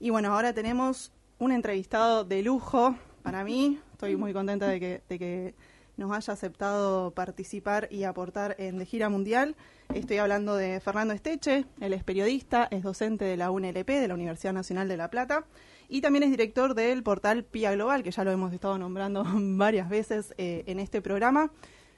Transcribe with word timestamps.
Y 0.00 0.10
bueno, 0.10 0.32
ahora 0.32 0.52
tenemos 0.52 1.12
un 1.38 1.50
entrevistado 1.50 2.24
de 2.24 2.42
lujo 2.42 2.94
para 3.22 3.42
mí. 3.42 3.80
Estoy 3.92 4.14
muy 4.14 4.32
contenta 4.32 4.68
de 4.68 4.78
que, 4.78 5.02
de 5.08 5.18
que 5.18 5.54
nos 5.96 6.12
haya 6.12 6.32
aceptado 6.32 7.10
participar 7.10 7.88
y 7.90 8.04
aportar 8.04 8.54
en 8.58 8.78
De 8.78 8.86
Gira 8.86 9.08
Mundial. 9.08 9.56
Estoy 9.92 10.18
hablando 10.18 10.54
de 10.54 10.78
Fernando 10.78 11.14
Esteche, 11.14 11.64
él 11.80 11.92
es 11.92 12.04
periodista, 12.04 12.68
es 12.70 12.84
docente 12.84 13.24
de 13.24 13.36
la 13.36 13.50
UNLP, 13.50 13.88
de 13.88 14.06
la 14.06 14.14
Universidad 14.14 14.52
Nacional 14.52 14.86
de 14.86 14.96
La 14.96 15.10
Plata, 15.10 15.46
y 15.88 16.00
también 16.00 16.22
es 16.22 16.30
director 16.30 16.74
del 16.74 17.02
portal 17.02 17.42
PIA 17.42 17.72
Global, 17.72 18.04
que 18.04 18.12
ya 18.12 18.22
lo 18.22 18.30
hemos 18.30 18.52
estado 18.52 18.78
nombrando 18.78 19.24
varias 19.34 19.88
veces 19.88 20.32
eh, 20.38 20.62
en 20.66 20.78
este 20.78 21.02
programa. 21.02 21.50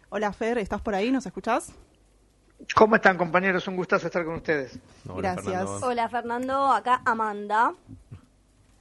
Hola 0.09 0.33
Fer, 0.33 0.57
¿estás 0.57 0.81
por 0.81 0.95
ahí? 0.95 1.11
¿Nos 1.11 1.27
escuchás? 1.27 1.75
¿Cómo 2.75 2.97
están 2.97 3.17
compañeros? 3.17 3.67
Un 3.69 3.77
gustazo 3.77 4.07
estar 4.07 4.25
con 4.25 4.35
ustedes. 4.37 4.79
Gracias. 5.05 5.69
Hola 5.83 6.09
Fernando, 6.09 6.73
acá 6.73 7.03
Amanda. 7.05 7.75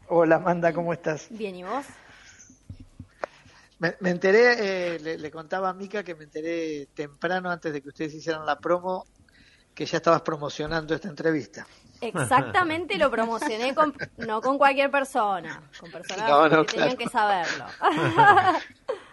Hola 0.07 0.35
Amanda, 0.37 0.73
¿cómo 0.73 0.93
estás? 0.93 1.27
Bien, 1.29 1.55
¿y 1.55 1.63
vos? 1.63 1.85
Me, 3.79 3.95
enteré, 4.09 4.95
eh, 4.95 4.99
le, 4.99 5.31
contaba 5.31 5.69
a 5.69 5.73
Mica 5.73 6.03
que 6.03 6.13
me 6.13 6.25
enteré 6.25 6.87
temprano 6.93 7.49
antes 7.49 7.71
de 7.71 7.81
que 7.81 7.87
ustedes 7.87 8.13
hicieran 8.13 8.45
la 8.45 8.59
promo 8.59 9.05
que 9.73 9.85
ya 9.85 9.97
estabas 9.97 10.21
promocionando 10.21 10.93
esta 10.93 11.07
entrevista. 11.07 11.65
Exactamente 12.01 12.97
lo 12.97 13.09
promocioné 13.09 13.73
con, 13.73 13.95
no 14.17 14.41
con 14.41 14.57
cualquier 14.57 14.91
persona, 14.91 15.61
con 15.79 15.91
personas 15.91 16.65
que 16.65 16.77
tenían 16.77 16.97
que 16.97 17.07
saberlo. 17.07 17.65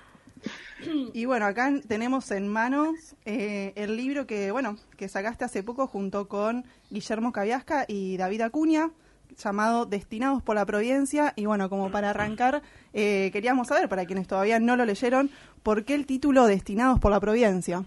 Y 1.12 1.24
bueno, 1.24 1.46
acá 1.46 1.72
tenemos 1.86 2.30
en 2.30 2.48
manos 2.48 3.14
eh, 3.24 3.72
el 3.76 3.96
libro 3.96 4.26
que, 4.26 4.50
bueno, 4.50 4.76
que 4.96 5.08
sacaste 5.08 5.44
hace 5.44 5.62
poco 5.62 5.86
junto 5.86 6.28
con 6.28 6.64
Guillermo 6.90 7.32
Caviasca 7.32 7.84
y 7.88 8.16
David 8.16 8.42
Acuña, 8.42 8.90
llamado 9.36 9.86
Destinados 9.86 10.42
por 10.42 10.56
la 10.56 10.66
Providencia. 10.66 11.32
Y 11.36 11.46
bueno, 11.46 11.68
como 11.68 11.90
para 11.90 12.10
arrancar, 12.10 12.62
eh, 12.92 13.30
queríamos 13.32 13.68
saber, 13.68 13.88
para 13.88 14.04
quienes 14.06 14.26
todavía 14.26 14.58
no 14.58 14.76
lo 14.76 14.84
leyeron, 14.84 15.30
¿por 15.62 15.84
qué 15.84 15.94
el 15.94 16.06
título 16.06 16.46
Destinados 16.46 17.00
por 17.00 17.10
la 17.10 17.20
Providencia? 17.20 17.84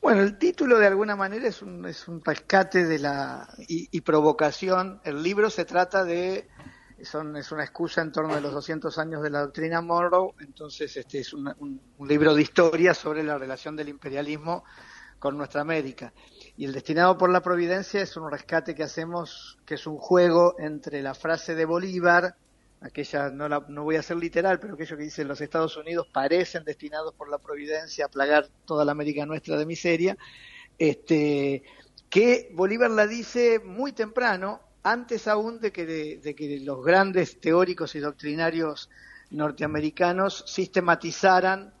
Bueno, 0.00 0.22
el 0.22 0.38
título 0.38 0.78
de 0.78 0.86
alguna 0.86 1.16
manera 1.16 1.48
es 1.48 1.60
un, 1.60 1.84
es 1.86 2.06
un 2.06 2.22
rescate 2.24 2.84
de 2.84 3.00
la 3.00 3.48
y, 3.66 4.00
provocación. 4.02 5.00
El 5.04 5.22
libro 5.22 5.50
se 5.50 5.64
trata 5.64 6.04
de 6.04 6.48
son, 7.04 7.36
es 7.36 7.52
una 7.52 7.64
excusa 7.64 8.02
en 8.02 8.12
torno 8.12 8.34
a 8.34 8.40
los 8.40 8.52
200 8.52 8.96
años 8.98 9.22
de 9.22 9.30
la 9.30 9.40
doctrina 9.40 9.80
Monroe, 9.80 10.34
entonces 10.40 10.96
este 10.96 11.20
es 11.20 11.32
un, 11.32 11.48
un 11.98 12.08
libro 12.08 12.34
de 12.34 12.42
historia 12.42 12.94
sobre 12.94 13.22
la 13.22 13.38
relación 13.38 13.76
del 13.76 13.88
imperialismo 13.88 14.64
con 15.18 15.36
nuestra 15.36 15.60
América. 15.60 16.12
Y 16.56 16.64
el 16.64 16.72
destinado 16.72 17.18
por 17.18 17.30
la 17.30 17.42
providencia 17.42 18.00
es 18.00 18.16
un 18.16 18.30
rescate 18.30 18.74
que 18.74 18.82
hacemos, 18.82 19.58
que 19.64 19.74
es 19.74 19.86
un 19.86 19.98
juego 19.98 20.56
entre 20.58 21.02
la 21.02 21.14
frase 21.14 21.54
de 21.54 21.64
Bolívar, 21.64 22.36
aquella, 22.80 23.30
no, 23.30 23.48
la, 23.48 23.64
no 23.68 23.84
voy 23.84 23.96
a 23.96 24.02
ser 24.02 24.16
literal, 24.16 24.60
pero 24.60 24.74
aquello 24.74 24.96
que 24.96 25.04
dice 25.04 25.24
los 25.24 25.40
Estados 25.40 25.76
Unidos 25.76 26.06
parecen 26.12 26.64
destinados 26.64 27.14
por 27.14 27.28
la 27.28 27.38
providencia 27.38 28.06
a 28.06 28.08
plagar 28.08 28.48
toda 28.64 28.84
la 28.84 28.92
América 28.92 29.26
nuestra 29.26 29.56
de 29.56 29.66
miseria, 29.66 30.16
este, 30.78 31.62
que 32.08 32.50
Bolívar 32.54 32.90
la 32.90 33.06
dice 33.06 33.58
muy 33.58 33.92
temprano, 33.92 34.60
antes 34.82 35.28
aún 35.28 35.60
de 35.60 35.72
que, 35.72 35.86
de 35.86 36.34
que 36.34 36.60
los 36.60 36.84
grandes 36.84 37.40
teóricos 37.40 37.94
y 37.94 38.00
doctrinarios 38.00 38.88
norteamericanos 39.30 40.44
sistematizaran 40.46 41.72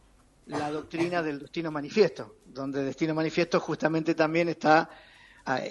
la 0.46 0.70
doctrina 0.70 1.22
del 1.22 1.38
destino 1.40 1.70
manifiesto, 1.70 2.36
donde 2.46 2.82
destino 2.82 3.14
manifiesto 3.14 3.60
justamente 3.60 4.14
también 4.14 4.48
está 4.48 4.88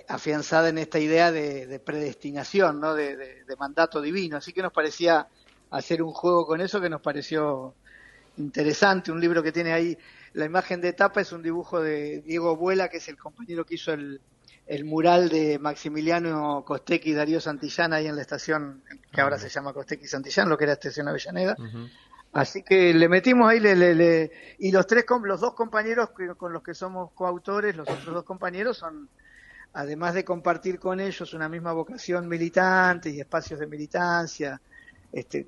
afianzada 0.08 0.70
en 0.70 0.78
esta 0.80 1.00
idea 1.00 1.31
de, 1.31 1.80
predestinación, 1.83 2.80
¿no? 2.80 2.95
De, 2.95 3.44
mandato 3.59 4.02
divino. 4.02 4.38
Así 4.38 4.53
que 4.53 4.61
nos 4.61 4.73
parecía 4.73 5.28
hacer 5.70 6.02
un 6.02 6.11
juego 6.11 6.48
con 6.48 6.61
eso 6.61 6.81
que 6.81 6.89
nos 6.89 7.02
pareció 7.02 7.75
interesante. 8.38 9.11
Un 9.11 9.22
libro 9.22 9.44
que 9.44 9.52
tiene 9.52 9.73
ahí 9.73 9.98
la 10.33 10.45
imagen 10.45 10.82
de 10.82 10.89
etapa 10.89 11.21
es 11.21 11.32
un 11.32 11.44
dibujo 11.44 11.82
de 11.82 12.21
Diego 12.21 12.49
Abuela, 12.49 12.89
que 12.89 12.98
es 12.98 13.08
el 13.08 13.17
compañero 13.17 13.65
que 13.65 13.76
hizo 13.76 13.94
el, 13.94 14.21
mural 14.86 15.30
de 15.30 15.60
Maximiliano 15.60 16.64
Costecchi 16.66 17.11
y 17.11 17.14
Darío 17.14 17.39
Santillán 17.39 17.94
ahí 17.94 18.08
en 18.08 18.16
la 18.16 18.22
estación 18.22 18.83
que 19.11 19.22
ahora 19.22 19.38
se 19.38 19.50
llama 19.50 19.73
Costecchi 19.73 20.08
Santillán, 20.08 20.50
lo 20.50 20.58
que 20.58 20.66
era 20.66 20.73
estación 20.73 21.08
Avellaneda. 21.08 21.55
Así 22.33 22.64
que 22.64 22.94
le 22.94 23.08
metimos 23.10 23.50
ahí, 23.50 23.60
le, 23.60 23.76
le, 23.76 24.32
y 24.60 24.72
los 24.72 24.86
tres, 24.86 25.06
los 25.23 25.39
dos 25.39 25.54
compañeros 25.54 26.10
con 26.38 26.54
los 26.54 26.61
que 26.61 26.73
somos 26.73 27.11
coautores, 27.14 27.76
los 27.76 27.89
otros 27.89 28.14
dos 28.14 28.23
compañeros 28.26 28.77
son, 28.77 29.10
además 29.73 30.14
de 30.14 30.26
compartir 30.26 30.80
con 30.80 31.00
ellos 31.00 31.33
una 31.33 31.50
misma 31.50 31.73
vocación 31.73 32.27
militante 32.27 33.10
y 33.10 33.22
espacios 33.22 33.60
de 33.60 33.67
militancia, 33.67 34.61
este, 35.11 35.48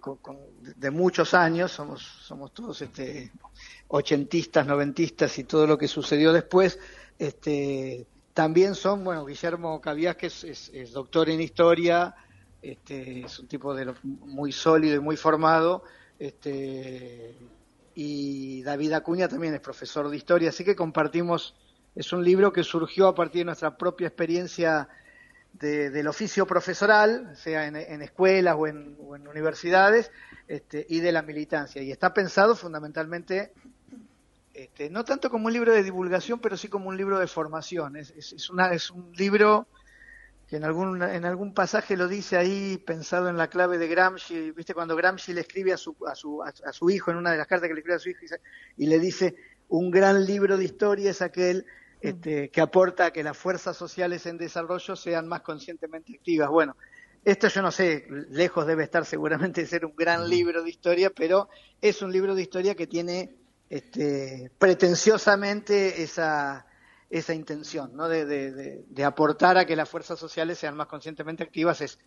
de 0.77 0.89
muchos 0.89 1.33
años, 1.33 1.71
somos, 1.71 2.01
somos 2.01 2.53
todos 2.53 2.81
este, 2.81 3.31
ochentistas, 3.89 4.65
noventistas 4.65 5.37
y 5.37 5.43
todo 5.43 5.67
lo 5.67 5.77
que 5.77 5.87
sucedió 5.87 6.31
después, 6.31 6.79
este, 7.19 8.07
también 8.39 8.73
son, 8.73 9.03
bueno, 9.03 9.25
Guillermo 9.25 9.81
Cavías, 9.81 10.15
que 10.15 10.27
es, 10.27 10.71
doctor 10.93 11.29
en 11.29 11.41
historia, 11.41 12.15
este, 12.61 13.25
es 13.25 13.37
un 13.37 13.49
tipo 13.49 13.75
de 13.75 13.93
muy 14.03 14.53
sólido 14.53 14.95
y 14.95 14.99
muy 15.01 15.17
formado, 15.17 15.83
este, 16.17 17.35
y 17.95 18.63
David 18.63 18.93
Acuña 18.93 19.27
también 19.27 19.55
es 19.55 19.59
profesor 19.59 20.07
de 20.07 20.15
historia, 20.15 20.51
así 20.51 20.63
que 20.63 20.73
compartimos, 20.73 21.53
es 21.93 22.13
un 22.13 22.23
libro 22.23 22.53
que 22.53 22.63
surgió 22.63 23.09
a 23.09 23.13
partir 23.13 23.41
de 23.41 23.45
nuestra 23.47 23.75
propia 23.75 24.07
experiencia 24.07 24.87
del 25.51 26.07
oficio 26.07 26.47
profesoral, 26.47 27.35
sea 27.35 27.67
en, 27.67 28.01
escuelas 28.01 28.55
o 28.57 28.67
en, 28.67 28.95
universidades, 29.27 30.11
este, 30.47 30.85
y 30.87 31.01
de 31.01 31.11
la 31.11 31.23
militancia. 31.23 31.81
Y 31.81 31.91
está 31.91 32.13
pensado 32.13 32.55
fundamentalmente, 32.55 33.51
este, 34.63 34.89
no 34.89 35.05
tanto 35.05 35.29
como 35.29 35.47
un 35.47 35.53
libro 35.53 35.73
de 35.73 35.83
divulgación, 35.83 36.39
pero 36.39 36.57
sí 36.57 36.67
como 36.67 36.89
un 36.89 36.97
libro 36.97 37.17
de 37.17 37.27
formación. 37.27 37.95
Es, 37.95 38.11
es, 38.11 38.49
una, 38.49 38.73
es 38.73 38.91
un 38.91 39.11
libro 39.15 39.67
que 40.47 40.57
en 40.57 40.65
algún, 40.65 41.01
en 41.01 41.25
algún 41.25 41.53
pasaje 41.53 41.95
lo 41.95 42.07
dice 42.07 42.35
ahí 42.35 42.77
pensado 42.77 43.29
en 43.29 43.37
la 43.37 43.49
clave 43.49 43.77
de 43.77 43.87
Gramsci, 43.87 44.51
viste 44.51 44.73
cuando 44.73 44.95
Gramsci 44.95 45.31
le 45.31 45.41
escribe 45.41 45.71
a 45.71 45.77
su, 45.77 45.95
a 46.07 46.15
su, 46.15 46.41
a, 46.43 46.73
su 46.73 46.89
hijo 46.89 47.11
en 47.11 47.17
una 47.17 47.31
de 47.31 47.37
las 47.37 47.47
cartas 47.47 47.67
que 47.67 47.73
le 47.73 47.79
escribe 47.79 47.95
a 47.95 47.99
su 47.99 48.09
hijo 48.09 48.19
y, 48.75 48.87
le 48.87 48.99
dice, 48.99 49.35
un 49.69 49.91
gran 49.91 50.25
libro 50.25 50.57
de 50.57 50.65
historia 50.65 51.11
es 51.11 51.21
aquel 51.21 51.65
este, 52.01 52.49
que 52.49 52.61
aporta 52.61 53.05
a 53.05 53.11
que 53.11 53.23
las 53.23 53.37
fuerzas 53.37 53.77
sociales 53.77 54.25
en 54.25 54.37
desarrollo 54.37 54.95
sean 54.95 55.27
más 55.27 55.41
conscientemente 55.41 56.15
activas. 56.15 56.49
Bueno, 56.49 56.75
esto 57.23 57.47
yo 57.47 57.61
no 57.61 57.71
sé, 57.71 58.07
lejos 58.29 58.65
debe 58.65 58.83
estar 58.83 59.05
seguramente 59.05 59.61
de 59.61 59.67
ser 59.67 59.85
un 59.85 59.95
gran 59.95 60.27
libro 60.27 60.63
de 60.63 60.69
historia, 60.69 61.11
pero 61.11 61.47
es 61.79 62.01
un 62.01 62.11
libro 62.11 62.33
de 62.33 62.41
historia 62.41 62.75
que 62.75 62.87
tiene 62.87 63.35
este, 63.69 64.51
pretenciosamente 64.57 66.01
esa 66.01 66.65
esa 67.09 67.33
intención, 67.33 67.95
¿no? 67.95 68.07
De, 68.07 68.25
de, 68.25 69.03
aportar 69.03 69.57
a 69.57 69.65
que 69.65 69.75
las 69.75 69.89
fuerzas 69.89 70.19
sociales 70.19 70.59
sean 70.59 70.77
más 70.77 70.87
conscientemente 70.87 71.43
activas, 71.43 71.81
es 71.81 71.97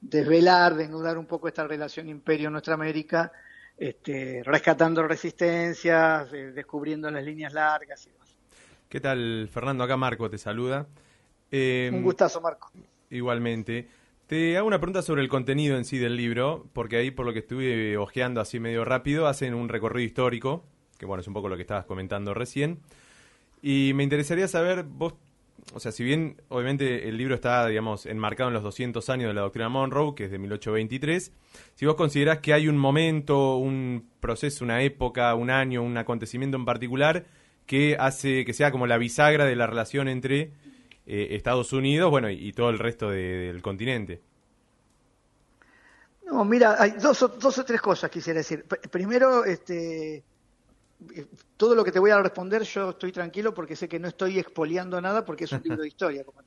desvelar, 0.00 0.74
desnudar 0.74 1.16
un 1.16 1.26
poco 1.26 1.48
esta 1.48 1.66
relación 1.66 2.08
imperio-nuestra 2.08 2.74
América, 2.74 3.32
este, 3.78 4.42
rescatando 4.44 5.02
resistencias, 5.02 6.30
descubriendo 6.30 7.10
las 7.10 7.24
líneas 7.24 7.54
largas 7.54 8.06
y 8.06 8.10
demás. 8.10 8.36
¿Qué 8.88 9.00
tal, 9.00 9.48
Fernando? 9.50 9.82
Acá 9.82 9.96
Marco 9.96 10.28
te 10.28 10.36
saluda. 10.36 10.86
Eh, 11.50 11.90
un 11.92 12.02
gustazo, 12.02 12.40
Marco. 12.40 12.70
Igualmente. 13.08 13.88
Te 14.26 14.56
hago 14.56 14.66
una 14.66 14.78
pregunta 14.78 15.02
sobre 15.02 15.22
el 15.22 15.28
contenido 15.28 15.76
en 15.76 15.84
sí 15.84 15.98
del 15.98 16.16
libro, 16.16 16.66
porque 16.72 16.96
ahí, 16.96 17.10
por 17.10 17.24
lo 17.24 17.32
que 17.32 17.40
estuve 17.40 17.96
ojeando 17.96 18.40
así 18.40 18.60
medio 18.60 18.84
rápido, 18.84 19.26
hacen 19.26 19.54
un 19.54 19.68
recorrido 19.68 20.06
histórico, 20.06 20.64
que 20.98 21.06
bueno, 21.06 21.20
es 21.20 21.28
un 21.28 21.34
poco 21.34 21.48
lo 21.48 21.56
que 21.56 21.62
estabas 21.62 21.84
comentando 21.86 22.34
recién. 22.34 22.78
Y 23.62 23.92
me 23.94 24.02
interesaría 24.02 24.46
saber, 24.48 24.84
vos, 24.84 25.14
o 25.72 25.80
sea, 25.80 25.92
si 25.92 26.04
bien 26.04 26.40
obviamente 26.48 27.08
el 27.08 27.16
libro 27.16 27.34
está, 27.34 27.66
digamos, 27.66 28.06
enmarcado 28.06 28.48
en 28.48 28.54
los 28.54 28.62
200 28.62 29.08
años 29.08 29.28
de 29.28 29.34
la 29.34 29.40
doctrina 29.40 29.68
Monroe, 29.68 30.14
que 30.14 30.24
es 30.24 30.30
de 30.30 30.38
1823, 30.38 31.32
si 31.74 31.86
vos 31.86 31.94
considerás 31.94 32.38
que 32.40 32.52
hay 32.52 32.68
un 32.68 32.76
momento, 32.76 33.56
un 33.56 34.08
proceso, 34.20 34.64
una 34.64 34.82
época, 34.82 35.34
un 35.34 35.50
año, 35.50 35.82
un 35.82 35.96
acontecimiento 35.96 36.56
en 36.56 36.64
particular 36.64 37.24
que 37.66 37.96
hace 37.98 38.44
que 38.44 38.52
sea 38.52 38.70
como 38.70 38.86
la 38.86 38.98
bisagra 38.98 39.46
de 39.46 39.56
la 39.56 39.66
relación 39.66 40.08
entre 40.08 40.52
eh, 41.06 41.28
Estados 41.30 41.72
Unidos, 41.72 42.10
bueno, 42.10 42.30
y, 42.30 42.52
todo 42.52 42.70
el 42.70 42.78
resto 42.78 43.10
del 43.10 43.62
continente. 43.62 44.20
No, 46.26 46.44
mira, 46.44 46.76
hay 46.78 46.92
dos, 46.92 47.20
dos 47.40 47.58
o 47.58 47.64
tres 47.64 47.80
cosas 47.80 48.10
quisiera 48.10 48.38
decir. 48.38 48.64
Primero, 48.90 49.44
este, 49.44 50.22
todo 51.56 51.74
lo 51.74 51.84
que 51.84 51.92
te 51.92 51.98
voy 51.98 52.10
a 52.10 52.20
responder 52.20 52.62
yo 52.62 52.90
estoy 52.90 53.12
tranquilo 53.12 53.54
porque 53.54 53.76
sé 53.76 53.88
que 53.88 53.98
no 53.98 54.08
estoy 54.08 54.38
expoliando 54.38 55.00
nada 55.00 55.24
porque 55.24 55.44
es 55.44 55.52
un 55.52 55.62
libro 55.62 55.82
de 55.82 55.88
historia, 55.88 56.24
como 56.24 56.40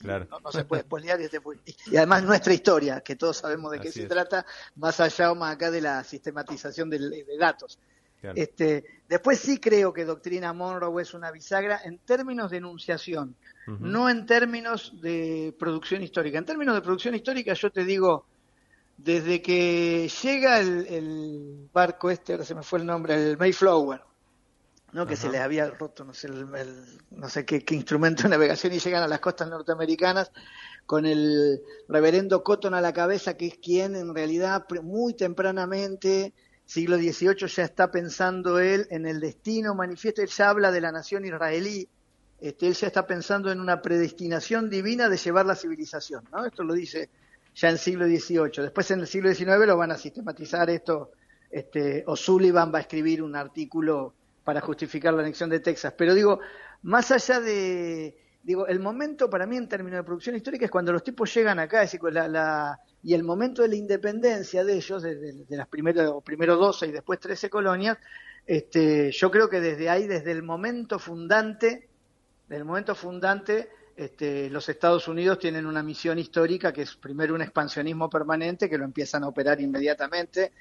no, 0.43 0.51
se 0.51 0.65
puede 0.65 0.81
expoliar 0.81 1.19
y, 1.21 1.97
además 1.97 2.23
nuestra 2.23 2.53
historia, 2.53 3.01
que 3.01 3.15
todos 3.15 3.37
sabemos 3.37 3.71
de 3.71 3.79
qué 3.79 3.91
se 3.91 4.05
trata, 4.05 4.45
más 4.75 4.99
allá 4.99 5.31
o 5.31 5.35
más 5.35 5.55
acá 5.55 5.71
de 5.71 5.81
la 5.81 6.03
sistematización 6.03 6.89
de, 6.89 7.25
datos. 7.39 7.79
Este, 8.35 8.83
después 9.07 9.39
sí 9.39 9.59
creo 9.59 9.93
que 9.93 10.03
Doctrina 10.03 10.51
Monroe 10.51 11.01
es 11.01 11.13
una 11.13 11.31
bisagra 11.31 11.79
en 11.83 11.99
términos 11.99 12.51
de 12.51 12.57
enunciación. 12.57 13.35
no 13.67 14.09
en 14.09 14.25
términos 14.25 14.93
de 15.01 15.55
producción 15.57 16.01
histórica. 16.01 16.37
En 16.37 16.45
términos 16.45 16.75
de 16.75 16.81
producción 16.81 17.15
histórica, 17.15 17.53
yo 17.53 17.69
te 17.71 17.85
digo, 17.85 18.25
desde 18.97 19.41
que 19.41 20.09
llega 20.23 20.59
el, 20.59 21.69
barco 21.71 22.09
este, 22.09 22.33
ahora 22.33 22.45
se 22.45 22.55
me 22.55 22.63
fue 22.63 22.79
el 22.79 22.85
nombre, 22.85 23.13
el 23.13 23.37
Mayflower, 23.37 24.01
¿no? 24.97 25.05
que 25.05 25.15
se 25.15 25.29
les 25.29 25.41
había 25.41 25.69
roto, 25.69 26.03
no 26.03 26.13
sé, 26.13 26.27
no 26.27 27.29
sé 27.29 27.45
qué, 27.45 27.63
instrumento 27.75 28.23
de 28.23 28.29
navegación 28.29 28.73
y 28.73 28.79
llegan 28.79 29.03
a 29.03 29.07
las 29.07 29.19
costas 29.19 29.47
norteamericanas 29.47 30.31
con 30.87 31.05
el 31.05 31.61
reverendo 31.87 32.43
Cotton 32.43 32.73
a 32.73 32.81
la 32.81 32.93
cabeza, 32.93 33.37
que 33.37 33.45
es 33.45 33.57
quien 33.59 33.95
en 33.95 34.15
realidad 34.15 34.65
muy 34.81 35.13
tempranamente, 35.13 36.33
siglo 36.65 36.97
XVIII, 36.97 37.47
ya 37.47 37.63
está 37.63 37.91
pensando 37.91 38.57
él 38.59 38.87
en 38.89 39.05
el 39.05 39.19
destino 39.19 39.75
manifiesto, 39.75 40.23
él 40.23 40.29
ya 40.29 40.49
habla 40.49 40.71
de 40.71 40.81
la 40.81 40.91
nación 40.91 41.25
israelí, 41.25 41.87
este, 42.41 42.67
él 42.67 42.73
ya 42.73 42.87
está 42.87 43.05
pensando 43.05 43.51
en 43.51 43.59
una 43.59 43.83
predestinación 43.83 44.67
divina 44.67 45.09
de 45.09 45.17
llevar 45.17 45.45
la 45.45 45.55
civilización, 45.55 46.23
¿no? 46.31 46.43
Esto 46.43 46.63
lo 46.63 46.73
dice 46.73 47.09
ya 47.53 47.67
en 47.67 47.73
el 47.73 47.79
siglo 47.79 48.05
XVIII. 48.05 48.63
Después 48.63 48.89
en 48.89 49.01
el 49.01 49.07
siglo 49.07 49.31
XIX 49.31 49.67
lo 49.67 49.77
van 49.77 49.91
a 49.91 49.97
sistematizar 49.97 50.71
esto, 50.71 51.11
este, 51.51 52.03
O'Sullivan 52.07 52.73
va 52.73 52.79
a 52.79 52.81
escribir 52.81 53.21
un 53.21 53.35
artículo 53.35 54.15
para 54.47 54.61
justificar 54.61 55.13
la 55.13 55.23
anexión 55.23 55.49
de 55.49 55.59
Texas. 55.59 55.93
Pero 55.97 56.15
digo, 56.15 56.39
más 56.83 57.11
allá 57.11 57.41
de, 57.41 58.15
digo, 58.41 58.65
el 58.65 58.79
momento 58.79 59.29
para 59.29 59.45
mí 59.45 59.57
en 59.57 59.67
términos 59.67 59.97
de 59.97 60.05
producción 60.05 60.37
histórica 60.37 60.63
es 60.63 60.71
cuando 60.71 60.93
los 60.93 61.03
tipos 61.03 61.33
llegan 61.33 61.59
acá, 61.59 61.83
es 61.83 61.91
decir, 61.91 61.99
y 63.03 63.13
el 63.13 63.25
momento 63.25 63.61
de 63.61 63.67
la 63.67 63.75
independencia 63.75 64.63
de 64.63 64.75
ellos, 64.77 65.03
de, 65.03 65.45
las 65.49 65.67
primeras, 65.67 66.09
primero 66.23 66.55
12 66.55 66.87
y 66.87 66.91
después 66.93 67.19
13 67.19 67.49
colonias, 67.49 67.97
este, 68.45 69.11
yo 69.11 69.29
creo 69.29 69.49
que 69.49 69.59
desde 69.59 69.89
ahí, 69.89 70.07
desde 70.07 70.31
el 70.31 70.43
momento 70.43 70.97
fundante, 70.97 71.89
desde 72.47 72.63
momento 72.63 72.95
fundante, 72.95 73.67
este, 73.97 74.49
los 74.49 74.69
Estados 74.69 75.09
Unidos 75.09 75.39
tienen 75.39 75.65
una 75.65 75.83
misión 75.83 76.19
histórica 76.19 76.71
que 76.71 76.83
es 76.83 76.95
primero 76.95 77.35
un 77.35 77.41
expansionismo 77.41 78.09
permanente 78.09 78.69
que 78.69 78.77
lo 78.77 78.85
empiezan 78.85 79.25
a 79.25 79.27
operar 79.27 79.59
inmediatamente 79.59 80.53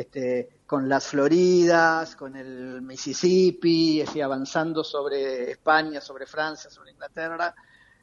este, 0.00 0.48
con 0.66 0.88
las 0.88 1.06
Floridas, 1.06 2.14
con 2.14 2.36
el 2.36 2.80
Mississippi, 2.82 4.04
avanzando 4.22 4.84
sobre 4.84 5.50
España, 5.50 6.00
sobre 6.00 6.26
Francia, 6.26 6.70
sobre 6.70 6.92
Inglaterra, 6.92 7.54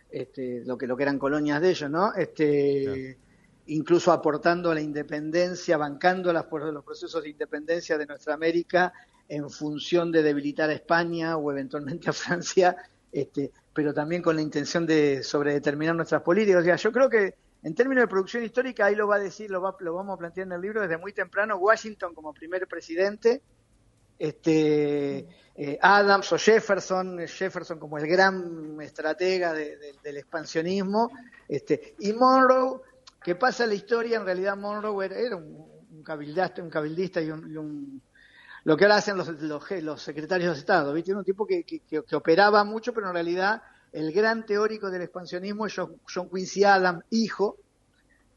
este, 0.09 0.63
lo 0.65 0.77
que 0.77 0.87
lo 0.87 0.97
que 0.97 1.03
eran 1.03 1.19
colonias 1.19 1.61
de 1.61 1.69
ellos, 1.69 1.89
¿no? 1.89 2.13
Este, 2.13 3.17
incluso 3.67 4.11
aportando 4.11 4.71
a 4.71 4.75
la 4.75 4.81
independencia, 4.81 5.77
bancando 5.77 6.33
las, 6.33 6.45
los 6.51 6.83
procesos 6.83 7.23
de 7.23 7.29
independencia 7.29 7.97
de 7.97 8.05
nuestra 8.05 8.33
América 8.33 8.93
en 9.27 9.49
función 9.49 10.11
de 10.11 10.21
debilitar 10.21 10.69
a 10.69 10.73
España 10.73 11.37
o 11.37 11.51
eventualmente 11.51 12.09
a 12.09 12.13
Francia 12.13 12.75
este, 13.15 13.49
pero 13.73 13.93
también 13.93 14.21
con 14.21 14.35
la 14.35 14.41
intención 14.41 14.85
de 14.85 15.23
sobredeterminar 15.23 15.95
nuestras 15.95 16.21
políticas. 16.21 16.61
O 16.61 16.65
sea, 16.65 16.75
yo 16.75 16.91
creo 16.91 17.09
que 17.09 17.35
en 17.65 17.73
términos 17.73 18.03
de 18.03 18.07
producción 18.07 18.43
histórica, 18.43 18.85
ahí 18.85 18.93
lo 18.93 19.07
va 19.07 19.15
a 19.15 19.19
decir, 19.19 19.49
lo, 19.49 19.59
va, 19.59 19.75
lo 19.79 19.95
vamos 19.95 20.13
a 20.13 20.17
plantear 20.19 20.45
en 20.45 20.53
el 20.53 20.61
libro 20.61 20.81
desde 20.81 20.99
muy 20.99 21.13
temprano, 21.13 21.57
Washington 21.57 22.13
como 22.13 22.31
primer 22.31 22.67
presidente, 22.67 23.41
este, 24.19 25.27
eh, 25.55 25.79
Adams 25.81 26.31
o 26.31 26.37
Jefferson, 26.37 27.17
Jefferson 27.27 27.79
como 27.79 27.97
el 27.97 28.05
gran 28.05 28.79
estratega 28.81 29.51
del 29.51 30.15
expansionismo, 30.17 31.09
este, 31.49 31.95
y 31.99 32.13
Monroe, 32.13 32.81
que 33.23 33.33
pasa 33.33 33.65
la 33.65 33.73
historia, 33.73 34.17
en 34.17 34.25
realidad 34.25 34.55
Monroe 34.55 35.03
era, 35.03 35.35
un, 35.35 35.45
un, 35.45 36.03
un 36.61 36.69
cabildista 36.69 37.19
y 37.19 37.31
un 37.31 37.99
lo 38.65 38.75
que 38.75 38.83
ahora 38.83 38.97
hacen 38.97 39.15
los, 39.15 39.29
los, 39.39 40.01
secretarios 40.01 40.53
de 40.53 40.59
Estado, 40.59 40.91
¿viste? 40.91 41.13
un 41.13 41.23
tipo 41.23 41.45
que, 41.45 41.63
que, 41.63 42.15
operaba 42.15 42.63
mucho, 42.63 42.93
pero 42.93 43.07
en 43.07 43.13
realidad 43.13 43.61
el 43.95 44.11
gran 44.11 44.45
teórico 44.45 44.91
del 44.91 45.03
expansionismo 45.03 45.67
es 45.67 45.73
John, 45.73 46.29
Quincy 46.29 46.65
Adams, 46.65 47.05
hijo, 47.11 47.57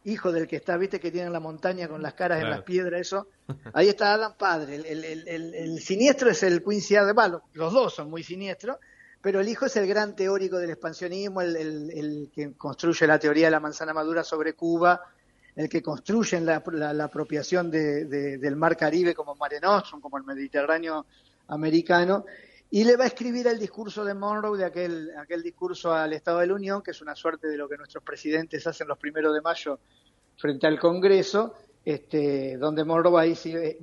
hijo 0.05 0.31
del 0.31 0.46
que 0.46 0.56
está, 0.56 0.76
¿viste? 0.76 1.00
Que 1.00 1.10
tiene 1.10 1.31
la 1.31 1.40
montaña 1.40 1.88
con 1.88 2.00
las 2.00 2.14
caras 2.14 2.40
en 2.40 2.49
las 2.49 2.62
piedras, 2.62 3.00
eso. 3.00 3.26
Ahí 3.75 3.88
está 3.88 4.14
Adam 4.14 4.34
padre. 4.38 4.76
El, 4.76 5.05
el, 5.05 5.28
el, 5.55 5.81
siniestro 5.81 6.31
es 6.31 6.44
el 6.44 6.62
Quincy 6.62 6.94
Adams, 6.94 7.43
los 7.55 7.72
dos 7.72 7.93
son 7.93 8.08
muy 8.08 8.22
siniestros, 8.22 8.76
pero 9.20 9.40
el 9.40 9.49
hijo 9.49 9.66
es 9.66 9.76
el 9.76 9.88
gran 9.88 10.14
teórico 10.14 10.58
del 10.58 10.70
expansionismo, 10.70 11.40
el, 11.40 12.31
que 12.32 12.52
construye 12.52 13.06
la 13.08 13.19
teoría 13.19 13.46
de 13.46 13.50
la 13.50 13.60
manzana 13.60 13.93
madura 13.93 14.22
sobre 14.22 14.52
Cuba, 14.52 15.02
el 15.56 15.69
que 15.69 15.82
construyen 15.82 16.46
la, 16.46 16.62
apropiación 17.02 17.69
del 17.69 18.56
mar 18.56 18.76
Caribe 18.76 19.12
como 19.12 19.34
Mare 19.34 19.58
Nostrum, 19.58 20.00
como 20.00 20.19
el 20.19 20.25
Mediterráneo 20.25 21.05
americano, 21.49 22.25
y 22.70 22.85
le 22.85 22.97
va 22.97 23.05
a 23.05 23.06
escribir 23.06 23.47
el 23.47 23.59
discurso 23.59 24.05
de 24.05 24.15
Monroe, 24.15 24.59
de 24.59 24.65
aquel, 24.65 25.11
aquel 25.19 25.43
discurso 25.43 25.93
al 25.93 26.12
Estado 26.12 26.41
de 26.41 26.49
la 26.49 26.55
Unión, 26.55 26.82
que 26.82 26.91
es 26.91 27.00
una 27.00 27.15
suerte 27.15 27.49
de 27.49 27.56
lo 27.56 27.69
que 27.69 27.76
nuestros 27.76 28.05
presidentes 28.05 28.67
hacen 28.67 28.88
los 28.88 28.99
primeros 28.99 29.35
de 29.35 29.41
mayo 29.41 29.79
frente 30.37 30.67
al 30.67 30.79
Congreso, 30.79 31.55
este, 31.85 32.59
donde 32.59 32.85
Monroe 32.85 33.12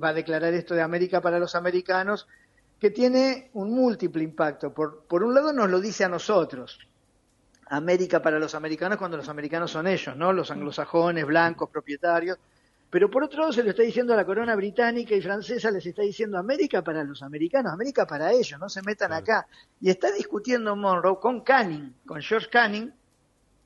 va 0.00 0.08
a 0.08 0.14
declarar 0.14 0.54
esto 0.54 0.74
de 0.74 0.82
América 0.82 1.20
para 1.20 1.38
los 1.38 1.54
americanos, 1.56 2.28
que 2.78 2.90
tiene 2.90 3.50
un 3.54 3.72
múltiple 3.72 4.22
impacto. 4.22 4.72
Por, 4.72 5.04
por 5.04 5.24
un 5.24 5.34
lado 5.34 5.52
nos 5.52 5.68
lo 5.68 5.80
dice 5.80 6.04
a 6.04 6.08
nosotros, 6.08 6.78
América 7.68 8.22
para 8.22 8.38
los 8.38 8.54
americanos 8.54 8.98
cuando 8.98 9.16
los 9.16 9.28
americanos 9.28 9.72
son 9.72 9.88
ellos, 9.88 10.16
¿no? 10.16 10.32
Los 10.32 10.50
anglosajones, 10.50 11.26
blancos, 11.26 11.68
propietarios. 11.70 12.38
Pero 12.96 13.10
por 13.10 13.24
otro 13.24 13.40
lado 13.40 13.52
se 13.52 13.62
lo 13.62 13.68
está 13.68 13.82
diciendo 13.82 14.14
a 14.14 14.16
la 14.16 14.24
corona 14.24 14.56
británica 14.56 15.14
y 15.14 15.20
francesa, 15.20 15.70
les 15.70 15.84
está 15.84 16.00
diciendo 16.00 16.38
América 16.38 16.82
para 16.82 17.04
los 17.04 17.22
americanos, 17.22 17.70
América 17.70 18.06
para 18.06 18.32
ellos, 18.32 18.58
no 18.58 18.70
se 18.70 18.80
metan 18.80 19.12
acá. 19.12 19.46
Y 19.82 19.90
está 19.90 20.10
discutiendo 20.10 20.74
Monroe 20.74 21.20
con 21.20 21.42
Canning, 21.42 21.94
con 22.06 22.22
George 22.22 22.48
Canning, 22.48 22.90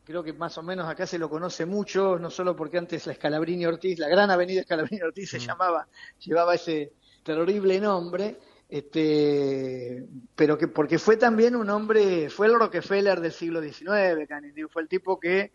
creo 0.02 0.24
que 0.24 0.32
más 0.32 0.58
o 0.58 0.64
menos 0.64 0.88
acá 0.88 1.06
se 1.06 1.16
lo 1.16 1.30
conoce 1.30 1.64
mucho, 1.64 2.18
no 2.18 2.28
solo 2.28 2.56
porque 2.56 2.78
antes 2.78 3.06
la 3.06 3.14
Scalabrini 3.14 3.66
Ortiz, 3.66 4.00
la 4.00 4.08
gran 4.08 4.32
avenida 4.32 4.64
Scalabrini 4.64 5.00
Ortiz 5.02 5.30
se 5.30 5.38
mm. 5.38 5.42
llamaba, 5.42 5.86
llevaba 6.18 6.56
ese 6.56 6.94
terrible 7.22 7.78
nombre, 7.78 8.36
este, 8.68 10.08
pero 10.34 10.58
que 10.58 10.66
porque 10.66 10.98
fue 10.98 11.16
también 11.16 11.54
un 11.54 11.70
hombre, 11.70 12.30
fue 12.30 12.48
el 12.48 12.58
Rockefeller 12.58 13.20
del 13.20 13.30
siglo 13.30 13.62
XIX, 13.62 14.28
fue 14.72 14.82
el 14.82 14.88
tipo 14.88 15.20
que 15.20 15.52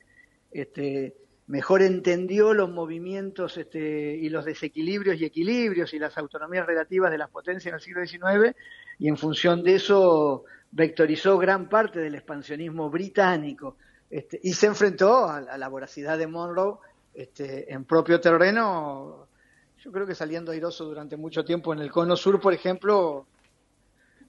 este, 0.50 1.25
mejor 1.48 1.82
entendió 1.82 2.54
los 2.54 2.70
movimientos 2.70 3.58
este, 3.58 4.16
y 4.16 4.30
los 4.30 4.46
desequilibrios 4.46 5.20
y 5.20 5.26
equilibrios 5.26 5.94
y 5.94 6.00
las 6.00 6.18
autonomías 6.18 6.66
relativas 6.66 7.12
de 7.12 7.18
las 7.18 7.30
potencias 7.30 7.68
en 7.68 7.76
el 7.76 7.82
siglo 7.82 8.06
XIX 8.06 8.56
y 8.98 9.08
en 9.08 9.18
función 9.18 9.64
de 9.64 9.76
eso 9.76 10.46
vectorizó 10.72 11.38
gran 11.38 11.70
parte 11.70 12.00
del 12.00 12.16
expansionismo 12.16 12.90
británico 12.90 13.78
este, 14.10 14.40
y 14.42 14.54
se 14.54 14.68
enfrentó 14.68 15.30
a, 15.30 15.58
la 15.58 15.68
voracidad 15.68 16.18
de 16.18 16.28
Monroe 16.28 16.78
este, 17.14 17.72
en 17.72 17.86
propio 17.86 18.20
terreno 18.20 19.28
yo 19.86 19.92
creo 19.92 20.08
que 20.08 20.16
saliendo 20.16 20.52
airoso 20.52 20.86
durante 20.86 21.16
mucho 21.16 21.46
tiempo. 21.46 21.72
En 21.72 21.80
el 21.80 21.92
cono 21.92 22.16
sur, 22.16 22.42
por 22.42 22.56
ejemplo, 22.56 23.28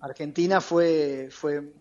Argentina 0.01 0.61
fue, 0.61 1.29
fue 1.31 1.73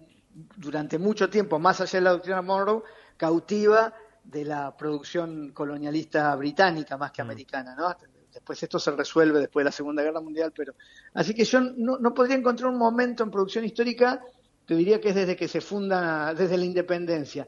durante 0.55 0.97
mucho 0.97 1.29
tiempo, 1.29 1.59
más 1.59 1.81
allá 1.81 1.99
de 1.99 2.03
la 2.05 2.11
doctrina 2.11 2.41
Monroe, 2.41 2.83
cautiva 3.17 3.93
de 4.25 4.45
la 4.45 4.75
producción 4.75 5.51
colonialista 5.51 6.35
británica 6.35 6.97
más 6.97 7.11
que 7.11 7.23
mm. 7.23 7.25
americana, 7.25 7.75
¿no? 7.75 7.95
Después 8.33 8.61
esto 8.61 8.79
se 8.79 8.91
resuelve 8.91 9.39
después 9.39 9.63
de 9.63 9.69
la 9.69 9.71
Segunda 9.71 10.03
Guerra 10.03 10.19
Mundial, 10.19 10.51
pero 10.55 10.73
así 11.13 11.33
que 11.33 11.45
yo 11.45 11.61
no, 11.61 11.97
no 11.99 12.13
podría 12.13 12.35
encontrar 12.35 12.69
un 12.69 12.77
momento 12.77 13.23
en 13.23 13.31
producción 13.31 13.63
histórica, 13.63 14.21
te 14.65 14.75
diría 14.75 14.99
que 14.99 15.09
es 15.09 15.15
desde 15.15 15.37
que 15.37 15.47
se 15.47 15.61
funda, 15.61 16.33
desde 16.33 16.57
la 16.57 16.65
independencia. 16.65 17.47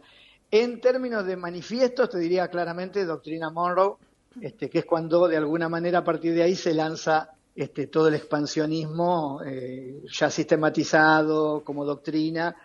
En 0.50 0.80
términos 0.80 1.26
de 1.26 1.36
manifiestos, 1.36 2.10
te 2.10 2.20
diría 2.20 2.48
claramente 2.48 3.04
doctrina 3.04 3.50
Monroe, 3.50 3.98
este, 4.40 4.70
que 4.70 4.80
es 4.80 4.86
cuando 4.86 5.28
de 5.28 5.36
alguna 5.36 5.68
manera 5.68 6.00
a 6.00 6.04
partir 6.04 6.34
de 6.34 6.44
ahí 6.44 6.56
se 6.56 6.74
lanza 6.74 7.32
este, 7.54 7.88
todo 7.88 8.08
el 8.08 8.14
expansionismo 8.14 9.42
eh, 9.46 10.04
ya 10.10 10.30
sistematizado 10.30 11.64
como 11.64 11.84
doctrina, 11.84 12.56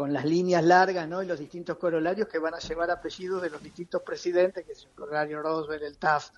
con 0.00 0.14
las 0.14 0.24
líneas 0.24 0.64
largas 0.64 1.06
¿no? 1.06 1.22
y 1.22 1.26
los 1.26 1.38
distintos 1.38 1.76
corolarios 1.76 2.26
que 2.26 2.38
van 2.38 2.54
a 2.54 2.58
llevar 2.58 2.90
apellidos 2.90 3.42
de 3.42 3.50
los 3.50 3.62
distintos 3.62 4.00
presidentes, 4.00 4.64
que 4.64 4.72
es 4.72 4.84
el 4.84 4.92
corolario 4.92 5.42
Roosevelt, 5.42 5.82
el 5.82 5.98
Taft, 5.98 6.32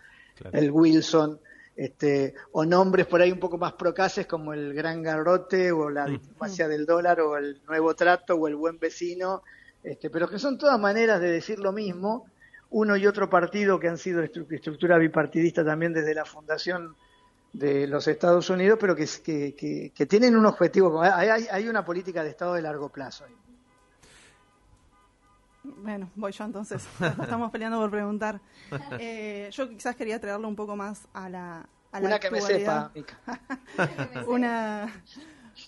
el 0.50 0.72
Wilson, 0.72 1.38
este, 1.76 2.34
o 2.50 2.64
nombres 2.64 3.06
por 3.06 3.20
ahí 3.20 3.30
un 3.30 3.38
poco 3.38 3.58
más 3.58 3.74
procaces 3.74 4.26
como 4.26 4.52
el 4.52 4.74
Gran 4.74 5.00
Garrote 5.00 5.70
o 5.70 5.90
la 5.90 6.08
mm. 6.08 6.10
diplomacia 6.10 6.66
del 6.66 6.84
dólar 6.84 7.20
o 7.20 7.36
el 7.36 7.60
Nuevo 7.68 7.94
Trato 7.94 8.34
o 8.34 8.48
el 8.48 8.56
Buen 8.56 8.80
Vecino, 8.80 9.44
este, 9.84 10.10
pero 10.10 10.28
que 10.28 10.40
son 10.40 10.58
todas 10.58 10.80
maneras 10.80 11.20
de 11.20 11.30
decir 11.30 11.60
lo 11.60 11.70
mismo 11.70 12.26
uno 12.70 12.96
y 12.96 13.06
otro 13.06 13.30
partido 13.30 13.78
que 13.78 13.86
han 13.86 13.98
sido 13.98 14.24
estructura 14.24 14.98
bipartidista 14.98 15.64
también 15.64 15.92
desde 15.92 16.16
la 16.16 16.24
fundación 16.24 16.96
de 17.52 17.86
los 17.86 18.08
Estados 18.08 18.50
Unidos, 18.50 18.76
pero 18.80 18.96
que, 18.96 19.06
que, 19.22 19.92
que, 19.94 20.06
tienen 20.06 20.34
un 20.34 20.46
objetivo, 20.46 21.00
hay, 21.00 21.46
hay, 21.48 21.68
una 21.68 21.84
política 21.84 22.24
de 22.24 22.30
Estado 22.30 22.54
de 22.54 22.62
largo 22.62 22.88
plazo. 22.88 23.24
Bueno, 25.64 26.10
voy 26.16 26.32
yo 26.32 26.44
entonces. 26.44 26.86
Estamos 27.00 27.50
peleando 27.50 27.78
por 27.78 27.90
preguntar. 27.90 28.40
Eh, 28.98 29.48
yo 29.52 29.68
quizás 29.68 29.96
quería 29.96 30.20
traerlo 30.20 30.48
un 30.48 30.56
poco 30.56 30.76
más 30.76 31.08
a 31.12 31.28
la, 31.28 31.68
a 31.92 31.98
una 31.98 32.18
que 32.18 32.30
me 32.30 32.40
sepa, 32.40 32.92
una 34.26 34.88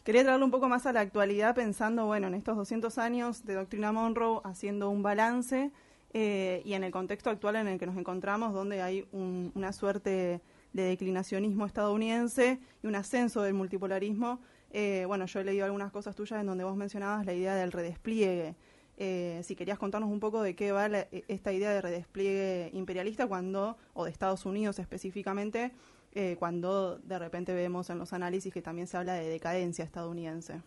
Quería 0.02 0.22
traerlo 0.22 0.44
un 0.44 0.50
poco 0.50 0.68
más 0.68 0.86
a 0.86 0.92
la 0.92 1.00
actualidad 1.00 1.54
pensando, 1.54 2.06
bueno, 2.06 2.26
en 2.26 2.34
estos 2.34 2.56
200 2.56 2.98
años 2.98 3.44
de 3.44 3.54
Doctrina 3.54 3.92
Monroe, 3.92 4.40
haciendo 4.44 4.90
un 4.90 5.02
balance 5.02 5.70
eh, 6.12 6.62
y 6.64 6.74
en 6.74 6.84
el 6.84 6.90
contexto 6.90 7.30
actual 7.30 7.56
en 7.56 7.68
el 7.68 7.78
que 7.78 7.86
nos 7.86 7.96
encontramos, 7.96 8.52
donde 8.52 8.82
hay 8.82 9.06
una 9.12 9.72
suerte 9.72 10.40
de 10.72 10.82
declinacionismo 10.82 11.66
estadounidense 11.66 12.58
y 12.82 12.86
un 12.86 12.94
ascenso 12.94 13.42
del 13.42 13.54
multipolarismo. 13.54 14.40
Eh, 14.70 15.04
bueno, 15.06 15.26
yo 15.26 15.40
he 15.40 15.44
leído 15.44 15.64
algunas 15.64 15.92
cosas 15.92 16.16
tuyas 16.16 16.40
en 16.40 16.46
donde 16.46 16.64
vos 16.64 16.76
mencionabas 16.76 17.24
la 17.26 17.32
idea 17.32 17.54
del 17.54 17.70
redespliegue. 17.70 18.56
Eh, 18.96 19.40
si 19.42 19.56
querías 19.56 19.78
contarnos 19.78 20.10
un 20.10 20.20
poco 20.20 20.42
de 20.42 20.54
qué 20.54 20.70
va 20.70 20.86
esta 20.86 21.52
idea 21.52 21.72
de 21.72 21.80
redespliegue 21.80 22.70
imperialista 22.72 23.26
cuando, 23.26 23.76
o 23.92 24.04
de 24.04 24.10
Estados 24.10 24.46
Unidos 24.46 24.78
específicamente, 24.78 25.72
eh, 26.12 26.36
cuando 26.38 26.98
de 26.98 27.18
repente 27.18 27.52
vemos 27.54 27.90
en 27.90 27.98
los 27.98 28.12
análisis 28.12 28.52
que 28.52 28.62
también 28.62 28.86
se 28.86 28.96
habla 28.96 29.14
de 29.14 29.28
decadencia 29.28 29.84
estadounidense. 29.84 30.62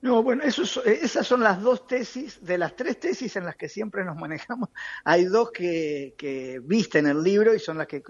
No, 0.00 0.22
bueno, 0.22 0.44
eh, 0.44 0.98
esas 1.02 1.26
son 1.26 1.40
las 1.40 1.60
dos 1.60 1.88
tesis, 1.88 2.44
de 2.44 2.56
las 2.56 2.76
tres 2.76 3.00
tesis 3.00 3.34
en 3.34 3.44
las 3.44 3.56
que 3.56 3.68
siempre 3.68 4.04
nos 4.04 4.16
manejamos, 4.16 4.68
hay 5.02 5.24
dos 5.24 5.50
que, 5.50 6.14
que 6.16 6.60
visten 6.62 7.08
el 7.08 7.20
libro 7.20 7.52
y 7.52 7.58
son 7.58 7.78
las 7.78 7.88
que 7.88 8.00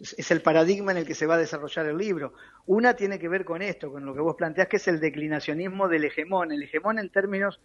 es 0.00 0.30
el 0.30 0.42
paradigma 0.42 0.92
en 0.92 0.98
el 0.98 1.06
que 1.06 1.14
se 1.14 1.26
va 1.26 1.34
a 1.34 1.38
desarrollar 1.38 1.86
el 1.86 1.98
libro. 1.98 2.32
Una 2.66 2.94
tiene 2.94 3.18
que 3.18 3.28
ver 3.28 3.44
con 3.44 3.62
esto, 3.62 3.90
con 3.90 4.04
lo 4.04 4.14
que 4.14 4.20
vos 4.20 4.36
planteás, 4.36 4.68
que 4.68 4.76
es 4.76 4.88
el 4.88 5.00
declinacionismo 5.00 5.88
del 5.88 6.04
hegemón. 6.04 6.52
El 6.52 6.62
hegemón 6.62 6.98
en 6.98 7.10
términos, 7.10 7.60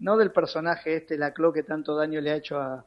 no 0.00 0.16
del 0.16 0.32
personaje 0.32 0.96
este, 0.96 1.16
la 1.16 1.32
Clo, 1.32 1.52
que 1.52 1.62
tanto 1.62 1.94
daño 1.94 2.20
le 2.20 2.32
ha 2.32 2.36
hecho 2.36 2.58
a, 2.58 2.84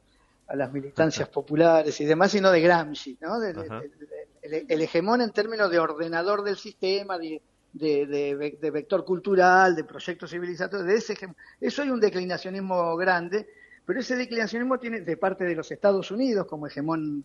a 0.48 0.56
las 0.56 0.72
militancias 0.72 1.28
populares 1.28 2.00
y 2.00 2.04
demás, 2.04 2.32
sino 2.32 2.50
de 2.50 2.60
Gramsci, 2.60 3.18
¿no? 3.20 3.42
el, 3.42 4.80
hegemón 4.82 5.22
en 5.22 5.30
términos 5.30 5.70
de 5.70 5.78
ordenador 5.78 6.42
del 6.42 6.56
sistema, 6.56 7.18
de, 7.18 7.40
de, 7.72 8.70
vector 8.70 9.04
cultural, 9.04 9.74
de 9.74 9.84
proyectos 9.84 10.30
civilizatorios, 10.30 10.86
de 10.86 10.96
ese 10.96 11.16
Eso 11.60 11.82
hay 11.82 11.90
un 11.90 12.00
declinacionismo 12.00 12.94
grande, 12.96 13.48
pero 13.86 14.00
ese 14.00 14.16
declinacionismo 14.16 14.78
tiene 14.78 15.00
de 15.00 15.16
parte 15.16 15.44
de 15.44 15.54
los 15.54 15.70
Estados 15.70 16.10
Unidos 16.10 16.46
como 16.46 16.66
hegemón 16.66 17.24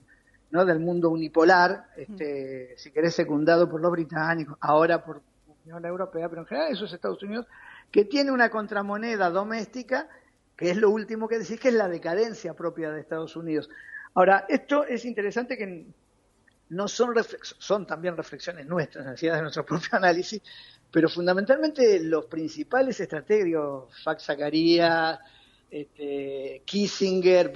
¿no? 0.51 0.65
del 0.65 0.79
mundo 0.79 1.09
unipolar, 1.09 1.87
este, 1.97 2.73
si 2.77 2.91
querés 2.91 3.15
secundado 3.15 3.69
por 3.69 3.81
los 3.81 3.91
británicos, 3.91 4.57
ahora 4.61 5.03
por 5.03 5.17
la 5.17 5.53
Unión 5.65 5.85
Europea, 5.85 6.29
pero 6.29 6.41
en 6.41 6.47
general 6.47 6.71
esos 6.71 6.93
Estados 6.93 7.21
Unidos, 7.21 7.45
que 7.91 8.05
tiene 8.05 8.31
una 8.31 8.49
contramoneda 8.49 9.29
doméstica 9.29 10.07
que 10.59 10.71
es 10.71 10.77
lo 10.77 10.89
último 10.89 11.29
que 11.29 11.39
decís, 11.39 11.57
que 11.57 11.69
es 11.69 11.73
la 11.73 11.87
decadencia 11.87 12.53
propia 12.53 12.91
de 12.91 12.99
Estados 12.99 13.37
Unidos. 13.37 13.69
Ahora, 14.13 14.45
esto 14.49 14.83
es 14.83 15.05
interesante 15.05 15.57
que 15.57 15.85
no 16.67 16.87
son, 16.89 17.15
son 17.57 17.87
también 17.87 18.17
reflexiones 18.17 18.67
nuestras, 18.67 19.05
necesidades 19.05 19.39
de 19.39 19.43
nuestro 19.43 19.65
propio 19.65 19.89
análisis, 19.93 20.41
pero 20.91 21.07
fundamentalmente 21.07 22.01
los 22.01 22.25
principales 22.25 22.99
estrategios, 22.99 23.85
Fax 24.03 24.25
Zacarías, 24.25 25.19
este, 25.71 26.63
Kissinger, 26.65 27.53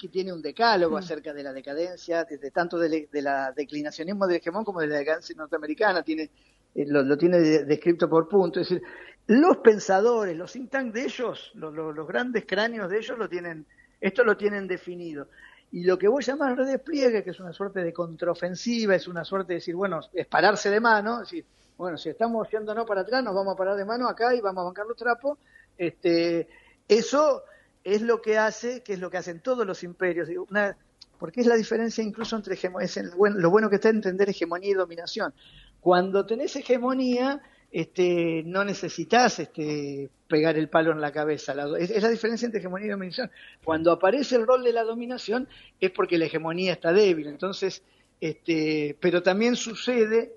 que 0.00 0.08
tiene 0.08 0.32
un 0.32 0.40
decálogo 0.40 0.94
mm. 0.94 0.98
acerca 0.98 1.34
de 1.34 1.42
la 1.42 1.52
decadencia, 1.52 2.24
desde 2.24 2.50
tanto 2.50 2.78
de, 2.78 3.08
la 3.12 3.52
declinacionismo 3.52 4.26
del 4.26 4.38
hegemón 4.38 4.64
como 4.64 4.80
de 4.80 4.86
la 4.86 4.96
decadencia 4.96 5.34
norteamericana, 5.36 6.02
tiene, 6.02 6.30
eh, 6.74 6.86
lo, 6.86 7.18
tiene 7.18 7.38
descrito 7.40 8.08
por 8.08 8.26
punto. 8.26 8.60
Es 8.60 8.68
decir, 8.70 8.82
los 9.28 9.58
pensadores, 9.58 10.36
los 10.36 10.50
think 10.52 10.72
de 10.72 11.04
ellos, 11.04 11.52
los, 11.54 12.08
grandes 12.08 12.46
cráneos 12.46 12.90
de 12.90 12.98
ellos 12.98 13.18
lo 13.18 13.28
tienen, 13.28 13.66
esto 14.00 14.24
lo 14.24 14.36
tienen 14.38 14.66
definido. 14.66 15.28
Y 15.70 15.84
lo 15.84 15.98
que 15.98 16.08
vos 16.08 16.24
llamás 16.24 16.56
redespliegue, 16.56 17.22
que 17.22 17.30
es 17.30 17.38
una 17.38 17.52
suerte 17.52 17.84
de 17.84 17.92
contraofensiva, 17.92 18.94
es 18.94 19.06
una 19.06 19.26
suerte 19.26 19.52
de 19.52 19.58
decir, 19.58 19.76
bueno, 19.76 20.00
es 20.14 20.26
pararse 20.26 20.70
de 20.70 20.80
mano, 20.80 21.16
es 21.16 21.30
decir, 21.30 21.44
bueno, 21.76 21.98
si 21.98 22.08
estamos 22.08 22.48
yéndonos 22.50 22.86
para 22.86 23.02
atrás, 23.02 23.22
nos 23.22 23.34
vamos 23.34 23.52
a 23.52 23.56
parar 23.56 23.76
de 23.76 23.84
mano 23.84 24.08
acá 24.08 24.34
y 24.34 24.40
vamos 24.40 24.62
a 24.62 24.64
bancar 24.64 24.86
los 24.86 24.96
trapos. 24.96 25.38
Este, 25.76 26.48
eso 26.88 27.42
es 27.84 28.00
lo 28.00 28.22
que 28.22 28.38
hace, 28.38 28.82
que 28.82 28.94
es 28.94 28.98
lo 28.98 29.10
que 29.10 29.18
hacen 29.18 29.40
todos 29.40 29.66
los 29.66 29.84
imperios. 29.84 30.30
Una, 30.48 30.74
porque 31.18 31.42
es 31.42 31.46
la 31.46 31.54
diferencia 31.54 32.02
incluso 32.02 32.34
entre 32.34 32.54
es 32.54 33.00
lo 33.14 33.50
bueno 33.50 33.68
que 33.68 33.76
está 33.76 33.90
entender 33.90 34.30
hegemonía 34.30 34.70
y 34.70 34.74
dominación. 34.74 35.34
Cuando 35.80 36.24
tenés 36.24 36.56
hegemonía, 36.56 37.42
este, 37.70 38.42
no 38.46 38.64
necesitas 38.64 39.38
este, 39.38 40.08
pegar 40.26 40.56
el 40.56 40.68
palo 40.68 40.92
en 40.92 41.00
la 41.00 41.12
cabeza. 41.12 41.54
es, 41.78 42.02
la 42.02 42.08
diferencia 42.08 42.46
entre 42.46 42.60
hegemonía 42.60 42.88
y 42.88 42.90
dominación. 42.90 43.30
Cuando 43.64 43.92
aparece 43.92 44.36
el 44.36 44.46
rol 44.46 44.64
de 44.64 44.72
la 44.72 44.84
dominación 44.84 45.48
es 45.80 45.90
porque 45.90 46.18
la 46.18 46.26
hegemonía 46.26 46.72
está 46.72 46.92
débil. 46.92 47.28
Entonces, 47.28 47.82
este, 48.20 48.96
pero 49.00 49.22
también 49.22 49.56
sucede 49.56 50.32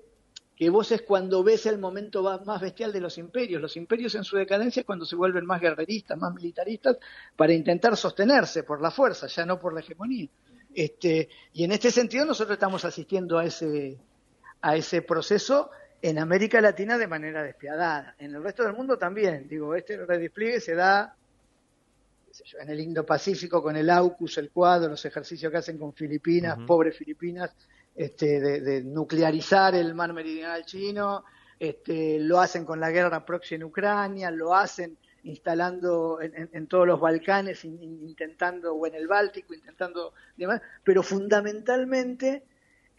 que 0.56 0.70
vos 0.70 0.92
es 0.92 1.02
cuando 1.02 1.42
ves 1.42 1.66
el 1.66 1.78
momento 1.78 2.22
más 2.44 2.60
bestial 2.60 2.92
de 2.92 3.00
los 3.00 3.18
imperios. 3.18 3.60
Los 3.60 3.76
imperios 3.76 4.14
en 4.14 4.24
su 4.24 4.36
decadencia 4.36 4.80
es 4.80 4.86
cuando 4.86 5.06
se 5.06 5.16
vuelven 5.16 5.46
más 5.46 5.60
guerreristas, 5.60 6.18
más 6.18 6.34
militaristas, 6.34 6.98
para 7.34 7.52
intentar 7.52 7.96
sostenerse 7.96 8.62
por 8.62 8.80
la 8.80 8.90
fuerza, 8.90 9.26
ya 9.26 9.46
no 9.46 9.58
por 9.58 9.72
la 9.72 9.80
hegemonía. 9.80 10.28
Este, 10.74 11.28
y 11.52 11.64
en 11.64 11.72
este 11.72 11.90
sentido 11.90 12.24
nosotros 12.24 12.54
estamos 12.54 12.84
asistiendo 12.84 13.38
a 13.38 13.44
ese, 13.44 13.98
a 14.60 14.76
ese 14.76 15.02
proceso 15.02 15.70
en 16.02 16.18
América 16.18 16.60
Latina 16.60 16.98
de 16.98 17.06
manera 17.06 17.44
despiadada. 17.44 18.16
En 18.18 18.34
el 18.34 18.42
resto 18.42 18.64
del 18.64 18.74
mundo 18.74 18.98
también. 18.98 19.48
Digo, 19.48 19.74
este 19.76 20.04
redespliegue 20.04 20.60
se 20.60 20.74
da 20.74 21.14
en 22.60 22.70
el 22.70 22.80
Indo-Pacífico 22.80 23.62
con 23.62 23.76
el 23.76 23.88
AUKUS, 23.88 24.38
el 24.38 24.50
cuadro, 24.50 24.88
los 24.88 25.04
ejercicios 25.04 25.52
que 25.52 25.58
hacen 25.58 25.78
con 25.78 25.92
Filipinas, 25.92 26.58
pobres 26.66 26.96
Filipinas, 26.96 27.54
este, 27.94 28.40
de, 28.40 28.82
nuclearizar 28.82 29.74
el 29.74 29.94
mar 29.94 30.12
meridional 30.12 30.64
chino, 30.64 31.24
este, 31.58 32.18
lo 32.18 32.40
hacen 32.40 32.64
con 32.64 32.80
la 32.80 32.90
guerra 32.90 33.24
próxima 33.24 33.56
en 33.56 33.64
Ucrania, 33.64 34.30
lo 34.30 34.54
hacen 34.54 34.96
instalando 35.24 36.18
en, 36.20 36.66
todos 36.66 36.84
los 36.84 36.98
Balcanes, 36.98 37.64
intentando, 37.64 38.74
o 38.74 38.86
en 38.88 38.96
el 38.96 39.06
Báltico, 39.06 39.54
intentando 39.54 40.14
demás, 40.36 40.60
pero 40.82 41.04
fundamentalmente 41.04 42.42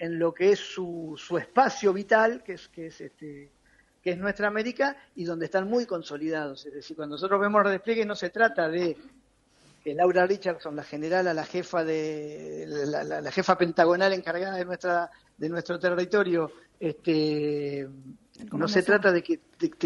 en 0.03 0.19
lo 0.19 0.33
que 0.33 0.51
es 0.51 0.59
su, 0.59 1.15
su 1.17 1.37
espacio 1.37 1.93
vital, 1.93 2.43
que 2.43 2.53
es, 2.53 2.67
que 2.67 2.87
es 2.87 2.99
este 2.99 3.51
que 4.01 4.11
es 4.11 4.17
nuestra 4.17 4.49
América 4.49 4.97
y 5.15 5.23
donde 5.23 5.45
están 5.45 5.69
muy 5.69 5.85
consolidados. 5.85 6.65
Es 6.65 6.73
decir, 6.73 6.97
cuando 6.97 7.15
nosotros 7.15 7.39
vemos 7.39 7.65
el 7.65 7.71
despliegue 7.71 8.05
no 8.05 8.13
se 8.13 8.29
trata 8.29 8.67
de 8.67 8.97
que 9.81 9.93
Laura 9.93 10.27
Richardson, 10.27 10.75
la 10.75 10.83
generala, 10.83 11.33
la 11.33 11.45
jefa 11.45 11.85
de 11.85 12.65
la, 12.67 13.31
jefa 13.31 13.57
pentagonal 13.57 14.11
encargada 14.11 14.57
de 14.57 14.65
nuestra 14.65 15.09
de 15.37 15.47
nuestro 15.47 15.79
territorio, 15.79 16.51
este 16.81 17.87
no 18.51 18.67
se 18.67 18.83
trata 18.83 19.09
de 19.09 19.23
que, 19.23 19.37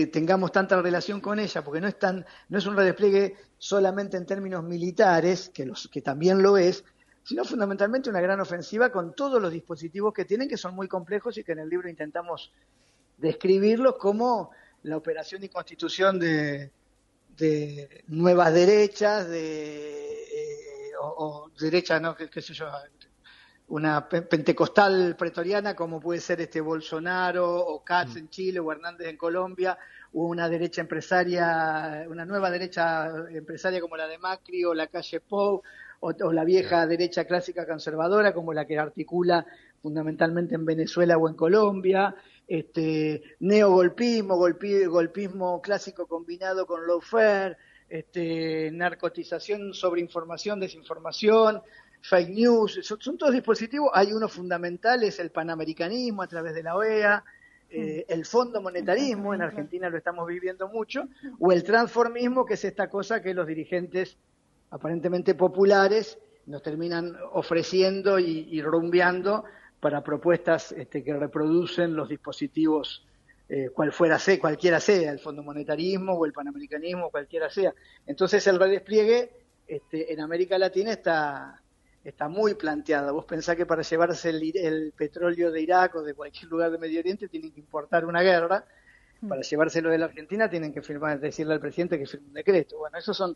tengamos 0.08 0.52
tanta 0.52 0.82
relación 0.82 1.22
con 1.22 1.38
ella, 1.38 1.64
porque 1.64 1.80
no 1.80 1.88
es 1.88 2.00
tan, 2.00 2.26
no 2.50 2.58
es 2.58 2.66
un 2.66 2.76
redespliegue 2.76 3.36
solamente 3.60 4.18
en 4.18 4.26
términos 4.26 4.64
militares, 4.64 5.52
que 5.54 5.64
los 5.64 5.88
que 5.90 6.02
también 6.02 6.42
lo 6.42 6.58
es, 6.58 6.84
sino 7.28 7.44
fundamentalmente 7.44 8.10
una 8.10 8.22
gran 8.22 8.40
ofensiva 8.40 8.90
con 8.90 9.14
todos 9.14 9.42
los 9.42 9.52
dispositivos 9.52 10.14
que 10.14 10.24
tienen, 10.24 10.48
que 10.48 10.56
son 10.56 10.74
muy 10.74 10.88
complejos 10.88 11.38
y 11.38 11.44
que 11.44 11.52
en 11.52 11.60
el 11.60 11.68
libro 11.68 11.90
intentamos 11.90 12.54
describirlos 13.18 13.98
como 13.98 14.52
la 14.84 14.96
operación 14.96 15.44
y 15.44 15.50
constitución 15.50 16.20
de, 16.20 16.72
nuevas 18.08 18.54
derechas, 18.54 19.28
de, 19.28 20.14
eh, 20.14 20.92
o, 21.02 21.52
derechas, 21.60 22.02
no, 22.02 22.16
qué, 22.16 22.42
sé 22.42 22.54
yo, 22.54 22.66
una 23.68 24.08
pentecostal 24.08 25.18
pretoriana 25.18 25.76
como 25.76 26.00
puede 26.00 26.22
ser 26.22 26.40
este 26.40 26.62
Bolsonaro 26.62 27.58
o 27.58 27.84
Katz 27.84 28.16
mm. 28.16 28.18
en 28.20 28.30
Chile 28.30 28.60
o 28.62 28.72
Hernández 28.72 29.10
en 29.10 29.18
Colombia, 29.18 29.78
o 30.14 30.28
una 30.28 30.48
derecha 30.48 30.80
empresaria, 30.80 32.06
una 32.08 32.24
nueva 32.24 32.50
derecha 32.50 33.12
empresaria 33.30 33.82
como 33.82 33.98
la 33.98 34.08
de 34.08 34.18
Macri 34.18 34.64
o 34.64 34.74
la 34.74 34.88
calle 34.88 35.20
Pou, 35.20 35.62
o, 36.00 36.32
la 36.32 36.44
vieja 36.44 36.86
derecha 36.88 37.26
clásica 37.26 37.66
conservadora, 37.66 38.34
como 38.34 38.54
la 38.54 38.66
que 38.66 38.78
articula 38.78 39.46
fundamentalmente 39.82 40.56
en 40.56 40.66
Venezuela 40.66 41.18
o 41.18 41.30
en 41.30 41.36
Colombia, 41.36 42.16
este, 42.48 43.22
neogolpismo, 43.40 44.38
golpismo 44.38 45.62
clásico 45.62 46.08
combinado 46.08 46.66
con 46.66 46.88
lawfare, 46.88 47.58
este, 47.90 48.72
narcotización 48.72 49.74
sobre 49.74 50.02
información, 50.02 50.60
desinformación, 50.60 51.62
fake 52.02 52.30
news, 52.30 52.80
son, 52.84 53.18
todos 53.18 53.34
dispositivos. 53.34 53.90
Hay 53.94 54.14
uno 54.14 54.28
fundamental, 54.28 55.04
es 55.04 55.20
el 55.20 55.32
panamericanismo 55.32 56.22
a 56.22 56.28
través 56.28 56.54
de 56.54 56.64
la 56.64 56.76
OEA, 56.76 57.24
eh, 57.70 58.06
el 58.08 58.26
fondo 58.26 58.62
monetarismo, 58.62 59.34
en 59.34 59.42
Argentina 59.42 59.90
lo 59.90 59.98
estamos 59.98 60.26
viviendo 60.28 60.70
mucho, 60.70 61.10
o 61.40 61.52
el 61.52 61.64
transformismo, 61.64 62.46
que 62.46 62.54
es 62.54 62.64
esta 62.64 62.90
cosa 62.90 63.22
que 63.22 63.34
los 63.34 63.46
dirigentes 63.46 64.18
aparentemente 64.72 65.36
populares 65.36 66.18
nos 66.46 66.64
terminan 66.64 67.18
ofreciendo 67.34 68.20
y, 68.20 68.62
rumbeando 68.62 69.44
para 69.80 70.04
propuestas 70.04 70.72
este, 70.72 71.04
que 71.04 71.14
reproducen 71.14 71.96
los 71.96 72.10
dispositivos 72.10 73.06
eh, 73.50 73.70
cual 73.74 73.92
fuera 73.92 74.20
sea, 74.20 74.40
cualquiera 74.40 74.80
sea, 74.80 75.12
el 75.12 75.20
Fondo 75.20 75.44
Monetarismo 75.44 76.14
o 76.14 76.26
el 76.26 76.34
Panamericanismo, 76.34 77.10
cualquiera 77.10 77.50
sea. 77.50 77.74
Entonces 78.06 78.46
el 78.48 78.60
redespliegue 78.60 79.32
este, 79.68 80.12
en 80.12 80.20
América 80.20 80.58
Latina 80.58 80.92
está, 80.92 81.62
está 82.04 82.28
muy 82.28 82.56
planteado. 82.56 83.14
Vos 83.14 83.26
pensás 83.26 83.56
que 83.56 83.66
para 83.66 83.84
llevarse 83.84 84.30
el, 84.30 84.58
el, 84.58 84.94
petróleo 84.94 85.52
de 85.52 85.62
Irak 85.62 85.96
o 85.96 86.02
de 86.02 86.14
cualquier 86.14 86.50
lugar 86.50 86.72
de 86.72 86.78
Medio 86.78 87.00
Oriente 87.00 87.28
tienen 87.30 87.52
que 87.52 87.60
importar 87.60 88.06
una 88.06 88.22
guerra 88.22 88.66
Mm. 89.22 89.30
Para 89.30 89.42
llevárselo 89.42 89.90
de 89.90 89.98
la 89.98 90.06
Argentina 90.06 90.50
tienen 90.50 90.74
que 90.74 90.82
firmar, 90.82 91.20
decirle 91.20 91.54
al 91.54 91.60
presidente 91.60 91.98
que 91.98 92.06
firme 92.06 92.28
un 92.28 92.34
decreto. 92.34 92.78
Bueno, 92.78 92.98
esas 92.98 93.18
son 93.18 93.36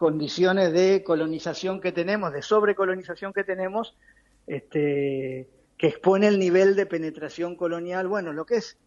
condiciones 0.00 0.72
de 0.72 1.04
colonización 1.04 1.78
que 1.78 1.92
tenemos, 1.92 2.32
de 2.32 2.40
sobrecolonización 2.40 3.34
que 3.34 3.44
tenemos, 3.44 3.98
este, 4.46 5.46
que 5.76 5.88
expone 5.88 6.26
el 6.26 6.38
nivel 6.38 6.74
de 6.74 6.86
penetración 6.86 7.54
colonial. 7.54 8.08
Bueno, 8.08 8.32
lo 8.32 8.46
que 8.46 8.56
es 8.56 8.78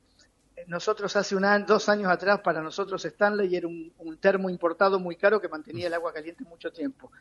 nosotros 0.65 1.15
hace 1.15 1.35
un 1.35 1.45
año, 1.45 1.67
dos 1.67 1.87
años 1.87 2.07
atrás 2.07 2.39
para 2.39 2.63
nosotros 2.63 3.05
Stanley 3.05 3.55
era 3.55 3.67
un, 3.67 4.17
termo 4.19 4.49
importado 4.49 4.99
muy 4.99 5.15
caro 5.15 5.39
que 5.39 5.47
mantenía 5.47 5.85
el 5.85 5.93
agua 5.93 6.11
caliente 6.11 6.45
mucho 6.45 6.71
tiempo. 6.71 7.11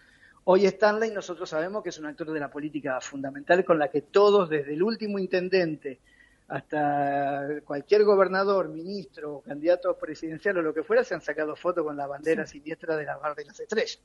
Hoy 0.44 0.64
Stanley 0.64 1.10
nosotros 1.10 1.50
sabemos 1.50 1.82
que 1.82 1.90
es 1.90 1.98
un 1.98 2.06
actor 2.06 2.32
de 2.32 2.40
la 2.40 2.50
política 2.50 2.98
fundamental 2.98 3.62
con 3.62 3.78
la 3.78 3.88
que 3.88 4.00
todos, 4.00 4.48
desde 4.48 4.72
el 4.72 4.82
último 4.82 5.18
intendente 5.18 6.00
hasta 6.48 7.60
cualquier 7.64 8.04
gobernador, 8.04 8.68
ministro, 8.68 9.42
candidato 9.46 9.96
presidencial 9.96 10.58
o 10.58 10.62
lo 10.62 10.74
que 10.74 10.82
fuera, 10.82 11.04
se 11.04 11.14
han 11.14 11.22
sacado 11.22 11.56
fotos 11.56 11.84
con 11.84 11.96
la 11.96 12.06
bandera 12.06 12.46
siniestra 12.46 12.96
de 12.96 13.04
la 13.04 13.16
barra 13.16 13.34
de 13.34 13.46
las 13.46 13.60
estrellas. 13.60 14.00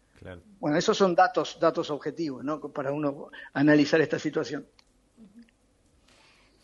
Bueno, 0.59 0.77
esos 0.77 0.97
son 0.97 1.13
datos, 1.13 1.57
datos 1.59 1.89
objetivos, 1.89 2.43
¿no? 2.43 2.59
Para 2.59 2.91
uno 2.91 3.29
analizar 3.53 3.99
esta 4.01 4.19
situación. 4.19 4.65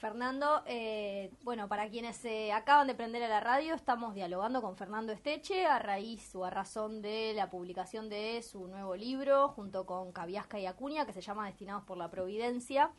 Fernando, 0.03 0.63
eh, 0.65 1.31
bueno, 1.43 1.69
para 1.69 1.87
quienes 1.87 2.17
se 2.17 2.51
acaban 2.51 2.87
de 2.87 2.93
prender 2.93 3.23
a 3.23 3.29
la 3.29 3.39
radio, 3.39 3.73
estamos 3.73 4.13
dialogando 4.13 4.61
con 4.61 4.75
Fernando 4.75 5.13
Esteche 5.13 5.65
a 5.65 5.79
raíz 5.79 6.35
o 6.35 6.43
a 6.43 6.49
razón 6.49 7.01
de 7.01 7.31
la 7.33 7.49
publicación 7.49 8.09
de 8.09 8.41
su 8.43 8.67
nuevo 8.67 8.97
libro 8.97 9.47
junto 9.47 9.85
con 9.85 10.11
Caviasca 10.11 10.59
y 10.59 10.65
Acuña 10.65 11.05
que 11.05 11.13
se 11.13 11.21
llama 11.21 11.45
Destinados 11.45 11.85
por 11.85 11.97
la 11.97 12.11
Providencia. 12.11 12.91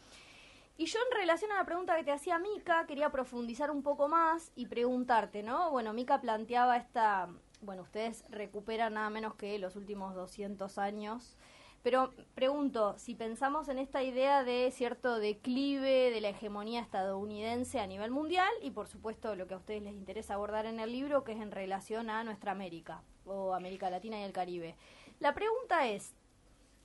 Y 0.76 0.86
yo 0.86 0.98
en 0.98 1.18
relación 1.18 1.52
a 1.52 1.56
la 1.56 1.64
pregunta 1.64 1.96
que 1.96 2.04
te 2.04 2.12
hacía 2.12 2.38
Mica, 2.38 2.84
quería 2.86 3.10
profundizar 3.10 3.70
un 3.70 3.82
poco 3.82 4.08
más 4.08 4.50
y 4.56 4.66
preguntarte, 4.66 5.42
¿no? 5.42 5.70
Bueno, 5.70 5.92
Mica 5.92 6.20
planteaba 6.20 6.76
esta, 6.76 7.28
bueno, 7.60 7.82
ustedes 7.82 8.24
recuperan 8.28 8.94
nada 8.94 9.08
menos 9.10 9.34
que 9.36 9.58
los 9.58 9.76
últimos 9.76 10.14
200 10.14 10.78
años 10.78 11.36
pero 11.84 12.14
pregunto, 12.34 12.94
si 12.96 13.14
pensamos 13.14 13.68
en 13.68 13.78
esta 13.78 14.02
idea 14.02 14.42
de 14.42 14.70
cierto 14.70 15.18
declive 15.18 16.10
de 16.10 16.22
la 16.22 16.30
hegemonía 16.30 16.80
estadounidense 16.80 17.78
a 17.78 17.86
nivel 17.86 18.10
mundial 18.10 18.48
y 18.62 18.70
por 18.70 18.88
supuesto 18.88 19.36
lo 19.36 19.46
que 19.46 19.52
a 19.52 19.58
ustedes 19.58 19.82
les 19.82 19.92
interesa 19.92 20.32
abordar 20.32 20.64
en 20.64 20.80
el 20.80 20.90
libro, 20.90 21.24
que 21.24 21.32
es 21.32 21.40
en 21.42 21.50
relación 21.50 22.08
a 22.08 22.24
nuestra 22.24 22.52
América 22.52 23.02
o 23.26 23.52
América 23.52 23.90
Latina 23.90 24.18
y 24.18 24.22
el 24.22 24.32
Caribe. 24.32 24.76
La 25.20 25.34
pregunta 25.34 25.86
es, 25.86 26.14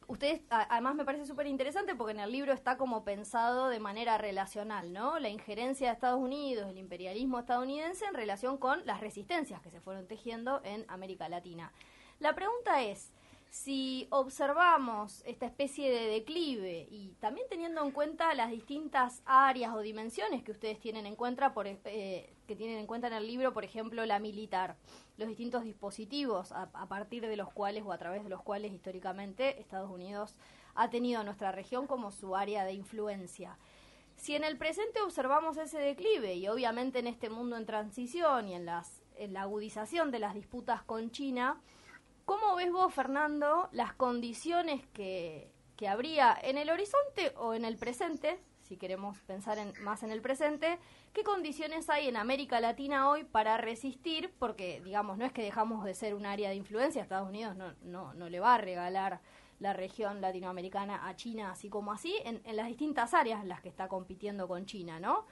ustedes, 0.09 0.41
además 0.49 0.95
me 0.95 1.05
parece 1.05 1.25
súper 1.25 1.47
interesante 1.47 1.95
porque 1.95 2.13
en 2.13 2.19
el 2.19 2.31
libro 2.31 2.51
está 2.51 2.77
como 2.77 3.03
pensado 3.03 3.69
de 3.69 3.79
manera 3.79 4.17
relacional, 4.17 4.91
¿no? 4.91 5.19
La 5.19 5.29
injerencia 5.29 5.87
de 5.87 5.93
Estados 5.93 6.19
Unidos, 6.19 6.69
el 6.69 6.79
imperialismo 6.79 7.39
estadounidense 7.39 8.05
en 8.05 8.15
relación 8.15 8.57
con 8.57 8.85
las 8.85 9.01
resistencias 9.01 9.61
que 9.61 9.69
se 9.69 9.79
fueron 9.79 10.07
tejiendo 10.07 10.61
en 10.63 10.83
América 10.89 11.29
Latina. 11.29 11.71
La 12.19 12.33
pregunta 12.33 12.81
es, 12.81 13.11
si 13.49 14.07
observamos 14.09 15.23
esta 15.25 15.45
especie 15.45 15.91
de 15.91 16.07
declive 16.07 16.87
y 16.89 17.13
también 17.19 17.47
teniendo 17.47 17.83
en 17.83 17.91
cuenta 17.91 18.33
las 18.33 18.49
distintas 18.49 19.21
áreas 19.25 19.73
o 19.73 19.79
dimensiones 19.79 20.43
que 20.43 20.51
ustedes 20.51 20.79
tienen 20.79 21.05
en 21.05 21.15
cuenta, 21.15 21.53
por, 21.53 21.67
eh, 21.67 22.33
que 22.47 22.55
tienen 22.55 22.79
en 22.79 22.87
cuenta 22.87 23.07
en 23.07 23.13
el 23.13 23.27
libro, 23.27 23.53
por 23.53 23.63
ejemplo, 23.63 24.05
la 24.05 24.19
militar, 24.19 24.75
los 25.19 25.27
distintos 25.27 25.63
dispositivos 25.63 26.51
a, 26.51 26.69
a, 26.73 26.88
partir 26.88 27.27
de 27.27 27.38
los 27.38 27.51
cuales 27.51 27.83
o 27.85 27.91
a 27.91 27.97
través 27.97 28.23
de 28.23 28.29
los 28.29 28.41
cuales 28.41 28.71
históricamente 28.71 29.59
Estados 29.59 29.91
Unidos 29.91 30.35
ha 30.75 30.89
tenido 30.89 31.21
a 31.21 31.23
nuestra 31.23 31.51
región 31.51 31.88
como 31.88 32.11
su 32.11 32.35
área 32.35 32.63
de 32.65 32.73
influencia. 32.73 33.57
Si 34.15 34.35
en 34.35 34.43
el 34.43 34.57
presente 34.57 35.01
observamos 35.01 35.57
ese 35.57 35.79
declive 35.79 36.35
y 36.35 36.47
obviamente 36.47 36.99
en 36.99 37.07
este 37.07 37.29
mundo 37.29 37.57
en 37.57 37.65
transición 37.65 38.47
y 38.47 38.55
en, 38.55 38.65
las, 38.65 39.01
en 39.17 39.33
la 39.33 39.43
agudización 39.43 40.11
de 40.11 40.19
las 40.19 40.33
disputas 40.33 40.83
con 40.83 41.11
China, 41.11 41.61
¿Cómo 42.29 42.55
ves 42.55 42.71
vos, 42.71 42.93
Fernando, 42.93 43.69
las 43.71 43.95
condiciones 43.95 44.85
que, 44.93 45.51
habría 45.89 46.38
en 46.39 46.59
el 46.59 46.69
horizonte 46.69 47.33
o 47.38 47.55
en 47.55 47.65
el 47.65 47.75
presente, 47.75 48.39
si 48.69 48.77
queremos 48.77 49.19
pensar 49.21 49.57
en, 49.57 49.73
más 49.83 50.03
en 50.03 50.11
el 50.11 50.21
presente, 50.21 50.77
qué 51.11 51.23
condiciones 51.23 51.89
hay 51.89 52.07
en 52.07 52.15
América 52.15 52.61
Latina 52.61 53.09
hoy 53.09 53.24
para 53.24 53.57
resistir? 53.57 54.31
Porque, 54.37 54.79
digamos, 54.85 55.17
no 55.17 55.25
es 55.25 55.33
que 55.33 55.41
dejamos 55.41 55.83
de 55.83 55.96
ser 55.96 56.13
un 56.13 56.27
área 56.27 56.50
de 56.50 56.55
influencia, 56.55 57.01
Estados 57.01 57.27
Unidos 57.27 57.55
no, 57.55 57.74
no, 57.81 58.13
no 58.13 58.29
le 58.29 58.39
va 58.39 58.53
a 58.53 58.57
regalar 58.59 59.22
la 59.57 59.74
región 59.74 60.22
latinoamericana 60.22 61.09
a 61.09 61.15
China 61.15 61.50
así 61.51 61.67
como 61.67 61.91
así, 61.91 62.15
en, 62.24 62.41
las 62.55 62.67
distintas 62.67 63.15
áreas 63.15 63.41
en 63.41 63.50
las 63.50 63.59
que 63.59 63.70
está 63.70 63.87
compitiendo 63.87 64.48
con 64.48 64.67
China, 64.67 65.00
¿no? 65.00 65.25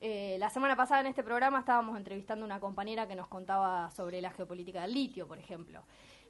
Eh, 0.00 0.36
la 0.38 0.48
semana 0.48 0.76
pasada 0.76 1.00
en 1.00 1.08
este 1.08 1.24
programa 1.24 1.58
estábamos 1.58 1.96
entrevistando 1.96 2.44
a 2.44 2.46
una 2.46 2.60
compañera 2.60 3.08
que 3.08 3.16
nos 3.16 3.26
contaba 3.26 3.90
sobre 3.90 4.22
la 4.22 4.30
geopolítica 4.30 4.82
del 4.82 4.94
litio, 4.94 5.26
por 5.26 5.40
ejemplo. 5.40 5.82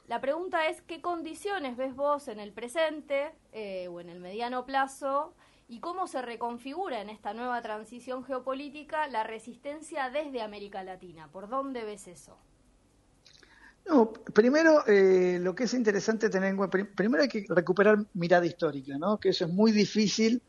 La 0.08 0.22
pregunta 0.22 0.68
es 0.68 0.80
qué 0.80 1.02
condiciones 1.02 1.76
ves 1.76 1.94
vos 1.94 2.28
en 2.28 2.40
el 2.40 2.52
presente 2.52 3.32
eh, 3.52 3.88
o 3.88 4.00
en 4.00 4.08
el 4.08 4.20
mediano 4.20 4.64
plazo 4.64 5.34
y 5.68 5.80
cómo 5.80 6.06
se 6.06 6.22
reconfigura 6.22 7.00
en 7.00 7.10
esta 7.10 7.34
nueva 7.34 7.60
transición 7.62 8.24
geopolítica 8.24 9.08
la 9.08 9.24
resistencia 9.24 10.10
desde 10.10 10.42
América 10.42 10.84
Latina. 10.84 11.28
¿Por 11.32 11.48
dónde 11.48 11.84
ves 11.84 12.06
eso? 12.06 12.36
No, 13.88 14.12
primero 14.12 14.84
eh, 14.86 15.38
lo 15.40 15.54
que 15.54 15.64
es 15.64 15.74
interesante 15.74 16.28
tener 16.28 16.50
en 16.50 16.56
cuenta, 16.56 16.78
primero 16.94 17.22
hay 17.22 17.28
que 17.28 17.46
recuperar 17.48 17.98
mirada 18.14 18.44
histórica, 18.44 18.98
¿no? 18.98 19.18
Que 19.18 19.28
eso 19.28 19.44
es 19.44 19.52
muy 19.52 19.70
difícil 19.70 20.42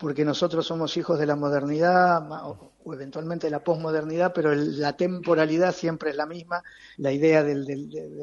porque 0.00 0.24
nosotros 0.24 0.66
somos 0.66 0.96
hijos 0.96 1.18
de 1.18 1.26
la 1.26 1.36
modernidad 1.36 2.26
o, 2.46 2.72
eventualmente 2.94 3.48
de 3.48 3.50
la 3.50 3.62
posmodernidad, 3.62 4.32
pero 4.34 4.54
la 4.54 4.96
temporalidad 4.96 5.74
siempre 5.74 6.10
es 6.10 6.16
la 6.16 6.24
misma, 6.24 6.62
la 6.96 7.12
idea 7.12 7.44
del, 7.44 7.66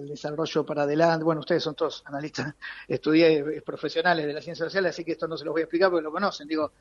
desarrollo 0.07 0.65
para 0.65 0.83
adelante. 0.83 1.23
Bueno, 1.23 1.41
ustedes 1.41 1.61
son 1.61 1.75
todos 1.75 2.01
analistas, 2.07 2.55
estudié 2.87 3.61
profesionales 3.61 4.25
de 4.25 4.33
la 4.33 4.41
ciencia 4.41 4.65
social, 4.65 4.87
así 4.87 5.03
que 5.03 5.11
esto 5.11 5.27
no 5.27 5.37
se 5.37 5.45
los 5.45 5.51
voy 5.51 5.61
a 5.61 5.65
explicar 5.65 5.91
porque 5.91 6.03
lo 6.03 6.11
conocen, 6.11 6.47
digo, 6.47 6.71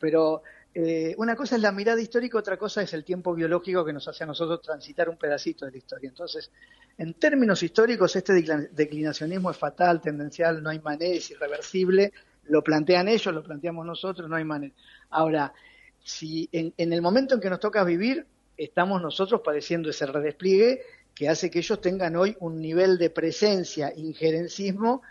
pero 0.00 0.42
eh, 0.74 1.14
una 1.18 1.36
cosa 1.36 1.56
es 1.56 1.60
la 1.60 1.70
mirada 1.70 2.00
histórica, 2.00 2.38
otra 2.38 2.56
cosa 2.56 2.80
es 2.80 2.94
el 2.94 3.04
tiempo 3.04 3.34
biológico 3.34 3.84
que 3.84 3.92
nos 3.92 4.08
hace 4.08 4.24
a 4.24 4.26
nosotros 4.26 4.62
transitar 4.62 5.10
un 5.10 5.18
pedacito 5.18 5.66
de 5.66 5.72
la 5.72 5.76
historia. 5.76 6.08
Entonces, 6.08 6.50
en 6.96 7.12
términos 7.12 7.62
históricos, 7.62 8.16
este 8.16 8.32
declinacionismo 8.72 9.50
es 9.50 9.56
fatal, 9.58 10.00
tendencial, 10.00 10.62
no 10.62 10.70
hay 10.70 10.78
manera, 10.78 11.14
es 11.14 11.30
irreversible 11.30 12.10
lo 12.48 12.62
plantean 12.62 13.08
ellos, 13.08 13.34
lo 13.34 13.42
planteamos 13.42 13.86
nosotros, 13.86 14.28
no 14.28 14.36
hay 14.36 14.44
manera. 14.44 14.74
Ahora, 15.10 15.52
si 16.02 16.48
en, 16.52 16.72
el 16.76 17.02
momento 17.02 17.34
en 17.34 17.40
que 17.40 17.50
nos 17.50 17.60
toca 17.60 17.82
vivir, 17.84 18.26
estamos 18.56 19.02
nosotros 19.02 19.40
padeciendo 19.44 19.90
ese 19.90 20.06
redespliegue 20.06 20.82
que 21.14 21.28
hace 21.28 21.50
que 21.50 21.58
ellos 21.58 21.80
tengan 21.80 22.14
hoy 22.16 22.36
un 22.40 22.60
nivel 22.60 22.98
de 22.98 23.10
presencia, 23.10 23.92
injerencismo, 23.94 25.02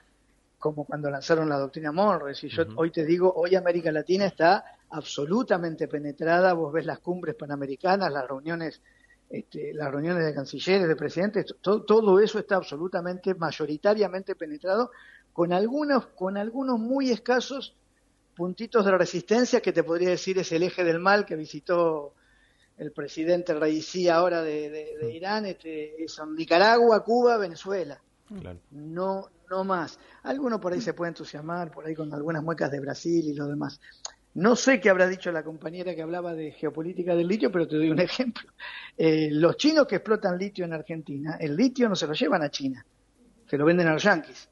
como 0.60 0.86
cuando 0.86 1.10
lanzaron 1.10 1.50
la 1.50 1.58
doctrina 1.58 1.92
Monroe. 1.92 2.34
Si 2.34 2.48
yo 2.48 2.64
hoy 2.76 2.92
te 2.92 3.06
digo, 3.06 3.34
hoy 3.36 3.56
América 3.56 3.92
Latina 3.92 4.26
está 4.26 4.64
absolutamente 4.90 5.88
penetrada, 5.88 6.54
vos 6.54 6.72
ves 6.72 6.86
las 6.86 7.00
cumbres 7.00 7.36
panamericanas, 7.36 8.12
las 8.12 8.28
reuniones, 8.28 8.82
este, 9.30 9.74
las 9.74 9.92
reuniones 9.92 10.26
de 10.26 10.34
cancilleres, 10.34 10.88
de 10.88 10.96
presidentes, 10.96 11.56
todo 11.62 12.20
eso 12.20 12.40
está 12.40 12.56
absolutamente, 12.56 13.34
mayoritariamente 13.36 14.36
penetrado 14.36 14.92
con 15.36 15.52
algunos, 15.52 16.06
con 16.08 16.38
algunos 16.38 16.80
muy 16.80 17.12
escasos 17.12 17.76
puntitos 18.38 18.86
de 18.86 18.98
resistencia 18.98 19.60
que 19.60 19.74
te 19.74 19.84
podría 19.84 20.12
decir 20.12 20.38
es 20.38 20.50
el 20.54 20.64
eje 20.64 20.86
del 20.86 20.98
mal 20.98 21.26
que 21.26 21.36
visitó 21.36 22.14
el 22.78 22.94
presidente 22.94 23.54
Raisi 23.54 24.08
ahora 24.08 24.42
de, 24.42 24.96
mm. 25.02 25.10
Irán, 25.10 25.46
este, 25.46 25.94
son 26.08 26.36
Nicaragua, 26.36 27.04
Cuba, 27.04 27.36
Venezuela. 27.36 28.02
No, 28.72 29.28
no 29.50 29.66
más. 29.66 30.00
Algunos 30.24 30.62
por 30.62 30.72
ahí 30.72 30.80
se 30.80 30.94
puede 30.94 31.10
entusiasmar, 31.10 31.70
por 31.70 31.86
ahí 31.86 31.96
con 31.96 32.14
algunas 32.14 32.42
muecas 32.42 32.72
de 32.72 32.80
Brasil 32.80 33.28
y 33.28 33.34
lo 33.34 33.46
demás. 33.46 33.82
No 34.36 34.56
sé 34.56 34.80
qué 34.80 34.90
habrá 34.90 35.06
dicho 35.06 35.34
la 35.34 35.44
compañera 35.44 35.94
que 35.94 36.02
hablaba 36.02 36.34
de 36.34 36.54
geopolítica 36.54 37.14
del 37.14 37.28
litio, 37.28 37.52
pero 37.52 37.68
te 37.68 37.76
doy 37.76 37.92
un 37.92 38.00
ejemplo. 38.00 38.50
Eh, 38.98 39.28
los 39.32 39.58
chinos 39.58 39.86
que 39.86 39.98
explotan 39.98 40.38
litio 40.38 40.64
en 40.64 40.72
Argentina, 40.72 41.36
el 41.42 41.58
litio 41.58 41.90
no 41.90 41.96
se 41.98 42.08
lo 42.08 42.14
llevan 42.14 42.42
a 42.42 42.50
China, 42.50 42.86
se 43.50 43.58
lo 43.58 43.66
venden 43.66 43.88
a 43.88 43.94
los 43.96 44.04
yanquis. 44.04 44.48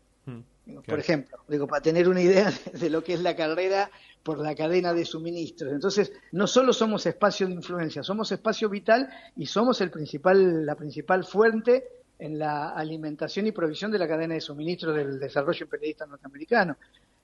Por 0.85 0.99
ejemplo, 0.99 1.39
digo, 1.49 1.67
para 1.67 1.81
tener 1.81 2.07
una 2.07 2.21
idea 2.21 2.51
de, 2.73 2.89
lo 2.89 3.03
que 3.03 3.13
es 3.13 3.21
la 3.21 3.35
carrera 3.35 3.91
por 4.23 4.39
la 4.39 4.55
cadena 4.55 4.93
de 4.93 5.03
suministros. 5.03 5.73
Entonces, 5.73 6.13
no 6.31 6.47
solo 6.47 6.71
somos 6.71 7.05
espacio 7.05 7.47
de 7.47 7.53
influencia, 7.53 8.01
somos 8.01 8.31
espacio 8.31 8.69
vital 8.69 9.09
y 9.35 9.45
somos 9.45 9.81
el 9.81 9.91
principal, 9.91 10.65
la 10.65 10.75
principal 10.75 11.25
fuente 11.25 11.83
en 12.17 12.39
la 12.39 12.69
alimentación 12.69 13.47
y 13.47 13.51
provisión 13.51 13.91
de 13.91 13.99
la 13.99 14.07
cadena 14.07 14.35
de 14.35 14.41
suministros 14.41 14.95
del 14.95 15.19
desarrollo 15.19 15.65
imperialista 15.65 16.05
norteamericano. 16.05 16.77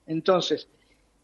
Entonces, 0.06 0.68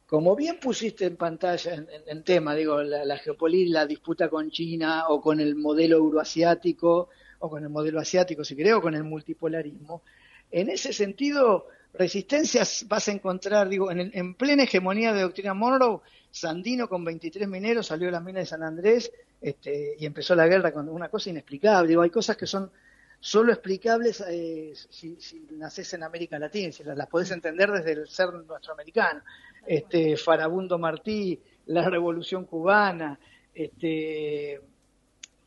como 0.06 0.34
bien 0.34 0.58
pusiste 0.58 1.04
en 1.04 1.16
pantalla, 1.16 1.84
en, 2.06 2.22
tema, 2.22 2.54
digo, 2.54 2.82
la, 2.82 3.04
la 3.04 3.18
geopolítica, 3.18 3.80
la 3.80 3.86
disputa 3.86 4.30
con 4.30 4.50
China 4.50 5.08
o 5.08 5.20
con 5.20 5.40
el 5.40 5.54
modelo 5.56 5.96
euroasiático 5.96 7.10
o 7.40 7.50
con 7.50 7.62
el 7.62 7.68
modelo 7.68 8.00
asiático, 8.00 8.42
si 8.42 8.56
querés, 8.56 8.74
o 8.74 8.80
con 8.80 8.94
el 8.94 9.04
multipolarismo, 9.04 10.02
en 10.50 10.70
ese 10.70 10.92
sentido, 10.92 11.66
resistencias 11.98 12.84
vas 12.88 13.08
a 13.08 13.12
encontrar, 13.12 13.68
digo, 13.68 13.90
en, 13.90 14.10
en 14.12 14.34
plena 14.34 14.64
hegemonía 14.64 15.12
de 15.12 15.22
doctrina 15.22 15.54
Monroe, 15.54 16.00
Sandino 16.30 16.86
con 16.86 17.02
23 17.02 17.48
mineros 17.48 17.86
salió 17.86 18.06
de 18.06 18.12
la 18.12 18.20
mina 18.20 18.40
de 18.40 18.46
San 18.46 18.62
Andrés 18.62 19.10
este, 19.40 19.96
y 19.98 20.04
empezó 20.04 20.34
la 20.34 20.46
guerra 20.46 20.70
con 20.70 20.86
una 20.88 21.08
cosa 21.08 21.30
inexplicable. 21.30 21.88
Digo, 21.88 22.02
hay 22.02 22.10
cosas 22.10 22.36
que 22.36 22.46
son 22.46 22.70
solo 23.18 23.52
explicables 23.52 24.22
eh, 24.28 24.74
si, 24.90 25.16
si, 25.18 25.46
naces 25.52 25.94
en 25.94 26.02
América 26.02 26.38
Latina, 26.38 26.70
si 26.72 26.84
las, 26.84 26.96
las 26.96 27.08
podés 27.08 27.30
entender 27.30 27.70
desde 27.70 27.92
el 27.92 28.08
ser 28.08 28.32
nuestro 28.34 28.74
americano. 28.74 29.22
Este, 29.66 30.16
Farabundo 30.18 30.78
Martí, 30.78 31.40
la 31.66 31.88
Revolución 31.88 32.44
Cubana, 32.44 33.18
este, 33.54 34.60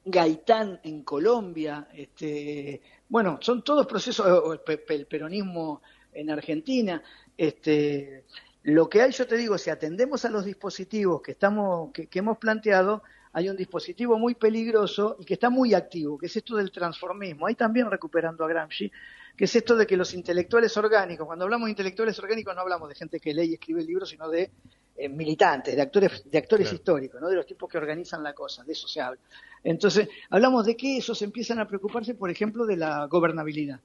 Gaitán 0.04 0.80
en 0.84 1.04
Colombia, 1.04 1.88
este, 1.94 2.82
bueno, 3.08 3.38
son 3.42 3.64
todos 3.64 3.86
procesos, 3.86 4.60
el 4.66 5.06
peronismo 5.06 5.82
en 6.14 6.30
Argentina, 6.30 7.02
este, 7.38 8.26
lo 8.64 8.90
que 8.90 9.02
hay, 9.02 9.12
yo 9.12 9.28
te 9.28 9.38
digo, 9.38 9.58
si 9.58 9.70
atendemos 9.70 10.26
a 10.26 10.30
los 10.30 10.46
dispositivos 10.46 11.22
que 11.22 11.32
estamos, 11.32 11.92
que, 11.92 12.08
que 12.08 12.20
hemos 12.20 12.38
planteado, 12.38 13.04
hay 13.32 13.50
un 13.50 13.56
dispositivo 13.56 14.18
muy 14.18 14.36
peligroso 14.36 15.16
y 15.20 15.26
que 15.26 15.36
está 15.36 15.50
muy 15.50 15.74
activo, 15.74 16.18
que 16.18 16.26
es 16.26 16.36
esto 16.36 16.56
del 16.56 16.72
transformismo. 16.72 17.46
Ahí 17.46 17.56
también 17.56 17.90
recuperando 17.90 18.44
a 18.44 18.48
Gramsci, 18.48 18.92
que 19.38 19.46
es 19.46 19.56
esto 19.56 19.76
de 19.76 19.86
que 19.86 19.96
los 19.96 20.14
intelectuales 20.14 20.76
orgánicos, 20.78 21.26
cuando 21.26 21.46
hablamos 21.46 21.68
de 21.68 21.72
intelectuales 21.72 22.18
orgánicos 22.20 22.56
no 22.56 22.62
hablamos 22.62 22.90
de 22.90 22.96
gente 22.96 23.20
que 23.20 23.34
lee 23.34 23.52
y 23.52 23.54
escribe 23.54 23.84
libros, 23.84 24.10
sino 24.10 24.30
de 24.30 24.52
eh, 24.98 25.08
militantes, 25.08 25.76
de 25.76 25.82
actores, 25.82 26.30
de 26.30 26.38
actores 26.38 26.68
claro. 26.68 26.76
históricos, 26.76 27.22
¿no? 27.22 27.30
de 27.30 27.36
los 27.36 27.46
tipos 27.46 27.70
que 27.70 27.78
organizan 27.78 28.24
la 28.24 28.34
cosa, 28.34 28.64
de 28.64 28.74
eso 28.74 28.88
se 28.88 29.00
habla. 29.00 29.22
Entonces, 29.64 30.10
hablamos 30.30 30.66
de 30.66 30.76
que 30.76 30.98
esos 30.98 31.22
empiezan 31.22 31.60
a 31.60 31.68
preocuparse, 31.68 32.16
por 32.16 32.30
ejemplo, 32.30 32.66
de 32.66 32.78
la 32.78 33.06
gobernabilidad. 33.06 33.80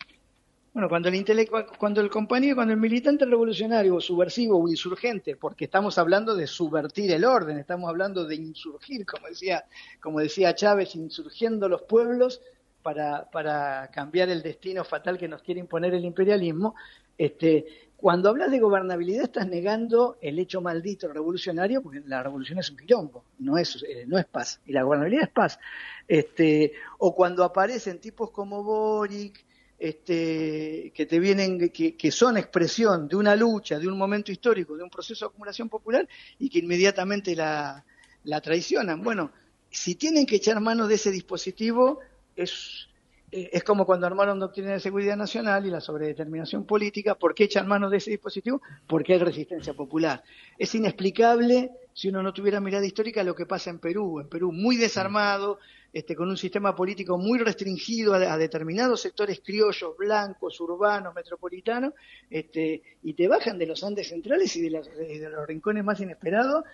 Bueno, 0.74 0.88
cuando 0.88 1.08
el 1.08 1.48
cuando 1.78 2.00
el 2.00 2.10
compañero, 2.10 2.56
cuando 2.56 2.74
el 2.74 2.80
militante 2.80 3.24
revolucionario, 3.24 3.94
o 3.94 4.00
subversivo 4.00 4.60
o 4.60 4.68
insurgente, 4.68 5.36
porque 5.36 5.66
estamos 5.66 5.98
hablando 5.98 6.34
de 6.34 6.48
subvertir 6.48 7.12
el 7.12 7.24
orden, 7.24 7.58
estamos 7.58 7.88
hablando 7.88 8.24
de 8.24 8.34
insurgir, 8.34 9.06
como 9.06 9.28
decía, 9.28 9.66
como 10.00 10.18
decía 10.18 10.52
Chávez, 10.56 10.96
insurgiendo 10.96 11.68
los 11.68 11.82
pueblos 11.82 12.42
para, 12.82 13.30
para 13.30 13.88
cambiar 13.92 14.30
el 14.30 14.42
destino 14.42 14.82
fatal 14.82 15.16
que 15.16 15.28
nos 15.28 15.42
quiere 15.42 15.60
imponer 15.60 15.94
el 15.94 16.04
imperialismo, 16.04 16.74
este, 17.16 17.66
cuando 17.96 18.28
hablas 18.28 18.50
de 18.50 18.58
gobernabilidad 18.58 19.24
estás 19.26 19.46
negando 19.46 20.16
el 20.20 20.40
hecho 20.40 20.60
maldito 20.60 21.06
revolucionario, 21.06 21.82
porque 21.82 22.02
la 22.04 22.24
revolución 22.24 22.58
es 22.58 22.68
un 22.70 22.78
quilombo, 22.78 23.24
no 23.38 23.58
es, 23.58 23.80
eh, 23.88 24.06
no 24.08 24.18
es 24.18 24.24
paz, 24.24 24.60
y 24.66 24.72
la 24.72 24.82
gobernabilidad 24.82 25.28
es 25.28 25.30
paz. 25.30 25.60
Este, 26.08 26.72
o 26.98 27.14
cuando 27.14 27.44
aparecen 27.44 28.00
tipos 28.00 28.32
como 28.32 28.64
Boric, 28.64 29.43
este, 29.78 30.92
que 30.94 31.06
te 31.06 31.18
vienen, 31.18 31.70
que, 31.70 31.96
que, 31.96 32.10
son 32.10 32.36
expresión 32.36 33.08
de 33.08 33.16
una 33.16 33.36
lucha, 33.36 33.78
de 33.78 33.88
un 33.88 33.98
momento 33.98 34.32
histórico, 34.32 34.76
de 34.76 34.84
un 34.84 34.90
proceso 34.90 35.24
de 35.24 35.28
acumulación 35.30 35.68
popular 35.68 36.08
y 36.38 36.48
que 36.48 36.60
inmediatamente 36.60 37.34
la, 37.34 37.84
la 38.24 38.40
traicionan. 38.40 39.02
Bueno, 39.02 39.32
si 39.70 39.96
tienen 39.96 40.26
que 40.26 40.36
echar 40.36 40.60
mano 40.60 40.86
de 40.86 40.94
ese 40.94 41.10
dispositivo, 41.10 42.00
es, 42.36 42.88
es 43.30 43.64
como 43.64 43.84
cuando 43.84 44.06
armaron 44.06 44.38
Doctrina 44.38 44.72
de 44.72 44.80
Seguridad 44.80 45.16
Nacional 45.16 45.66
y 45.66 45.70
la 45.70 45.80
sobredeterminación 45.80 46.64
política. 46.64 47.16
¿Por 47.16 47.34
qué 47.34 47.44
echan 47.44 47.66
mano 47.66 47.90
de 47.90 47.96
ese 47.96 48.12
dispositivo? 48.12 48.62
Porque 48.86 49.14
hay 49.14 49.18
resistencia 49.18 49.74
popular. 49.74 50.22
Es 50.56 50.74
inexplicable, 50.74 51.72
si 51.92 52.08
uno 52.08 52.22
no 52.22 52.32
tuviera 52.32 52.60
mirada 52.60 52.86
histórica, 52.86 53.24
lo 53.24 53.34
que 53.34 53.46
pasa 53.46 53.70
en 53.70 53.80
Perú. 53.80 54.20
En 54.20 54.28
Perú, 54.28 54.52
muy 54.52 54.76
desarmado, 54.76 55.58
este, 55.94 56.16
con 56.16 56.28
un 56.28 56.36
sistema 56.36 56.74
político 56.74 57.16
muy 57.16 57.38
restringido 57.38 58.14
a, 58.14 58.36
determinados 58.36 59.00
sectores 59.00 59.40
criollos, 59.44 59.96
blancos, 59.96 60.60
urbanos, 60.60 61.14
metropolitanos, 61.14 61.94
este, 62.28 62.82
y 63.04 63.14
te 63.14 63.28
bajan 63.28 63.56
de 63.58 63.66
los 63.66 63.84
Andes 63.84 64.08
centrales 64.08 64.56
y 64.56 64.62
de, 64.62 64.82
de 65.20 65.30
los 65.30 65.46
rincones 65.46 65.84
más 65.84 66.00
inesperados 66.00 66.64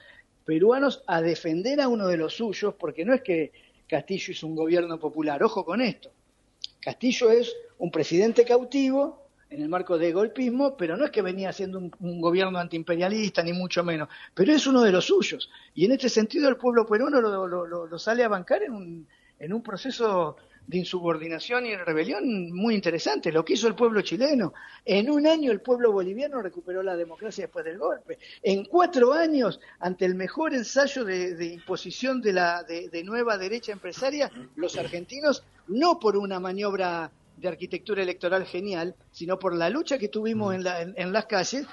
peruanos 0.46 1.04
a 1.06 1.20
defender 1.20 1.82
a 1.82 1.88
uno 1.88 2.08
de 2.08 2.16
los 2.16 2.34
suyos, 2.34 2.74
porque 2.78 3.04
no 3.04 3.12
es 3.12 3.20
que 3.20 3.52
Castillo 3.86 4.32
es 4.32 4.42
un 4.42 4.56
gobierno 4.56 4.98
popular, 4.98 5.42
ojo 5.42 5.66
con 5.66 5.82
esto. 5.82 6.10
Castillo 6.80 7.30
es 7.30 7.54
un 7.76 7.90
presidente 7.90 8.46
cautivo 8.46 9.19
en 9.50 9.62
el 9.62 9.68
marco 9.68 9.98
del 9.98 10.14
golpismo, 10.14 10.76
pero 10.76 10.96
no 10.96 11.04
es 11.04 11.10
que 11.10 11.22
venía 11.22 11.52
siendo 11.52 11.78
un, 11.78 11.92
un, 12.00 12.20
gobierno 12.20 12.58
antiimperialista, 12.58 13.42
ni 13.42 13.52
mucho 13.52 13.82
menos, 13.82 14.08
pero 14.32 14.52
es 14.52 14.66
uno 14.66 14.80
de 14.82 14.92
los 14.92 15.06
suyos. 15.06 15.50
Y 15.74 15.84
en 15.84 15.92
este 15.92 16.08
sentido 16.08 16.48
el 16.48 16.56
pueblo 16.56 16.86
peruano 16.86 17.20
lo, 17.20 17.66
lo, 17.66 17.98
sale 17.98 18.22
a 18.22 18.28
bancar 18.28 18.62
en 18.62 18.72
un, 18.72 19.08
en 19.38 19.52
un 19.52 19.62
proceso 19.62 20.36
de 20.68 20.78
insubordinación 20.78 21.66
y 21.66 21.74
rebelión 21.74 22.52
muy 22.52 22.76
interesante, 22.76 23.32
lo 23.32 23.44
que 23.44 23.54
hizo 23.54 23.66
el 23.66 23.74
pueblo 23.74 24.02
chileno. 24.02 24.54
En 24.84 25.10
un 25.10 25.26
año 25.26 25.50
el 25.50 25.60
pueblo 25.60 25.90
boliviano 25.90 26.40
recuperó 26.40 26.80
la 26.84 26.94
democracia 26.94 27.46
después 27.46 27.64
del 27.64 27.78
golpe. 27.78 28.18
En 28.44 28.64
cuatro 28.66 29.12
años, 29.12 29.58
ante 29.80 30.04
el 30.04 30.14
mejor 30.14 30.54
ensayo 30.54 31.04
de, 31.04 31.34
de 31.34 31.46
imposición 31.46 32.20
de 32.20 32.32
la 32.34 32.62
de, 32.62 32.88
de 32.88 33.02
nueva 33.02 33.36
derecha 33.36 33.72
empresaria, 33.72 34.30
los 34.54 34.78
argentinos, 34.78 35.42
no 35.66 35.98
por 35.98 36.16
una 36.16 36.38
maniobra 36.38 37.10
de 37.40 37.48
arquitectura 37.48 38.02
electoral 38.02 38.44
genial, 38.44 38.94
sino 39.10 39.38
por 39.38 39.54
la 39.54 39.70
lucha 39.70 39.98
que 39.98 40.08
tuvimos 40.08 40.54
en, 40.54 40.62
la, 40.62 40.82
en, 40.82 40.94
en, 40.96 41.12
las 41.12 41.26
calles, 41.26 41.66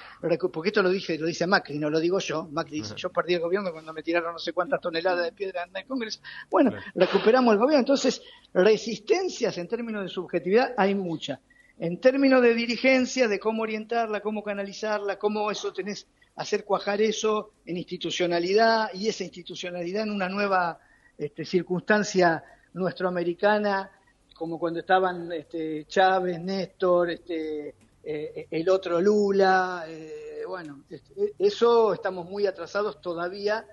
porque 0.52 0.70
esto 0.70 0.82
lo 0.82 0.90
dije, 0.90 1.18
lo 1.18 1.26
dice 1.26 1.46
Macri, 1.46 1.78
no 1.78 1.90
lo 1.90 2.00
digo 2.00 2.18
yo, 2.18 2.48
Macri 2.50 2.80
dice, 2.80 2.94
yo 2.96 3.10
perdí 3.10 3.34
el 3.34 3.40
gobierno 3.40 3.70
cuando 3.70 3.92
me 3.92 4.02
tiraron 4.02 4.32
no 4.32 4.38
sé 4.38 4.52
cuántas 4.52 4.80
toneladas 4.80 5.24
de 5.24 5.32
piedra 5.32 5.64
en 5.64 5.76
el 5.76 5.84
Congreso. 5.84 6.20
Bueno, 6.50 6.72
recuperamos 6.94 7.52
el 7.52 7.58
gobierno, 7.58 7.80
entonces 7.80 8.22
resistencias 8.54 9.58
en 9.58 9.68
términos 9.68 10.02
de 10.02 10.08
subjetividad 10.08 10.72
hay 10.76 10.94
mucha. 10.94 11.40
En 11.78 12.00
términos 12.00 12.42
de 12.42 12.54
dirigencia, 12.54 13.28
de 13.28 13.38
cómo 13.38 13.62
orientarla, 13.62 14.20
cómo 14.20 14.42
canalizarla, 14.42 15.18
cómo 15.18 15.50
eso 15.50 15.72
tenés, 15.72 16.08
hacer 16.34 16.64
cuajar 16.64 17.00
eso 17.02 17.52
en 17.66 17.76
institucionalidad 17.76 18.88
y 18.94 19.08
esa 19.08 19.22
institucionalidad 19.22 20.04
en 20.04 20.10
una 20.10 20.28
nueva 20.28 20.80
este, 21.16 21.44
circunstancia 21.44 22.42
nuestroamericana 22.72 23.90
como 24.38 24.58
cuando 24.58 24.78
estaban 24.78 25.32
este, 25.32 25.84
Chávez, 25.86 26.40
Néstor, 26.40 27.10
este, 27.10 27.74
eh, 28.04 28.46
el 28.48 28.68
otro 28.68 29.00
Lula, 29.00 29.84
eh, 29.88 30.44
bueno, 30.46 30.84
este, 30.88 31.34
eso 31.36 31.92
estamos 31.92 32.24
muy 32.24 32.46
atrasados 32.46 33.00
todavía. 33.00 33.66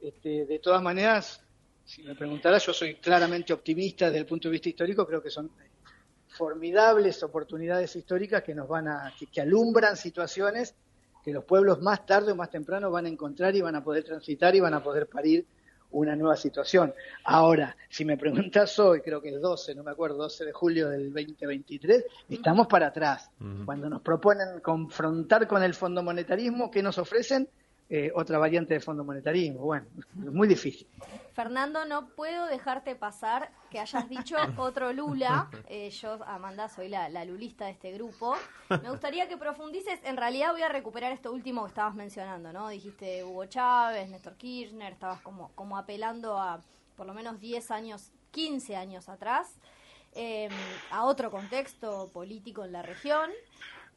Este, 0.00 0.46
de 0.46 0.58
todas 0.58 0.82
maneras, 0.82 1.42
si 1.84 2.02
me 2.02 2.14
preguntarás, 2.14 2.64
yo 2.64 2.72
soy 2.72 2.94
claramente 2.94 3.52
optimista 3.52 4.06
desde 4.06 4.20
el 4.20 4.26
punto 4.26 4.48
de 4.48 4.52
vista 4.52 4.70
histórico, 4.70 5.06
creo 5.06 5.22
que 5.22 5.30
son 5.30 5.50
formidables 6.28 7.22
oportunidades 7.22 7.94
históricas 7.94 8.42
que 8.42 8.54
nos 8.54 8.66
van 8.66 8.88
a, 8.88 9.12
que, 9.18 9.26
que 9.26 9.42
alumbran 9.42 9.96
situaciones 9.98 10.74
que 11.22 11.32
los 11.32 11.44
pueblos 11.44 11.82
más 11.82 12.06
tarde 12.06 12.32
o 12.32 12.36
más 12.36 12.50
temprano 12.50 12.90
van 12.90 13.04
a 13.04 13.08
encontrar 13.10 13.54
y 13.54 13.60
van 13.60 13.74
a 13.74 13.84
poder 13.84 14.04
transitar 14.04 14.54
y 14.54 14.60
van 14.60 14.74
a 14.74 14.82
poder 14.82 15.08
parir 15.08 15.46
una 15.92 16.16
nueva 16.16 16.36
situación. 16.36 16.92
Ahora, 17.24 17.76
si 17.88 18.04
me 18.04 18.16
preguntas 18.16 18.78
hoy, 18.78 19.00
creo 19.00 19.20
que 19.20 19.30
es 19.30 19.40
12, 19.40 19.74
no 19.74 19.82
me 19.82 19.90
acuerdo, 19.90 20.16
12 20.18 20.46
de 20.46 20.52
julio 20.52 20.88
del 20.90 21.12
2023, 21.12 22.04
estamos 22.30 22.66
para 22.66 22.88
atrás. 22.88 23.30
Uh 23.40 23.44
-huh. 23.44 23.64
Cuando 23.64 23.88
nos 23.88 24.02
proponen 24.02 24.60
confrontar 24.60 25.46
con 25.46 25.62
el 25.62 25.74
fondo 25.74 26.02
monetarismo, 26.02 26.70
¿qué 26.70 26.82
nos 26.82 26.98
ofrecen? 26.98 27.48
Eh, 27.88 28.10
otra 28.14 28.38
variante 28.38 28.74
de 28.74 28.80
fondo 28.80 29.04
monetarismo. 29.04 29.60
Bueno, 29.60 29.86
es 29.98 30.32
muy 30.32 30.48
difícil. 30.48 30.86
Fernando, 31.36 31.84
no 31.84 32.08
puedo 32.08 32.46
dejarte 32.46 32.96
pasar 32.96 33.52
que 33.70 33.78
hayas 33.78 34.08
dicho 34.08 34.36
otro 34.56 34.94
Lula. 34.94 35.50
Eh, 35.68 35.90
yo, 35.90 36.18
Amanda, 36.24 36.70
soy 36.70 36.88
la, 36.88 37.10
la, 37.10 37.26
lulista 37.26 37.66
de 37.66 37.72
este 37.72 37.92
grupo. 37.92 38.34
Me 38.70 38.88
gustaría 38.88 39.28
que 39.28 39.36
profundices. 39.36 40.00
En 40.04 40.16
realidad 40.16 40.52
voy 40.52 40.62
a 40.62 40.70
recuperar 40.70 41.12
esto 41.12 41.30
último 41.30 41.64
que 41.64 41.68
estabas 41.68 41.94
mencionando, 41.94 42.54
¿no? 42.54 42.70
Dijiste 42.70 43.22
Hugo 43.22 43.44
Chávez, 43.44 44.08
Néstor 44.08 44.36
Kirchner, 44.36 44.94
estabas 44.94 45.20
como, 45.20 45.50
como 45.54 45.76
apelando 45.76 46.38
a 46.38 46.62
por 46.96 47.06
lo 47.06 47.12
menos 47.12 47.38
10 47.38 47.70
años, 47.70 48.12
15 48.30 48.74
años 48.74 49.10
atrás, 49.10 49.58
eh, 50.14 50.48
a 50.90 51.04
otro 51.04 51.30
contexto 51.30 52.08
político 52.14 52.64
en 52.64 52.72
la 52.72 52.80
región. 52.80 53.30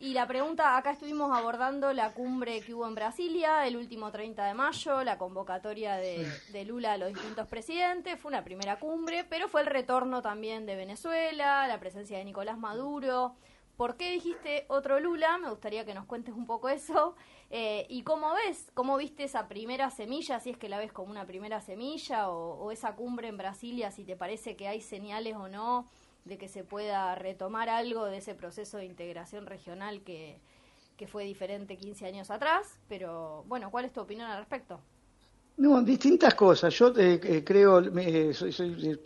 Y 0.01 0.13
la 0.13 0.25
pregunta, 0.25 0.77
acá 0.77 0.91
estuvimos 0.91 1.37
abordando 1.37 1.91
la 1.91 2.13
cumbre 2.13 2.61
que 2.61 2.73
hubo 2.73 2.87
en 2.87 2.95
Brasilia 2.95 3.67
el 3.67 3.75
último 3.75 4.11
30 4.13 4.45
de 4.45 4.53
mayo, 4.53 5.03
la 5.03 5.17
convocatoria 5.17 5.97
de, 5.97 6.63
Lula 6.65 6.93
a 6.93 6.97
los 6.97 7.09
distintos 7.09 7.49
presidentes, 7.49 8.17
fue 8.17 8.29
una 8.29 8.45
primera 8.45 8.79
cumbre, 8.79 9.25
pero 9.25 9.49
fue 9.49 9.59
el 9.59 9.67
retorno 9.67 10.21
también 10.21 10.65
de 10.65 10.77
Venezuela, 10.77 11.67
la 11.67 11.81
presencia 11.81 12.17
de 12.17 12.23
Nicolás 12.23 12.57
Maduro. 12.57 13.35
¿Por 13.75 13.97
qué 13.97 14.11
dijiste 14.11 14.63
otro 14.69 15.01
Lula? 15.01 15.37
Me 15.37 15.49
gustaría 15.49 15.83
que 15.83 15.93
nos 15.93 16.05
cuentes 16.05 16.33
un 16.33 16.45
poco 16.45 16.69
eso. 16.69 17.15
Eh, 17.49 17.85
¿Y 17.89 18.03
cómo 18.03 18.33
ves? 18.35 18.71
¿Cómo 18.73 18.95
viste 18.95 19.25
esa 19.25 19.49
primera 19.49 19.89
semilla? 19.89 20.39
Si 20.39 20.49
es 20.49 20.57
que 20.57 20.69
la 20.69 20.79
ves 20.79 20.93
como 20.93 21.11
una 21.11 21.25
primera 21.25 21.59
semilla 21.59 22.29
o, 22.29 22.53
o 22.53 22.71
esa 22.71 22.95
cumbre 22.95 23.27
en 23.27 23.37
Brasilia, 23.37 23.91
si 23.91 24.05
te 24.05 24.15
parece 24.15 24.55
que 24.55 24.69
hay 24.69 24.79
señales 24.79 25.35
o 25.35 25.49
no 25.49 25.89
de 26.29 26.37
que 26.37 26.47
se 26.47 26.63
pueda 26.63 27.15
retomar 27.15 27.67
algo 27.67 28.05
de 28.05 28.17
ese 28.17 28.35
proceso 28.35 28.77
de 28.77 28.85
integración 28.85 29.47
regional 29.47 30.01
que, 30.01 30.39
que 30.95 31.07
fue 31.07 31.23
diferente 31.23 31.75
15 31.75 32.05
años 32.05 32.29
atrás, 32.29 32.77
pero 32.87 33.43
bueno, 33.47 33.71
¿cuál 33.71 33.85
es 33.85 33.91
tu 33.91 33.99
opinión 34.01 34.29
al 34.29 34.37
respecto? 34.37 34.79
No, 35.57 35.81
distintas 35.81 36.35
cosas. 36.35 36.73
Yo 36.73 36.93
eh, 36.95 37.19
eh, 37.23 37.43
creo, 37.43 37.79
eh, 37.97 38.33
soy, 38.33 38.53
soy, 38.53 38.99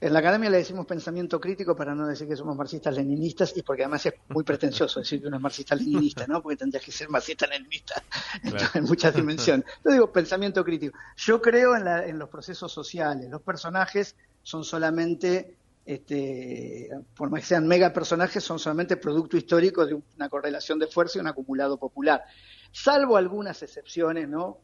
En 0.00 0.12
la 0.12 0.18
academia 0.18 0.50
le 0.50 0.58
decimos 0.58 0.84
pensamiento 0.84 1.40
crítico 1.40 1.74
para 1.74 1.94
no 1.94 2.06
decir 2.06 2.28
que 2.28 2.36
somos 2.36 2.56
marxistas-leninistas 2.56 3.56
y 3.56 3.62
porque 3.62 3.82
además 3.82 4.04
es 4.06 4.14
muy 4.28 4.44
pretencioso 4.44 5.00
decir 5.00 5.20
que 5.20 5.28
uno 5.28 5.38
es 5.38 5.42
marxista-leninista, 5.42 6.26
¿no? 6.26 6.42
Porque 6.42 6.56
tendrías 6.56 6.84
que 6.84 6.92
ser 6.92 7.08
marxista-leninista 7.08 8.02
en 8.74 8.84
muchas 8.84 9.14
dimensiones. 9.14 9.64
Yo 9.84 9.92
digo 9.92 10.12
pensamiento 10.12 10.62
crítico. 10.62 10.98
Yo 11.16 11.40
creo 11.40 11.74
en, 11.74 11.88
en 11.88 12.18
los 12.18 12.28
procesos 12.28 12.70
sociales. 12.70 13.30
Los 13.30 13.42
personajes 13.42 14.14
son 14.42 14.64
solamente 14.64 15.56
este, 15.84 16.88
por 17.14 17.30
más 17.30 17.40
que 17.40 17.46
sean 17.46 17.66
mega 17.66 17.92
personajes, 17.92 18.42
son 18.42 18.58
solamente 18.58 18.96
producto 18.96 19.36
histórico 19.36 19.84
de 19.84 19.94
una 19.94 20.28
correlación 20.28 20.78
de 20.78 20.86
fuerza 20.86 21.18
y 21.18 21.20
un 21.20 21.26
acumulado 21.26 21.78
popular. 21.78 22.22
Salvo 22.70 23.16
algunas 23.16 23.62
excepciones, 23.62 24.28
¿no? 24.28 24.58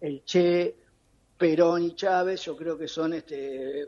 El 0.00 0.24
Che, 0.24 0.76
Perón 1.38 1.82
y 1.84 1.94
Chávez, 1.94 2.42
yo 2.42 2.56
creo 2.56 2.76
que 2.76 2.88
son 2.88 3.14
este, 3.14 3.86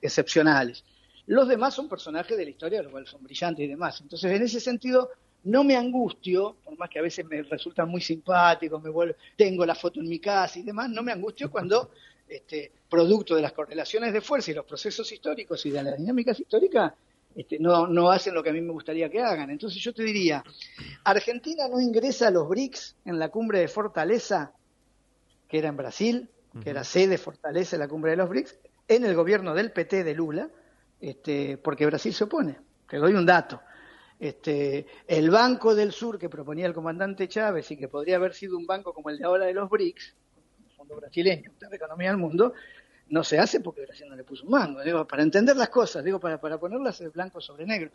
excepcionales. 0.00 0.84
Los 1.26 1.48
demás 1.48 1.74
son 1.74 1.88
personajes 1.88 2.36
de 2.36 2.44
la 2.44 2.50
historia, 2.50 2.82
los 2.82 2.92
cuales 2.92 3.10
son 3.10 3.22
brillantes 3.22 3.64
y 3.64 3.68
demás. 3.68 4.00
Entonces, 4.00 4.30
en 4.30 4.42
ese 4.42 4.60
sentido, 4.60 5.10
no 5.44 5.64
me 5.64 5.76
angustio, 5.76 6.56
por 6.64 6.76
más 6.78 6.88
que 6.88 6.98
a 6.98 7.02
veces 7.02 7.24
me 7.26 7.42
resultan 7.42 7.88
muy 7.88 8.00
simpáticos, 8.00 8.82
me 8.82 8.90
vuelvo, 8.90 9.14
tengo 9.36 9.64
la 9.66 9.74
foto 9.74 10.00
en 10.00 10.08
mi 10.08 10.18
casa 10.18 10.58
y 10.58 10.62
demás, 10.62 10.88
no 10.90 11.02
me 11.02 11.12
angustio 11.12 11.50
cuando 11.50 11.90
este, 12.28 12.72
producto 12.88 13.34
de 13.34 13.42
las 13.42 13.52
correlaciones 13.52 14.12
de 14.12 14.20
fuerza 14.20 14.50
y 14.50 14.54
los 14.54 14.64
procesos 14.64 15.10
históricos 15.10 15.64
y 15.66 15.70
de 15.70 15.82
las 15.82 15.98
dinámicas 15.98 16.38
históricas, 16.38 16.92
este, 17.34 17.58
no, 17.58 17.86
no 17.86 18.10
hacen 18.10 18.34
lo 18.34 18.42
que 18.42 18.50
a 18.50 18.52
mí 18.52 18.60
me 18.60 18.72
gustaría 18.72 19.08
que 19.10 19.20
hagan. 19.20 19.50
Entonces 19.50 19.82
yo 19.82 19.92
te 19.92 20.02
diría, 20.02 20.44
Argentina 21.04 21.68
no 21.68 21.80
ingresa 21.80 22.28
a 22.28 22.30
los 22.30 22.48
BRICS 22.48 22.96
en 23.04 23.18
la 23.18 23.28
cumbre 23.28 23.58
de 23.58 23.68
Fortaleza, 23.68 24.52
que 25.48 25.58
era 25.58 25.68
en 25.68 25.76
Brasil, 25.76 26.28
que 26.62 26.70
era 26.70 26.84
sede 26.84 27.18
Fortaleza 27.18 27.76
en 27.76 27.80
la 27.80 27.88
cumbre 27.88 28.12
de 28.12 28.16
los 28.16 28.28
BRICS, 28.28 28.58
en 28.86 29.04
el 29.04 29.14
gobierno 29.14 29.54
del 29.54 29.72
PT 29.72 30.04
de 30.04 30.14
Lula, 30.14 30.48
este, 31.00 31.58
porque 31.58 31.86
Brasil 31.86 32.14
se 32.14 32.24
opone. 32.24 32.56
Te 32.88 32.98
doy 32.98 33.14
un 33.14 33.26
dato. 33.26 33.60
Este, 34.20 34.86
el 35.08 35.30
Banco 35.30 35.74
del 35.74 35.92
Sur 35.92 36.18
que 36.18 36.28
proponía 36.28 36.66
el 36.66 36.74
comandante 36.74 37.28
Chávez 37.28 37.70
y 37.72 37.76
que 37.76 37.88
podría 37.88 38.16
haber 38.16 38.34
sido 38.34 38.56
un 38.56 38.66
banco 38.66 38.94
como 38.94 39.10
el 39.10 39.18
de 39.18 39.24
ahora 39.24 39.46
de 39.46 39.54
los 39.54 39.68
BRICS, 39.68 40.14
brasileño, 40.88 41.52
de 41.58 41.76
economía 41.76 42.08
del 42.08 42.18
mundo, 42.18 42.54
no 43.08 43.22
se 43.22 43.38
hace 43.38 43.60
porque 43.60 43.82
Brasil 43.82 44.06
no 44.08 44.16
le 44.16 44.24
puso 44.24 44.44
un 44.44 44.50
mango. 44.50 44.82
Digo, 44.82 45.06
para 45.06 45.22
entender 45.22 45.56
las 45.56 45.68
cosas, 45.68 46.04
digo, 46.04 46.18
para, 46.18 46.40
para 46.40 46.58
ponerlas 46.58 47.02
blanco 47.12 47.40
sobre 47.40 47.66
negro. 47.66 47.90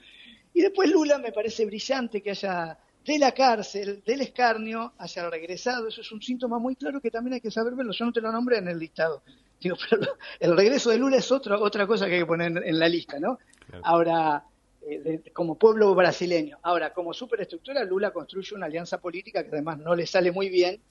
Y 0.54 0.62
después 0.62 0.89
Lula 0.89 1.17
me 1.17 1.32
parece 1.32 1.65
brillante 1.65 2.21
que 2.21 2.32
haya 2.32 2.78
de 3.06 3.17
la 3.17 3.32
cárcel, 3.32 4.04
del 4.06 4.21
escarnio, 4.21 4.93
haya 4.97 5.30
regresado. 5.30 5.88
Eso 5.88 6.02
es 6.02 6.12
un 6.12 6.21
síntoma 6.21 6.60
muy 6.60 6.75
claro 6.75 7.02
que 7.02 7.10
también 7.10 7.36
hay 7.36 7.41
que 7.41 7.52
saber 7.52 7.73
verlo. 7.73 7.91
Yo 7.91 8.06
no 8.06 8.13
te 8.13 8.21
lo 8.21 8.32
nombré 8.32 8.58
en 8.58 8.67
el 8.67 8.78
listado. 8.78 9.23
Digo, 9.60 9.75
pero 9.89 10.17
el 10.39 10.56
regreso 10.56 10.89
de 10.89 10.97
Lula 10.97 11.17
es 11.17 11.32
otra 11.32 11.58
otra 11.58 11.88
cosa 11.88 12.08
que 12.08 12.13
hay 12.13 12.19
que 12.21 12.25
poner 12.25 12.63
en, 12.63 12.80
la 12.80 12.88
lista, 12.88 13.19
¿no? 13.19 13.39
Ahora, 13.84 14.43
eh, 14.82 15.21
como 15.34 15.56
pueblo 15.56 15.93
brasileño. 15.95 16.58
Ahora, 16.63 16.93
como 16.93 17.13
superestructura, 17.13 17.84
Lula 17.84 18.12
construye 18.12 18.56
una 18.56 18.65
alianza 18.65 18.99
política 18.99 19.43
que 19.43 19.49
además 19.49 19.80
no 19.80 19.95
le 19.95 20.06
sale 20.06 20.32
muy 20.32 20.49
bien, 20.49 20.82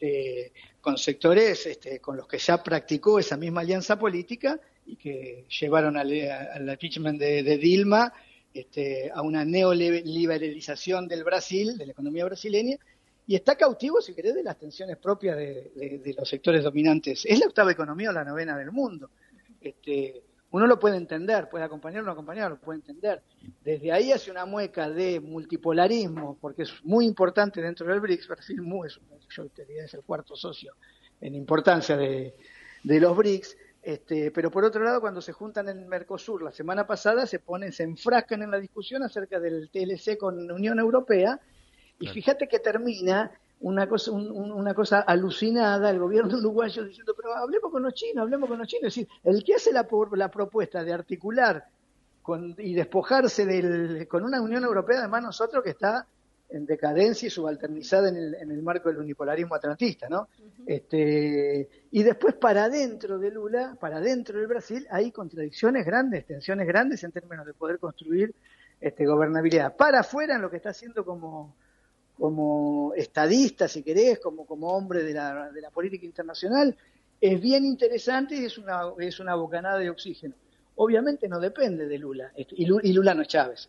este, 0.00 0.52
con 0.80 0.96
sectores 0.96 1.66
este, 1.66 2.00
con 2.00 2.16
los 2.16 2.26
que 2.26 2.38
ya 2.38 2.62
practicó 2.62 3.18
esa 3.18 3.36
misma 3.36 3.60
alianza 3.60 3.98
política 3.98 4.58
y 4.86 4.96
que 4.96 5.44
llevaron 5.60 5.98
al, 5.98 6.10
impeachment 6.10 7.20
de, 7.20 7.58
Dilma 7.58 8.10
este, 8.54 9.10
a 9.14 9.20
una 9.20 9.44
neoliberalización 9.44 11.06
del 11.06 11.22
Brasil, 11.22 11.76
de 11.76 11.84
la 11.84 11.92
economía 11.92 12.24
brasileña, 12.24 12.78
y 13.26 13.34
está 13.34 13.56
cautivo, 13.56 14.00
si 14.00 14.14
querés, 14.14 14.34
de 14.34 14.42
las 14.42 14.58
tensiones 14.58 14.96
propias 14.96 15.36
de, 15.36 16.14
los 16.16 16.26
sectores 16.26 16.64
dominantes. 16.64 17.26
Es 17.26 17.38
la 17.38 17.46
octava 17.46 17.70
economía 17.70 18.08
o 18.08 18.12
la 18.14 18.24
novena 18.24 18.56
del 18.56 18.72
mundo. 18.72 19.10
Este, 19.60 20.22
uno 20.52 20.66
lo 20.66 20.78
puede 20.78 20.96
entender, 20.96 21.48
puede 21.48 21.64
acompañar 21.64 22.02
o 22.02 22.06
no 22.06 22.12
acompañar, 22.12 22.50
lo 22.50 22.58
puede 22.58 22.80
entender. 22.80 23.22
Desde 23.62 23.92
ahí 23.92 24.10
hace 24.10 24.30
una 24.30 24.46
mueca 24.46 24.90
de 24.90 25.20
multipolarismo, 25.20 26.38
porque 26.40 26.62
es 26.62 26.84
muy 26.84 27.06
importante 27.06 27.62
dentro 27.62 27.86
del 27.86 28.00
BRICS, 28.00 28.28
Brasil 28.28 28.60
muy, 28.60 28.88
es, 28.88 28.98
yo 29.30 29.44
diría, 29.56 29.84
es 29.84 29.94
el 29.94 30.02
cuarto 30.02 30.34
socio 30.34 30.74
en 31.20 31.34
importancia 31.34 31.96
de, 31.96 32.34
los 32.82 33.16
BRICS, 33.16 33.56
este, 33.82 34.30
pero 34.30 34.50
por 34.50 34.64
otro 34.64 34.82
lado, 34.82 35.00
cuando 35.00 35.20
se 35.20 35.32
juntan 35.32 35.68
en 35.68 35.88
Mercosur 35.88 36.42
la 36.42 36.50
semana 36.50 36.86
pasada, 36.86 37.26
se 37.26 37.38
ponen, 37.38 37.72
se 37.72 37.84
enfrascan 37.84 38.42
en 38.42 38.50
la 38.50 38.58
discusión 38.58 39.02
acerca 39.02 39.38
del 39.38 39.70
TLC 39.70 40.18
con 40.18 40.48
la 40.48 40.54
Unión 40.54 40.78
Europea, 40.78 41.38
y 42.00 42.08
fíjate 42.08 42.48
que 42.48 42.58
termina 42.58 43.30
una 43.60 43.86
cosa, 43.88 44.10
una 44.12 44.74
cosa 44.74 45.00
alucinada 45.00 45.90
el 45.90 45.98
gobierno 45.98 46.36
uruguayo 46.38 46.84
diciendo, 46.84 47.14
pero 47.16 47.34
hablemos 47.34 47.70
con 47.70 47.82
los 47.82 47.94
chinos, 47.94 48.22
hablemos 48.22 48.48
con 48.48 48.58
los 48.58 48.66
chinos. 48.66 48.88
Es 48.88 48.94
decir, 48.94 49.08
el 49.22 49.44
que 49.44 49.54
hace 49.54 49.72
la, 49.72 49.86
la 50.12 50.30
propuesta 50.30 50.82
de 50.82 50.92
articular 50.92 51.64
con, 52.22 52.54
y 52.58 52.74
despojarse 52.74 53.44
del, 53.44 54.08
con 54.08 54.24
una 54.24 54.40
Unión 54.40 54.64
Europea, 54.64 55.00
además 55.00 55.22
nosotros 55.22 55.62
que 55.62 55.70
está 55.70 56.06
en 56.48 56.66
decadencia 56.66 57.28
y 57.28 57.30
subalternizada 57.30 58.08
en 58.08 58.16
el, 58.16 58.34
en 58.34 58.50
el 58.50 58.62
marco 58.62 58.88
del 58.88 58.98
unipolarismo 58.98 59.54
atlantista, 59.54 60.08
¿no? 60.08 60.28
este, 60.66 61.68
y 61.92 62.02
después 62.02 62.34
para 62.34 62.64
adentro 62.64 63.18
de 63.18 63.30
Lula, 63.30 63.76
para 63.80 63.98
adentro 63.98 64.38
del 64.38 64.48
Brasil, 64.48 64.84
hay 64.90 65.12
contradicciones 65.12 65.86
grandes, 65.86 66.26
tensiones 66.26 66.66
grandes 66.66 67.04
en 67.04 67.12
términos 67.12 67.46
de 67.46 67.54
poder 67.54 67.78
construir 67.78 68.34
este, 68.80 69.06
gobernabilidad. 69.06 69.76
Para 69.76 70.00
afuera, 70.00 70.34
en 70.34 70.42
lo 70.42 70.50
que 70.50 70.56
está 70.56 70.70
haciendo 70.70 71.04
como 71.04 71.54
como 72.20 72.92
estadista, 72.94 73.66
si 73.66 73.82
querés, 73.82 74.18
como, 74.18 74.44
como 74.44 74.68
hombre 74.68 75.02
de 75.02 75.14
la, 75.14 75.50
de 75.50 75.60
la 75.62 75.70
política 75.70 76.04
internacional, 76.04 76.76
es 77.18 77.40
bien 77.40 77.64
interesante 77.64 78.36
y 78.36 78.44
es 78.44 78.58
una, 78.58 78.82
es 78.98 79.18
una 79.20 79.34
bocanada 79.36 79.78
de 79.78 79.88
oxígeno. 79.88 80.34
Obviamente 80.76 81.28
no 81.28 81.40
depende 81.40 81.86
de 81.88 81.98
Lula, 81.98 82.30
y 82.36 82.92
Lula, 82.92 83.14
no 83.14 83.22
es 83.22 83.28
Chávez, 83.28 83.68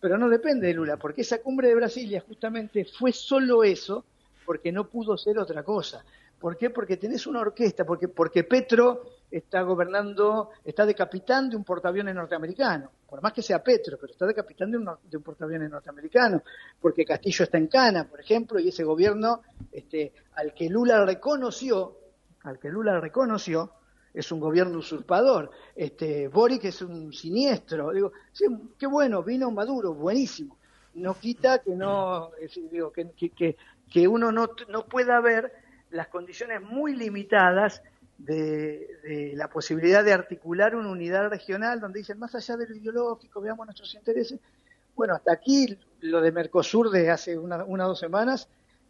pero 0.00 0.16
no 0.16 0.28
depende 0.28 0.68
de 0.68 0.74
Lula, 0.74 0.98
porque 0.98 1.22
esa 1.22 1.38
cumbre 1.42 1.66
de 1.66 1.74
Brasilia 1.74 2.20
justamente 2.20 2.84
fue 2.84 3.12
solo 3.12 3.64
eso, 3.64 4.04
porque 4.46 4.70
no 4.70 4.88
pudo 4.88 5.18
ser 5.18 5.38
otra 5.38 5.64
cosa. 5.64 6.04
¿Por 6.38 6.56
qué? 6.56 6.70
Porque 6.70 6.96
tenés 6.96 7.26
una 7.26 7.40
orquesta, 7.40 7.84
porque, 7.84 8.06
porque 8.06 8.44
Petro 8.44 9.02
está 9.30 9.62
gobernando, 9.62 10.50
está 10.64 10.84
de 10.84 10.94
capitán 10.94 11.48
de 11.48 11.56
un 11.56 11.64
portaaviones 11.64 12.14
norteamericano, 12.14 12.90
por 13.08 13.22
más 13.22 13.32
que 13.32 13.42
sea 13.42 13.62
Petro, 13.62 13.96
pero 14.00 14.12
está 14.12 14.26
de 14.26 14.34
capitán 14.34 14.70
de 14.70 14.78
un, 14.78 14.90
de 15.04 15.16
un 15.16 15.22
portaaviones 15.22 15.70
norteamericano, 15.70 16.42
porque 16.80 17.04
Castillo 17.04 17.44
está 17.44 17.58
en 17.58 17.68
Cana, 17.68 18.08
por 18.08 18.20
ejemplo, 18.20 18.58
y 18.58 18.68
ese 18.68 18.82
gobierno 18.82 19.42
este, 19.70 20.12
al 20.34 20.52
que 20.52 20.68
Lula 20.68 21.04
reconoció, 21.04 21.96
al 22.42 22.58
que 22.58 22.68
Lula 22.68 22.98
reconoció, 23.00 23.72
es 24.12 24.32
un 24.32 24.40
gobierno 24.40 24.78
usurpador. 24.78 25.50
Este, 25.74 26.28
Boric 26.28 26.64
es 26.64 26.82
un 26.82 27.12
siniestro. 27.12 27.92
Digo, 27.92 28.12
sí, 28.32 28.46
qué 28.78 28.86
bueno, 28.86 29.22
vino 29.22 29.50
Maduro, 29.50 29.94
buenísimo. 29.94 30.58
No 30.94 31.14
quita 31.14 31.60
que 31.60 31.76
no, 31.76 32.32
digo, 32.72 32.92
que, 32.92 33.10
que, 33.12 33.56
que 33.88 34.08
uno 34.08 34.32
no, 34.32 34.50
no 34.68 34.86
pueda 34.86 35.20
ver 35.20 35.52
las 35.90 36.08
condiciones 36.08 36.60
muy 36.60 36.96
limitadas 36.96 37.82
de, 38.24 39.32
la 39.34 39.48
posibilidad 39.48 40.04
de 40.04 40.12
articular 40.12 40.74
una 40.74 40.90
unidad 40.90 41.28
regional 41.28 41.80
donde 41.80 42.00
dicen, 42.00 42.18
más 42.18 42.34
allá 42.34 42.56
de 42.56 42.68
lo 42.68 42.76
ideológico, 42.76 43.40
veamos 43.40 43.66
nuestros 43.66 43.94
intereses. 43.94 44.38
Bueno, 44.94 45.14
hasta 45.14 45.32
aquí 45.32 45.78
lo 46.00 46.20
de 46.20 46.32
Mercosur 46.32 46.90
de 46.90 47.10
hace 47.10 47.38
una, 47.38 47.64
o 47.64 47.76
dos 47.76 47.98
semanas 47.98 48.48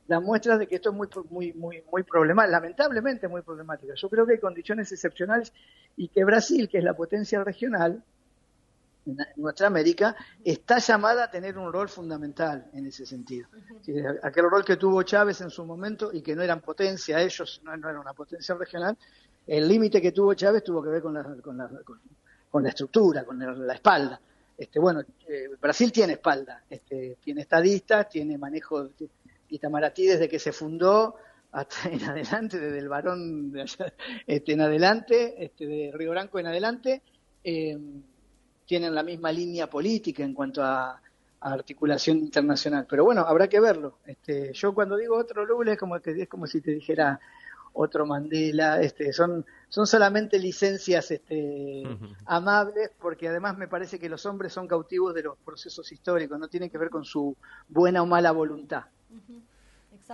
da 0.09 0.19
muestras 0.19 0.59
de 0.59 0.66
que 0.66 0.75
esto 0.77 0.90
es 0.90 0.97
muy, 0.97 1.09
muy, 1.31 1.53
muy, 1.53 1.85
muy 1.90 2.03
problemático, 2.03 2.53
lamentablemente 2.53 3.29
muy 3.29 3.43
problemático. 3.43 3.95
Yo 3.95 4.09
creo 4.09 4.27
que 4.27 4.33
hay 4.33 4.40
condiciones 4.40 4.90
excepcionales 4.90 5.53
y 5.97 6.09
que 6.09 6.25
Brasil, 6.25 6.69
que 6.69 6.79
es 6.79 6.85
la 6.85 6.95
potencia 6.95 7.45
regional, 7.45 8.03
nuestra 9.37 9.67
América, 9.67 10.15
está 10.45 10.79
llamada 10.79 11.25
a 11.25 11.31
tener 11.31 11.57
un 11.59 11.73
rol 11.73 11.89
fundamental 11.89 12.71
en 12.73 12.87
ese 12.87 13.07
sentido. 13.07 13.49
Aquel 14.23 14.51
rol 14.51 14.65
que 14.65 14.77
tuvo 14.77 15.03
Chávez 15.03 15.41
en 15.41 15.51
su 15.51 15.65
momento 15.65 16.11
y 16.13 16.23
que 16.23 16.37
no 16.37 16.43
eran 16.43 16.61
potencia, 16.61 17.21
ellos 17.21 17.61
no, 17.65 17.75
eran 17.75 17.97
una 17.97 18.13
potencia 18.13 18.55
regional, 18.55 18.97
el 19.47 19.67
límite 19.67 20.01
que 20.01 20.13
tuvo 20.13 20.35
Chávez 20.35 20.63
tuvo 20.63 20.83
que 20.83 20.91
ver 20.91 21.03
con 21.03 21.15
la, 21.15 21.25
con 21.43 21.57
la, 21.57 21.71
con, 22.51 22.63
la 22.63 22.69
estructura, 22.69 23.25
con 23.25 23.39
la 23.67 23.75
espalda. 23.75 24.21
Este, 24.57 24.79
bueno, 24.79 25.01
eh, 25.27 25.49
Brasil 25.59 25.91
tiene 25.91 26.13
espalda, 26.15 26.65
este, 26.69 27.17
tiene 27.25 27.41
estadistas, 27.41 28.11
tiene 28.11 28.37
manejo 28.37 28.85
de 28.85 29.09
Itamaraty 29.49 30.07
desde 30.07 30.29
que 30.29 30.39
se 30.39 30.53
fundó 30.53 31.17
hasta 31.53 31.89
en 31.89 32.05
adelante, 32.05 32.59
desde 32.59 32.79
el 32.79 32.89
varón 32.89 33.53
de 33.53 33.65
este, 34.27 34.53
en 34.53 34.61
adelante, 34.61 35.43
este, 35.43 35.67
de 35.67 35.91
Río 35.95 36.11
Branco 36.11 36.39
en 36.39 36.47
adelante. 36.47 37.03
Eh, 37.43 37.79
tienen 38.70 38.94
la 38.94 39.02
misma 39.02 39.33
línea 39.33 39.68
política 39.68 40.22
en 40.22 40.33
cuanto 40.33 40.62
a, 40.62 41.00
articulación 41.40 42.18
internacional. 42.18 42.87
Pero 42.88 43.02
bueno, 43.02 43.22
habrá 43.22 43.48
que 43.48 43.59
verlo. 43.59 43.98
Este, 44.06 44.52
yo 44.52 44.74
cuando 44.74 44.96
digo 44.96 45.16
otro 45.16 45.44
Lula 45.44 45.72
es 45.72 45.78
como, 45.78 45.96
es 45.96 46.28
como 46.28 46.46
si 46.46 46.61
te 46.61 46.70
dijera 46.72 47.18
otro 47.72 48.06
Mandela, 48.06 48.80
este, 48.80 49.12
son, 49.12 49.44
son 49.68 49.87
solamente 49.88 50.38
licencias 50.38 51.11
este, 51.11 51.83
amables, 52.26 52.92
porque 53.00 53.26
además 53.26 53.56
me 53.56 53.66
parece 53.66 53.98
que 53.98 54.09
los 54.09 54.24
hombres 54.26 54.52
son 54.52 54.68
cautivos 54.68 55.14
de 55.14 55.22
los 55.22 55.37
procesos 55.38 55.90
históricos, 55.90 56.38
no 56.38 56.46
tienen 56.46 56.70
que 56.70 56.78
ver 56.78 56.90
con 56.90 57.04
su 57.04 57.37
buena 57.68 58.02
o 58.02 58.06
mala 58.06 58.30
voluntad. 58.30 58.85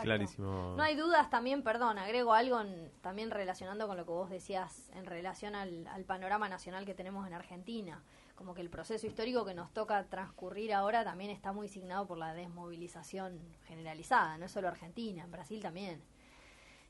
Clarísimo. 0.01 0.75
No 0.77 0.83
hay 0.83 0.97
dudas 0.97 1.29
también, 1.29 1.63
perdón, 1.63 1.99
agrego 1.99 2.33
algo 2.33 2.63
también 3.03 3.31
relacionando 3.31 3.87
con 3.87 3.97
lo 3.97 4.05
que 4.05 4.13
vos 4.13 4.31
decías 4.31 4.91
en 4.95 5.05
relación 5.05 5.55
al, 5.55 5.87
al 5.89 6.05
panorama 6.05 6.49
nacional 6.49 6.87
que 6.87 6.95
tenemos 6.95 7.27
en 7.27 7.35
Argentina. 7.35 8.01
Como 8.37 8.55
que 8.55 8.61
el 8.61 8.71
proceso 8.71 9.07
histórico 9.07 9.45
que 9.45 9.55
nos 9.55 9.73
toca 9.73 10.05
transcurrir 10.05 10.73
ahora 10.73 11.05
también 11.05 11.31
está 11.31 11.53
muy 11.53 11.69
signado 11.69 12.07
por 12.07 12.19
la 12.19 12.35
desmovilización 12.35 13.41
generalizada, 13.67 14.39
no 14.39 14.45
es 14.45 14.53
solo 14.53 14.69
Argentina, 14.69 15.25
en 15.25 15.33
Brasil 15.33 15.61
también. 15.61 16.03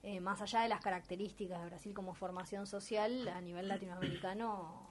Eh, 0.03 0.21
más 0.21 0.43
allá 0.43 0.61
de 0.61 0.69
las 0.69 0.81
características 0.81 1.61
de 1.61 1.67
Brasil 1.67 1.95
como 1.95 2.15
formación 2.15 2.67
social, 2.67 3.29
a 3.29 3.41
nivel 3.41 3.69
latinoamericano 3.69 4.87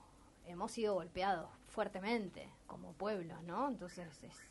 hemos 0.46 0.72
sido 0.72 0.96
golpeados 0.96 1.50
fuertemente 1.68 2.50
como 2.68 2.94
pueblo, 2.94 3.42
¿no? 3.44 3.68
Entonces 3.68 4.24
es, 4.24 4.42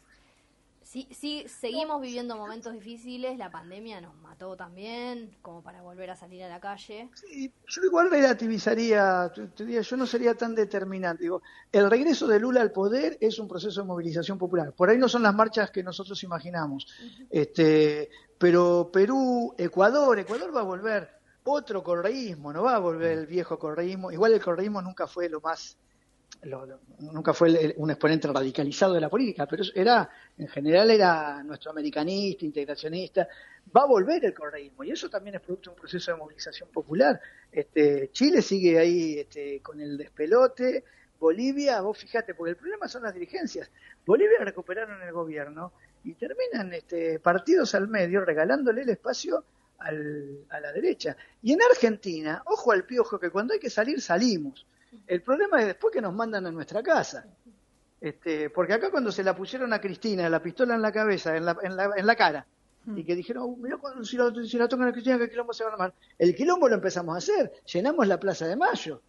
sí, 0.85 1.09
sí, 1.11 1.45
seguimos 1.49 2.01
viviendo 2.01 2.37
momentos 2.37 2.73
difíciles, 2.73 3.37
la 3.37 3.51
pandemia 3.51 4.01
nos 4.01 4.15
mató 4.17 4.57
también, 4.57 5.37
como 5.43 5.63
para 5.63 5.83
volver 5.83 6.11
a 6.11 6.17
salir 6.17 6.43
a 6.45 6.49
la 6.49 6.61
calle. 6.61 7.11
Sí, 7.15 7.53
yo 7.67 7.83
igual 7.83 8.11
relativizaría, 8.11 9.33
yo 9.35 9.97
no 9.97 10.07
sería 10.07 10.35
tan 10.35 10.55
determinante. 10.55 11.25
Digo, 11.25 11.43
el 11.73 11.91
regreso 11.91 12.27
de 12.27 12.39
Lula 12.39 12.61
al 12.61 12.71
poder 12.71 13.19
es 13.21 13.39
un 13.39 13.49
proceso 13.49 13.81
de 13.81 13.87
movilización 13.87 14.39
popular. 14.39 14.73
Por 14.73 14.91
ahí 14.91 14.99
no 14.99 15.09
son 15.09 15.23
las 15.23 15.35
marchas 15.35 15.71
que 15.71 15.83
nosotros 15.83 16.23
imaginamos. 16.23 16.87
este, 17.31 18.11
pero 18.39 18.91
Perú, 18.93 19.55
Ecuador, 19.59 20.19
Ecuador 20.19 20.55
va 20.55 20.61
a 20.61 20.65
volver 20.65 21.11
otro 21.45 21.83
correísmo, 21.83 22.53
no 22.53 22.63
va 22.63 22.77
a 22.77 22.79
volver 22.79 23.19
el 23.19 23.27
viejo 23.27 23.59
correísmo. 23.59 24.11
Igual 24.11 24.33
el 24.33 24.43
correísmo 24.43 24.81
nunca 24.83 25.07
fue 25.07 25.29
lo 25.29 25.41
más 25.41 25.79
nunca 27.01 27.33
fue 27.33 27.75
un 27.77 27.91
exponente 27.91 28.29
radicalizado 28.29 28.95
de 28.95 29.01
la 29.01 29.09
política, 29.09 29.47
pero 29.47 29.63
era, 29.75 30.09
en 30.37 30.49
general 30.49 30.91
era 30.91 31.43
nuestro 31.43 31.71
americanista, 31.71 32.45
integracionista. 32.45 33.29
Va 33.75 33.83
a 33.83 33.87
volver 33.87 34.25
el 34.25 34.35
correísmo 34.35 34.85
y 34.85 34.91
eso 34.91 35.09
también 35.09 35.37
es 35.37 35.41
producto 35.41 35.71
de 35.71 35.75
un 35.75 35.81
proceso 35.81 36.13
de 36.13 36.19
movilización 36.19 36.69
popular. 36.71 37.21
Este, 37.51 38.11
Chile 38.13 38.43
sigue 38.43 38.79
ahí 38.79 39.19
este, 39.19 39.61
con 39.61 39.81
el 39.81 39.97
despelote. 39.97 40.85
Bolivia, 41.19 41.81
vos 41.81 41.99
fíjate, 41.99 42.35
porque 42.35 42.51
el 42.51 42.57
problema 42.57 42.89
son 42.89 43.05
las 43.05 43.15
dirigencias. 43.15 43.71
Bolivia 44.05 44.39
recuperaron 44.41 45.01
el 45.03 45.13
gobierno 45.13 45.73
y 46.05 46.15
terminan 46.15 46.73
este, 46.73 47.19
partidos 47.19 47.75
al 47.75 47.89
medio 47.89 48.25
regalándole 48.25 48.83
el 48.83 48.91
espacio 48.91 49.45
al, 49.79 50.45
a 50.51 50.61
la 50.61 50.73
derecha. 50.73 51.17
Y 51.43 51.53
en 51.53 51.63
Argentina, 51.63 52.43
ojo 52.47 52.73
al 52.73 52.85
piojo, 52.85 53.19
que 53.19 53.31
cuando 53.31 53.55
hay 53.55 53.61
que 53.61 53.71
salir, 53.71 54.01
salimos. 54.01 54.67
El 55.07 55.23
problema 55.23 55.61
es 55.61 55.67
después 55.67 55.93
que 55.93 56.01
nos 56.01 56.15
mandan 56.15 56.47
a 56.47 56.51
nuestra 56.51 56.83
casa. 56.83 57.27
Este, 58.01 58.51
porque 58.51 58.75
acá 58.75 58.91
cuando 58.91 59.11
se 59.11 59.23
la 59.23 59.35
pusieron 59.35 59.73
a 59.73 59.81
Cristina, 59.81 60.29
la 60.29 60.43
pistola 60.43 60.75
en 60.75 60.83
la 60.83 60.93
cabeza, 60.93 61.37
en 61.37 61.47
la, 61.47 61.57
en 61.63 61.75
la, 61.75 61.91
en 61.97 62.07
la 62.07 62.15
cara, 62.15 62.47
y 62.95 63.03
que 63.03 63.15
dijeron, 63.15 63.45
oh, 63.45 63.57
mira 63.57 63.79
cuando 63.79 64.05
si 64.05 64.19
la, 64.19 64.31
si 64.47 64.59
la 64.59 64.69
tocan 64.69 64.89
a 64.89 64.93
Cristina, 64.93 65.19
¿qué 65.19 65.31
quilombo 65.31 65.55
se 65.55 65.65
va 65.65 65.71
a 65.71 65.73
armar? 65.73 65.95
El 66.19 66.35
quilombo 66.35 66.69
lo 66.69 66.75
empezamos 66.75 67.15
a 67.15 67.19
hacer, 67.19 67.51
llenamos 67.65 68.07
la 68.07 68.21
Plaza 68.21 68.47
de 68.47 68.57
Mayo, 68.57 69.01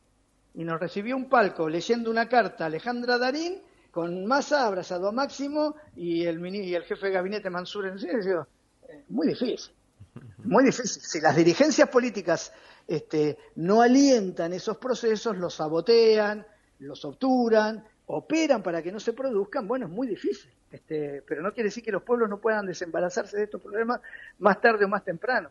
y 0.53 0.63
nos 0.63 0.79
recibió 0.79 1.17
un 1.17 1.27
palco 1.27 1.67
leyendo 1.67 2.09
una 2.09 2.29
carta 2.29 2.67
Alejandra 2.67 3.17
Darín, 3.17 3.61
con 3.91 4.25
masa 4.25 4.65
abrazado 4.65 5.09
a 5.09 5.11
Máximo, 5.11 5.75
y 5.97 6.23
el, 6.23 6.45
y 6.55 6.73
el 6.73 6.83
jefe 6.83 7.07
de 7.07 7.11
gabinete 7.11 7.49
Mansur 7.49 7.87
en 7.87 7.99
serio, 7.99 8.47
eh, 8.87 9.03
muy 9.09 9.27
difícil, 9.27 9.73
muy 10.37 10.63
difícil. 10.63 11.01
Si 11.01 11.19
las 11.19 11.35
dirigencias 11.35 11.89
políticas 11.89 12.53
este, 12.87 13.37
no 13.55 13.81
alientan 13.81 14.53
esos 14.53 14.77
procesos, 14.77 15.37
los 15.37 15.55
sabotean, 15.55 16.45
los 16.79 17.03
obturan, 17.05 17.83
operan 18.07 18.61
para 18.61 18.81
que 18.81 18.91
no 18.91 18.99
se 18.99 19.13
produzcan, 19.13 19.67
bueno, 19.67 19.85
es 19.85 19.91
muy 19.91 20.07
difícil. 20.07 20.51
Este, 20.71 21.23
pero 21.25 21.41
no 21.41 21.53
quiere 21.53 21.69
decir 21.69 21.83
que 21.83 21.91
los 21.91 22.03
pueblos 22.03 22.29
no 22.29 22.39
puedan 22.39 22.65
desembarazarse 22.65 23.37
de 23.37 23.43
estos 23.43 23.61
problemas 23.61 24.01
más 24.39 24.59
tarde 24.59 24.85
o 24.85 24.87
más 24.87 25.03
temprano. 25.03 25.49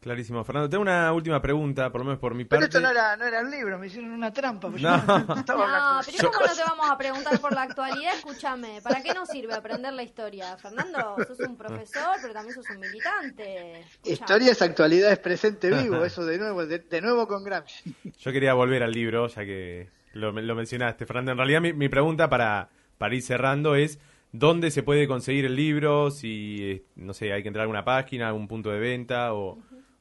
Clarísimo. 0.00 0.44
Fernando, 0.44 0.70
tengo 0.70 0.82
una 0.82 1.12
última 1.12 1.42
pregunta, 1.42 1.90
por 1.90 2.00
lo 2.00 2.04
menos 2.04 2.20
por 2.20 2.32
mi 2.32 2.44
parte. 2.44 2.66
Pero 2.66 2.66
esto 2.66 2.80
no 2.80 2.88
era, 2.88 3.16
no 3.16 3.24
era 3.24 3.40
un 3.40 3.50
libro, 3.50 3.78
me 3.80 3.88
hicieron 3.88 4.12
una 4.12 4.32
trampa. 4.32 4.70
Pues 4.70 4.80
no, 4.80 4.96
no, 4.96 5.26
pero 5.26 6.30
¿cómo 6.30 6.46
no 6.46 6.54
te 6.54 6.62
vamos 6.62 6.88
a 6.88 6.96
preguntar 6.96 7.40
por 7.40 7.52
la 7.52 7.62
actualidad? 7.62 8.14
Escúchame, 8.14 8.80
¿para 8.80 9.02
qué 9.02 9.12
nos 9.12 9.28
sirve 9.28 9.54
aprender 9.54 9.92
la 9.92 10.04
historia? 10.04 10.56
Fernando, 10.56 11.16
sos 11.26 11.40
un 11.40 11.56
profesor, 11.56 12.16
pero 12.22 12.32
también 12.32 12.54
sos 12.54 12.70
un 12.70 12.78
militante. 12.78 13.84
Historia 14.04 14.52
es 14.52 14.62
actualidad, 14.62 15.10
es 15.10 15.18
presente 15.18 15.68
vivo, 15.70 16.04
eso 16.04 16.24
de 16.24 16.38
nuevo, 16.38 16.64
de, 16.64 17.00
nuevo 17.00 17.26
con 17.26 17.42
Gramsci. 17.42 17.92
Yo 18.18 18.30
quería 18.30 18.54
volver 18.54 18.84
al 18.84 18.92
libro, 18.92 19.26
ya 19.26 19.44
que 19.44 19.88
lo, 20.12 20.30
lo 20.30 20.54
mencionaste, 20.54 21.06
Fernando. 21.06 21.32
En 21.32 21.38
realidad 21.38 21.60
mi, 21.60 21.72
mi 21.72 21.88
pregunta 21.88 22.28
para, 22.28 22.68
para 22.98 23.14
ir 23.14 23.22
cerrando 23.22 23.74
es... 23.74 23.98
¿Dónde 24.30 24.70
se 24.70 24.82
puede 24.82 25.08
conseguir 25.08 25.46
el 25.46 25.56
libro? 25.56 26.10
Si, 26.10 26.58
eh, 26.60 26.82
no 26.96 27.14
sé, 27.14 27.32
hay 27.32 27.40
que 27.40 27.48
entrar 27.48 27.62
a 27.62 27.64
alguna 27.64 27.82
página, 27.82 28.28
algún 28.28 28.46
punto 28.46 28.68
de 28.68 28.78
venta 28.78 29.32
o 29.32 29.58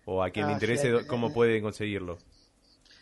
o 0.10 0.24
a 0.24 0.30
quien 0.30 0.48
le 0.48 0.54
ah, 0.54 0.56
interese 0.56 1.06
cómo 1.06 1.34
pueden 1.34 1.62
conseguirlo. 1.62 2.18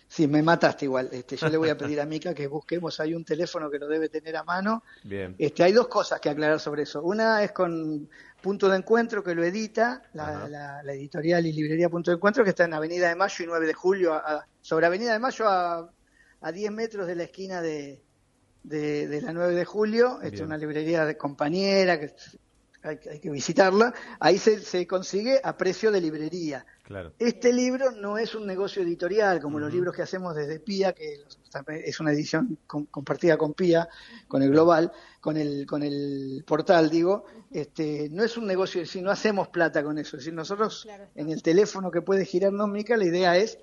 Sí, 0.07 0.27
me 0.27 0.41
mataste 0.41 0.85
igual. 0.85 1.09
Este, 1.11 1.37
yo 1.37 1.49
le 1.49 1.57
voy 1.57 1.69
a 1.69 1.77
pedir 1.77 2.01
a 2.01 2.05
Mica 2.05 2.33
que 2.33 2.47
busquemos. 2.47 2.99
Hay 2.99 3.13
un 3.13 3.23
teléfono 3.23 3.69
que 3.69 3.77
lo 3.77 3.87
debe 3.87 4.09
tener 4.09 4.35
a 4.35 4.43
mano. 4.43 4.83
Bien. 5.03 5.35
Este, 5.37 5.63
hay 5.63 5.71
dos 5.71 5.87
cosas 5.87 6.19
que 6.19 6.29
aclarar 6.29 6.59
sobre 6.59 6.83
eso. 6.83 7.03
Una 7.03 7.43
es 7.43 7.51
con 7.51 8.09
Punto 8.41 8.67
de 8.69 8.77
Encuentro, 8.77 9.23
que 9.23 9.35
lo 9.35 9.43
edita, 9.43 10.01
la, 10.13 10.81
editorial 10.93 11.45
y 11.45 11.53
librería 11.53 11.89
Punto 11.89 12.09
de 12.09 12.15
Encuentro, 12.15 12.43
que 12.43 12.49
está 12.51 12.65
en 12.65 12.73
Avenida 12.73 13.07
de 13.07 13.15
Mayo 13.15 13.43
y 13.43 13.47
9 13.47 13.67
de 13.67 13.73
Julio, 13.73 14.21
sobre 14.61 14.87
Avenida 14.87 15.13
de 15.13 15.19
Mayo 15.19 15.47
a, 15.47 15.91
a 16.41 16.51
10 16.51 16.71
metros 16.71 17.05
de 17.05 17.15
la 17.15 17.23
esquina 17.23 17.61
de, 17.61 18.01
de, 18.63 19.21
la 19.21 19.31
9 19.31 19.53
de 19.53 19.65
Julio. 19.65 20.21
Es 20.23 20.39
una 20.41 20.57
librería 20.57 21.05
de 21.05 21.17
compañera 21.17 21.99
que 21.99 22.13
hay, 22.86 23.19
que 23.19 23.30
visitarla. 23.30 23.93
Ahí 24.19 24.38
se, 24.38 24.60
se 24.60 24.86
consigue 24.88 25.39
a 25.43 25.58
precio 25.58 25.91
de 25.91 26.02
librería. 26.02 26.65
Este 27.17 27.52
libro 27.52 27.91
no 27.91 28.17
es 28.17 28.36
un 28.36 28.45
negocio 28.45 28.84
editorial 28.84 29.41
como 29.41 29.60
los 29.60 29.74
libros 29.74 29.95
que 29.95 30.04
hacemos 30.04 30.36
desde 30.36 30.60
PIA, 30.60 30.93
que 30.93 31.24
es 31.84 32.00
una 32.00 32.12
edición 32.12 32.60
compartida 32.67 33.38
con 33.38 33.54
PIA, 33.54 33.89
con 34.28 34.43
el 34.43 34.52
global, 34.52 34.91
con 35.19 35.36
el, 35.36 35.65
con 35.65 35.82
el 35.82 36.43
portal, 36.45 36.89
digo. 36.89 37.26
Este, 37.50 38.10
no 38.12 38.24
es 38.24 38.38
un 38.38 38.45
negocio, 38.45 38.86
si 38.86 39.02
no 39.02 39.10
hacemos 39.10 39.48
plata 39.48 39.84
con 39.84 39.98
eso. 39.98 40.17
Es 40.17 40.24
decir, 40.24 40.34
nosotros 40.34 40.88
en 41.15 41.32
el 41.32 41.41
teléfono 41.41 41.89
que 41.89 42.02
puede 42.02 42.24
girarnos 42.24 42.69
Mica, 42.69 42.98
la 42.98 43.06
idea 43.06 43.36
es 43.36 43.58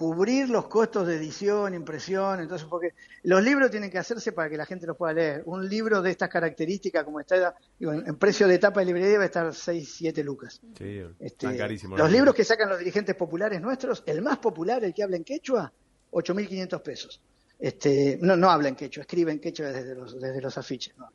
cubrir 0.00 0.48
los 0.48 0.66
costos 0.66 1.06
de 1.06 1.16
edición, 1.16 1.74
impresión, 1.74 2.40
entonces 2.40 2.66
porque 2.66 2.94
los 3.24 3.42
libros 3.42 3.70
tienen 3.70 3.90
que 3.90 3.98
hacerse 3.98 4.32
para 4.32 4.48
que 4.48 4.56
la 4.56 4.64
gente 4.64 4.86
los 4.86 4.96
pueda 4.96 5.12
leer. 5.12 5.42
Un 5.44 5.68
libro 5.68 6.00
de 6.00 6.10
estas 6.10 6.30
características, 6.30 7.04
como 7.04 7.20
está, 7.20 7.54
en 7.78 8.16
precio 8.16 8.48
de 8.48 8.58
tapa 8.58 8.80
de 8.80 8.86
librería 8.86 9.18
va 9.18 9.24
a 9.24 9.26
estar 9.26 9.54
6, 9.54 9.94
7 9.98 10.24
lucas. 10.24 10.58
Sí, 10.78 11.02
este, 11.18 11.54
carísimo. 11.54 11.98
Los 11.98 12.10
libros 12.10 12.34
que 12.34 12.44
sacan 12.44 12.70
los 12.70 12.78
dirigentes 12.78 13.14
populares 13.14 13.60
nuestros, 13.60 14.02
el 14.06 14.22
más 14.22 14.38
popular, 14.38 14.82
el 14.82 14.94
que 14.94 15.02
habla 15.02 15.18
en 15.18 15.24
quechua, 15.24 15.70
8.500 16.12 16.80
pesos. 16.80 17.20
Este, 17.58 18.18
no, 18.22 18.36
no 18.36 18.48
habla 18.48 18.70
en 18.70 18.76
quechua, 18.76 19.02
escribe 19.02 19.32
en 19.32 19.38
quechua 19.38 19.66
desde 19.66 19.94
los, 19.94 20.18
desde 20.18 20.40
los 20.40 20.56
afiches, 20.56 20.96
no. 20.96 21.10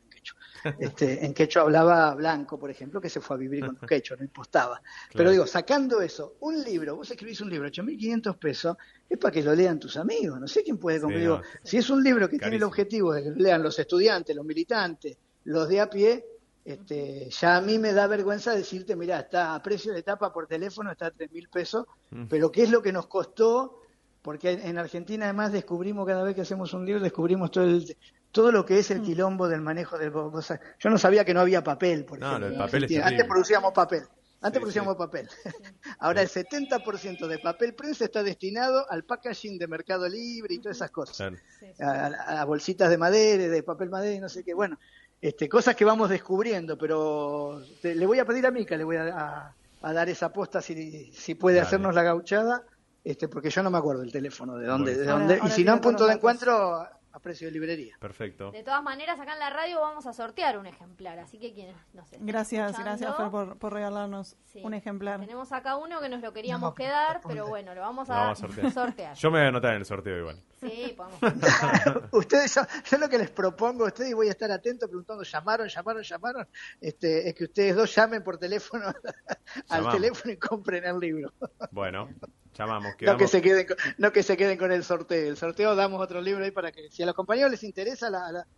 Este, 0.79 1.25
en 1.25 1.33
quechua 1.33 1.63
hablaba 1.63 2.15
Blanco, 2.15 2.57
por 2.57 2.71
ejemplo, 2.71 2.99
que 2.99 3.09
se 3.09 3.21
fue 3.21 3.35
a 3.35 3.39
vivir 3.39 3.65
con 3.65 3.77
los 3.79 3.83
quechua, 3.89 4.17
no 4.17 4.23
impostaba. 4.23 4.81
Pero 5.13 5.31
digo, 5.31 5.45
sacando 5.45 6.01
eso, 6.01 6.35
un 6.41 6.63
libro, 6.63 6.95
vos 6.95 7.09
escribís 7.11 7.41
un 7.41 7.49
libro, 7.49 7.67
8.500 7.67 8.37
pesos, 8.37 8.77
es 9.09 9.17
para 9.17 9.31
que 9.31 9.43
lo 9.43 9.53
lean 9.53 9.79
tus 9.79 9.97
amigos, 9.97 10.39
no 10.39 10.47
sé 10.47 10.63
quién 10.63 10.77
puede 10.77 10.99
conmigo. 10.99 11.41
si 11.63 11.77
es 11.77 11.89
un 11.89 12.03
libro 12.03 12.29
que 12.29 12.39
tiene 12.39 12.55
el 12.55 12.63
objetivo 12.63 13.13
de 13.13 13.23
que 13.23 13.29
lo 13.29 13.35
lean 13.35 13.61
los 13.61 13.77
estudiantes, 13.77 14.35
los 14.35 14.45
militantes, 14.45 15.17
los 15.45 15.69
de 15.69 15.79
a 15.79 15.89
pie, 15.89 16.25
este, 16.63 17.29
ya 17.29 17.57
a 17.57 17.61
mí 17.61 17.77
me 17.77 17.93
da 17.93 18.07
vergüenza 18.07 18.55
decirte, 18.55 18.95
mira, 18.95 19.19
está 19.19 19.53
a 19.53 19.61
precio 19.61 19.93
de 19.93 20.01
tapa 20.01 20.33
por 20.33 20.47
teléfono, 20.47 20.91
está 20.91 21.07
a 21.07 21.11
tres 21.11 21.31
mil 21.31 21.47
pesos, 21.47 21.85
mm. 22.09 22.25
pero 22.25 22.51
¿qué 22.51 22.63
es 22.63 22.71
lo 22.71 22.81
que 22.81 22.91
nos 22.91 23.05
costó 23.05 23.81
porque 24.25 24.53
en 24.53 24.79
Argentina 24.79 25.25
además 25.25 25.51
descubrimos 25.51 26.07
cada 26.07 26.23
vez 26.23 26.33
que 26.33 26.41
hacemos 26.41 26.73
un 26.73 26.83
libro, 26.83 26.99
descubrimos 26.99 27.51
todo 27.51 27.65
el, 27.65 27.95
todo 28.35 28.51
lo 28.51 28.65
que 28.65 28.77
es 28.77 28.91
el 28.91 28.99
mm. 28.99 29.03
quilombo 29.03 29.47
del 29.47 29.61
manejo 29.61 29.97
del... 29.97 30.11
Yo 30.11 30.89
no 30.89 30.97
sabía 30.97 31.23
que 31.23 31.33
no 31.33 31.39
había 31.39 31.63
papel, 31.63 32.03
por 32.03 32.21
ejemplo. 32.21 32.63
Antes 33.01 33.25
producíamos 33.25 33.71
papel. 33.71 34.03
Antes 34.41 34.59
producíamos 34.59 34.97
papel. 34.97 35.29
Ahora 35.99 36.21
el 36.21 36.27
70% 36.27 37.27
de 37.27 37.39
papel 37.39 37.73
prensa 37.73 38.03
está 38.03 38.23
destinado 38.23 38.85
al 38.91 39.05
packaging 39.05 39.57
de 39.57 39.67
Mercado 39.69 40.09
Libre 40.09 40.53
y 40.53 40.59
todas 40.59 40.75
esas 40.75 40.91
cosas. 40.91 41.31
A, 41.79 42.43
bolsitas 42.43 42.89
de 42.89 42.97
madera, 42.97 43.47
de 43.47 43.63
papel 43.63 43.89
madera 43.89 44.13
y 44.13 44.19
no 44.19 44.27
sé 44.27 44.43
qué. 44.43 44.53
Bueno, 44.53 44.77
este, 45.21 45.47
cosas 45.47 45.73
que 45.73 45.85
vamos 45.85 46.09
descubriendo, 46.09 46.77
pero 46.77 47.61
le 47.83 48.05
voy 48.05 48.19
a 48.19 48.25
pedir 48.25 48.45
a 48.45 48.51
Mica, 48.51 48.75
le 48.75 48.83
voy 48.83 48.97
a, 48.97 49.55
dar 49.81 50.09
esa 50.09 50.33
posta 50.33 50.61
si, 50.61 51.09
si 51.13 51.35
puede 51.35 51.61
hacernos 51.61 51.95
la 51.95 52.03
gauchada 52.03 52.65
este, 53.05 53.27
porque 53.27 53.51
yo 53.51 53.61
no 53.61 53.69
me 53.69 53.77
acuerdo 53.77 54.01
el 54.01 54.11
teléfono 54.11 54.57
de 54.57 54.65
dónde, 54.65 54.95
de 54.95 55.05
dónde. 55.05 55.39
y 55.45 55.49
si 55.51 55.63
no, 55.63 55.73
en 55.73 55.79
punto 55.79 56.07
de 56.07 56.13
encuentro, 56.13 56.87
a 57.15 57.19
precio 57.19 57.47
de 57.47 57.53
librería. 57.53 57.95
Perfecto. 57.97 58.51
De 58.51 58.61
todas 58.61 58.83
maneras, 58.83 59.17
acá 59.17 59.33
en 59.33 59.39
la 59.39 59.49
radio 59.49 59.79
vamos 59.79 60.05
a 60.05 60.11
sortear 60.11 60.57
un 60.57 60.65
ejemplar, 60.65 61.17
así 61.19 61.39
que 61.39 61.53
quienes 61.53 61.77
no 61.93 62.05
sé. 62.05 62.17
Gracias, 62.19 62.77
gracias 62.77 63.15
Fer 63.15 63.29
por, 63.31 63.57
por 63.57 63.71
regalarnos 63.71 64.35
un 64.55 64.73
ejemplar. 64.73 65.21
Tenemos 65.21 65.53
acá 65.53 65.77
uno 65.77 66.01
que 66.01 66.09
nos 66.09 66.21
lo 66.21 66.33
queríamos 66.33 66.75
quedar, 66.75 67.21
pero 67.25 67.47
bueno, 67.47 67.73
lo 67.73 67.79
vamos 67.79 68.09
a, 68.09 68.15
vamos 68.15 68.43
a 68.43 68.47
sortear. 68.47 68.71
sortear. 68.71 69.15
Yo 69.15 69.31
me 69.31 69.39
voy 69.39 69.45
a 69.45 69.49
anotar 69.49 69.71
en 69.71 69.79
el 69.79 69.85
sorteo 69.85 70.17
igual. 70.17 70.43
Sí, 70.59 70.93
podemos. 70.97 71.19
ustedes, 72.11 72.53
yo, 72.53 72.61
yo, 72.83 72.97
lo 72.97 73.07
que 73.07 73.17
les 73.17 73.29
propongo 73.29 73.85
a 73.85 73.87
ustedes, 73.87 74.11
y 74.11 74.13
voy 74.13 74.27
a 74.27 74.31
estar 74.31 74.51
atento 74.51 74.85
preguntando, 74.85 75.23
llamaron, 75.23 75.69
llamaron, 75.69 76.03
llamaron, 76.03 76.47
este, 76.81 77.29
es 77.29 77.33
que 77.33 77.45
ustedes 77.45 77.77
dos 77.77 77.95
llamen 77.95 78.23
por 78.25 78.37
teléfono 78.37 78.93
al 79.69 79.89
teléfono 79.89 80.33
y 80.33 80.37
compren 80.37 80.83
el 80.83 80.99
libro. 80.99 81.31
Bueno, 81.71 82.09
llamamos. 82.57 82.93
No 83.01 83.17
que, 83.17 83.27
se 83.27 83.41
queden 83.41 83.67
con, 83.67 83.77
no 83.97 84.11
que 84.11 84.23
se 84.23 84.37
queden 84.37 84.57
con 84.57 84.71
el 84.71 84.83
sorteo. 84.83 85.29
El 85.29 85.37
sorteo 85.37 85.75
damos 85.75 86.01
otro 86.01 86.21
libro 86.21 86.43
ahí 86.43 86.51
para 86.51 86.71
que, 86.71 86.89
si 86.89 87.03
a 87.03 87.05
los 87.05 87.15
compañeros 87.15 87.51
les 87.51 87.63
interesa, 87.63 88.09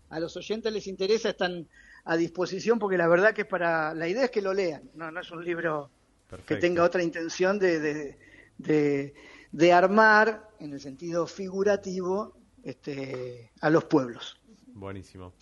a 0.09 0.19
los 0.19 0.37
oyentes 0.37 0.71
les 0.71 0.87
interesa, 0.87 1.29
están 1.29 1.67
a 2.05 2.15
disposición 2.15 2.79
porque 2.79 2.97
la 2.97 3.07
verdad 3.07 3.33
que 3.33 3.41
es 3.41 3.47
para, 3.47 3.93
la 3.93 4.07
idea 4.07 4.25
es 4.25 4.31
que 4.31 4.41
lo 4.41 4.53
lean, 4.53 4.89
no, 4.95 5.11
no 5.11 5.19
es 5.19 5.29
un 5.31 5.43
libro 5.43 5.89
que 6.45 6.55
tenga 6.55 6.83
otra 6.83 7.03
intención 7.03 7.59
de, 7.59 7.79
de, 7.79 8.17
de, 8.57 9.13
de, 9.51 9.73
armar, 9.73 10.49
en 10.59 10.73
el 10.73 10.79
sentido 10.79 11.27
figurativo, 11.27 12.33
este, 12.63 13.51
a 13.61 13.69
los 13.69 13.85
pueblos. 13.85 14.37
Buenísimo. 14.67 15.33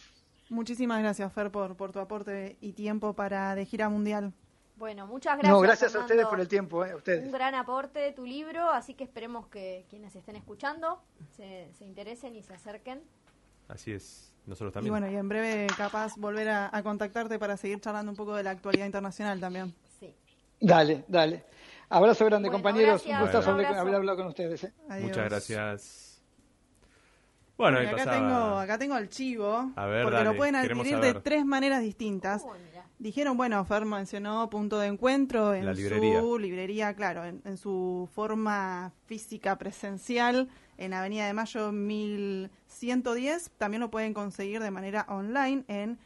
Muchísimas 0.50 1.02
gracias, 1.02 1.32
Fer, 1.34 1.52
por, 1.52 1.76
por 1.76 1.92
tu 1.92 2.00
aporte 2.00 2.58
y 2.62 2.74
tiempo 2.74 3.14
para 3.14 3.56
De 3.56 3.66
Gira 3.66 3.90
Mundial. 3.90 4.34
Bueno, 4.78 5.08
muchas 5.08 5.38
gracias. 5.38 5.54
No, 5.54 5.60
gracias 5.62 5.96
a 5.96 6.00
ustedes 6.00 6.26
por 6.26 6.40
el 6.40 6.48
tiempo, 6.48 6.84
eh, 6.84 6.96
ustedes. 6.96 7.26
Un 7.26 7.32
gran 7.32 7.56
aporte 7.56 8.00
de 8.00 8.12
tu 8.12 8.26
libro, 8.26 8.70
así 8.70 8.94
que 8.94 9.06
esperemos 9.06 9.48
que 9.48 9.86
quienes 9.90 10.16
estén 10.16 10.36
escuchando 10.36 11.02
se, 11.32 11.70
se 11.74 11.86
interesen 11.86 12.36
y 12.36 12.44
se 12.44 12.54
acerquen. 12.54 13.02
Así 13.68 13.94
es, 13.94 14.34
nosotros 14.46 14.74
también. 14.74 14.88
Y 14.88 14.92
bueno, 14.92 15.12
y 15.12 15.16
en 15.16 15.30
breve 15.30 15.68
capaz 15.78 16.16
volver 16.18 16.50
a, 16.50 16.84
contactarte 16.84 17.40
para 17.40 17.58
seguir 17.58 17.80
charlando 17.80 18.12
un 18.12 18.18
poco 18.18 18.36
de 18.36 18.44
la 18.44 18.52
actualidad 18.52 18.86
internacional 18.86 19.40
también. 19.40 19.74
Sí. 20.00 20.14
Dale, 20.60 21.06
dale. 21.08 21.46
Abrazo 21.90 22.26
grande, 22.26 22.50
compañeros. 22.50 23.06
Un 23.06 23.20
gusto 23.20 23.38
haber 23.50 23.96
hablado 23.96 24.18
con 24.18 24.28
ustedes. 24.28 24.64
Eh. 24.66 24.74
Muchas 25.02 25.30
gracias. 25.30 26.22
Bueno, 27.58 27.80
acá, 27.80 28.12
tengo, 28.12 28.58
acá 28.58 28.78
tengo 28.78 28.98
el 28.98 29.10
chivo, 29.10 29.72
porque 29.74 30.24
lo 30.26 30.36
pueden 30.36 30.58
adquirir 30.58 31.00
de 31.00 31.14
tres 31.16 31.46
maneras 31.46 31.82
distintas. 31.82 32.46
Dijeron, 32.98 33.36
bueno, 33.36 33.64
Fer 33.66 33.84
mencionó 33.86 34.50
punto 34.50 34.80
de 34.80 34.88
encuentro 34.88 35.54
en 35.54 35.76
su 35.76 36.40
librería, 36.40 36.94
claro, 36.94 37.26
en, 37.26 37.58
su 37.58 38.10
forma 38.14 38.94
física 39.06 39.58
presencial 39.58 40.48
en 40.78 40.94
Avenida 40.94 41.28
de 41.28 41.34
Mayo 41.34 41.74
1110. 41.74 43.52
También 43.58 43.82
lo 43.82 43.92
pueden 43.92 44.14
conseguir 44.14 44.62
de 44.62 44.72
manera 44.72 45.06
online 45.10 45.66
en 45.68 46.00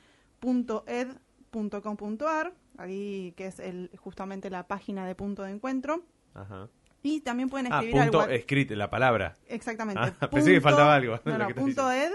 .ed.com.ar, 0.87 2.53
ahí 2.77 3.33
que 3.37 3.45
es 3.47 3.59
el, 3.59 3.91
justamente 3.97 4.49
la 4.49 4.67
página 4.67 5.05
de 5.05 5.13
punto 5.13 5.43
de 5.43 5.51
encuentro. 5.51 6.03
Ajá. 6.33 6.69
Y 7.01 7.21
también 7.21 7.49
pueden 7.49 7.71
ah, 7.71 7.77
escribir 7.77 8.01
ah, 8.01 8.05
punto 8.05 8.29
escrito, 8.29 8.75
la 8.75 8.89
palabra. 8.89 9.35
Exactamente. 9.47 10.01
Ah, 10.19 10.29
pensé 10.31 10.51
que 10.51 10.61
faltaba 10.61 10.95
algo. 10.95 11.19
No, 11.25 11.37
no, 11.37 11.49
punto 11.49 11.91
ed, 11.91 12.11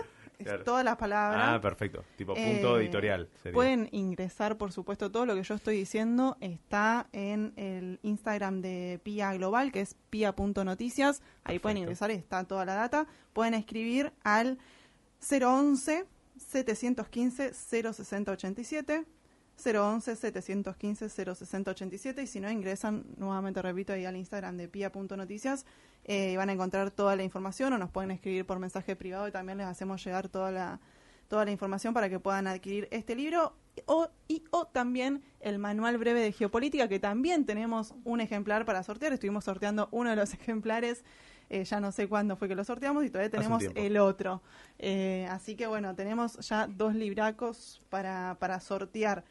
todas 0.65 0.85
las 0.85 0.97
palabras. 0.97 1.43
Ah, 1.45 1.61
perfecto. 1.61 2.05
Tipo 2.17 2.35
punto 2.35 2.79
eh, 2.79 2.83
editorial. 2.83 3.29
Pueden 3.53 3.89
ingresar, 3.93 4.57
por 4.57 4.73
supuesto, 4.73 5.11
todo 5.11 5.27
lo 5.27 5.35
que 5.35 5.43
yo 5.43 5.55
estoy 5.55 5.77
diciendo 5.77 6.37
está 6.41 7.07
en 7.13 7.53
el 7.57 7.99
Instagram 8.03 8.61
de 8.61 9.01
PIA 9.03 9.35
Global, 9.35 9.73
que 9.73 9.81
es 9.81 9.97
pia.noticias. 10.11 11.23
Ahí 11.45 11.59
pueden 11.59 11.79
ingresar 11.79 12.11
está 12.11 12.45
toda 12.45 12.65
la 12.65 12.75
data. 12.75 13.07
Pueden 13.33 13.55
escribir 13.55 14.13
al 14.23 14.59
011 15.21 16.07
715 16.37 17.55
06087 17.55 19.05
011-715-06087 19.63 22.23
y 22.23 22.27
si 22.27 22.41
no 22.41 22.51
ingresan, 22.51 23.05
nuevamente 23.17 23.63
repito, 23.63 23.93
ahí 23.93 24.05
al 24.05 24.17
Instagram 24.17 24.57
de 24.57 24.69
pia.noticias 24.69 25.65
eh, 26.05 26.33
y 26.33 26.37
van 26.37 26.51
a 26.51 26.53
encontrar 26.53 26.91
toda 26.91 27.17
la 27.17 27.23
información 27.23 27.73
o 27.73 27.79
nos 27.79 27.91
pueden 27.91 28.11
escribir 28.11 28.45
por 28.45 28.59
mensaje 28.59 28.97
privado 28.97 29.29
y 29.29 29.31
también 29.31 29.59
les 29.59 29.67
hacemos 29.67 30.05
llegar 30.05 30.29
toda 30.29 30.51
la, 30.51 30.81
toda 31.29 31.45
la 31.45 31.51
información 31.51 31.95
para 31.95 32.09
que 32.09 32.19
puedan 32.19 32.47
adquirir 32.47 32.89
este 32.91 33.15
libro 33.15 33.55
o, 33.87 34.09
y 34.29 34.45
o 34.51 34.67
también 34.67 35.23
el 35.41 35.59
manual 35.59 35.99
breve 35.99 36.21
de 36.21 36.33
geopolítica 36.33 36.89
que 36.89 37.01
también 37.01 37.45
tenemos 37.45 37.95
un 38.05 38.21
ejemplar 38.21 38.65
para 38.65 38.83
sortear, 38.83 39.13
estuvimos 39.13 39.45
sorteando 39.45 39.89
uno 39.93 40.11
de 40.11 40.17
los 40.17 40.35
ejemplares 40.35 41.05
eh, 41.51 41.65
ya 41.65 41.81
no 41.81 41.93
sé 41.93 42.09
cuándo 42.09 42.37
fue 42.37 42.49
que 42.49 42.55
lo 42.55 42.65
sorteamos 42.65 43.05
y 43.05 43.11
todavía 43.11 43.31
tenemos 43.31 43.65
el 43.75 43.97
otro. 43.99 44.43
Eh, 44.79 45.27
así 45.31 45.57
que 45.57 45.67
bueno, 45.67 45.95
tenemos 45.95 46.39
ya 46.49 46.67
dos 46.67 46.95
libracos 46.95 47.83
para, 47.91 48.37
para 48.41 48.61
sortear. 48.61 49.25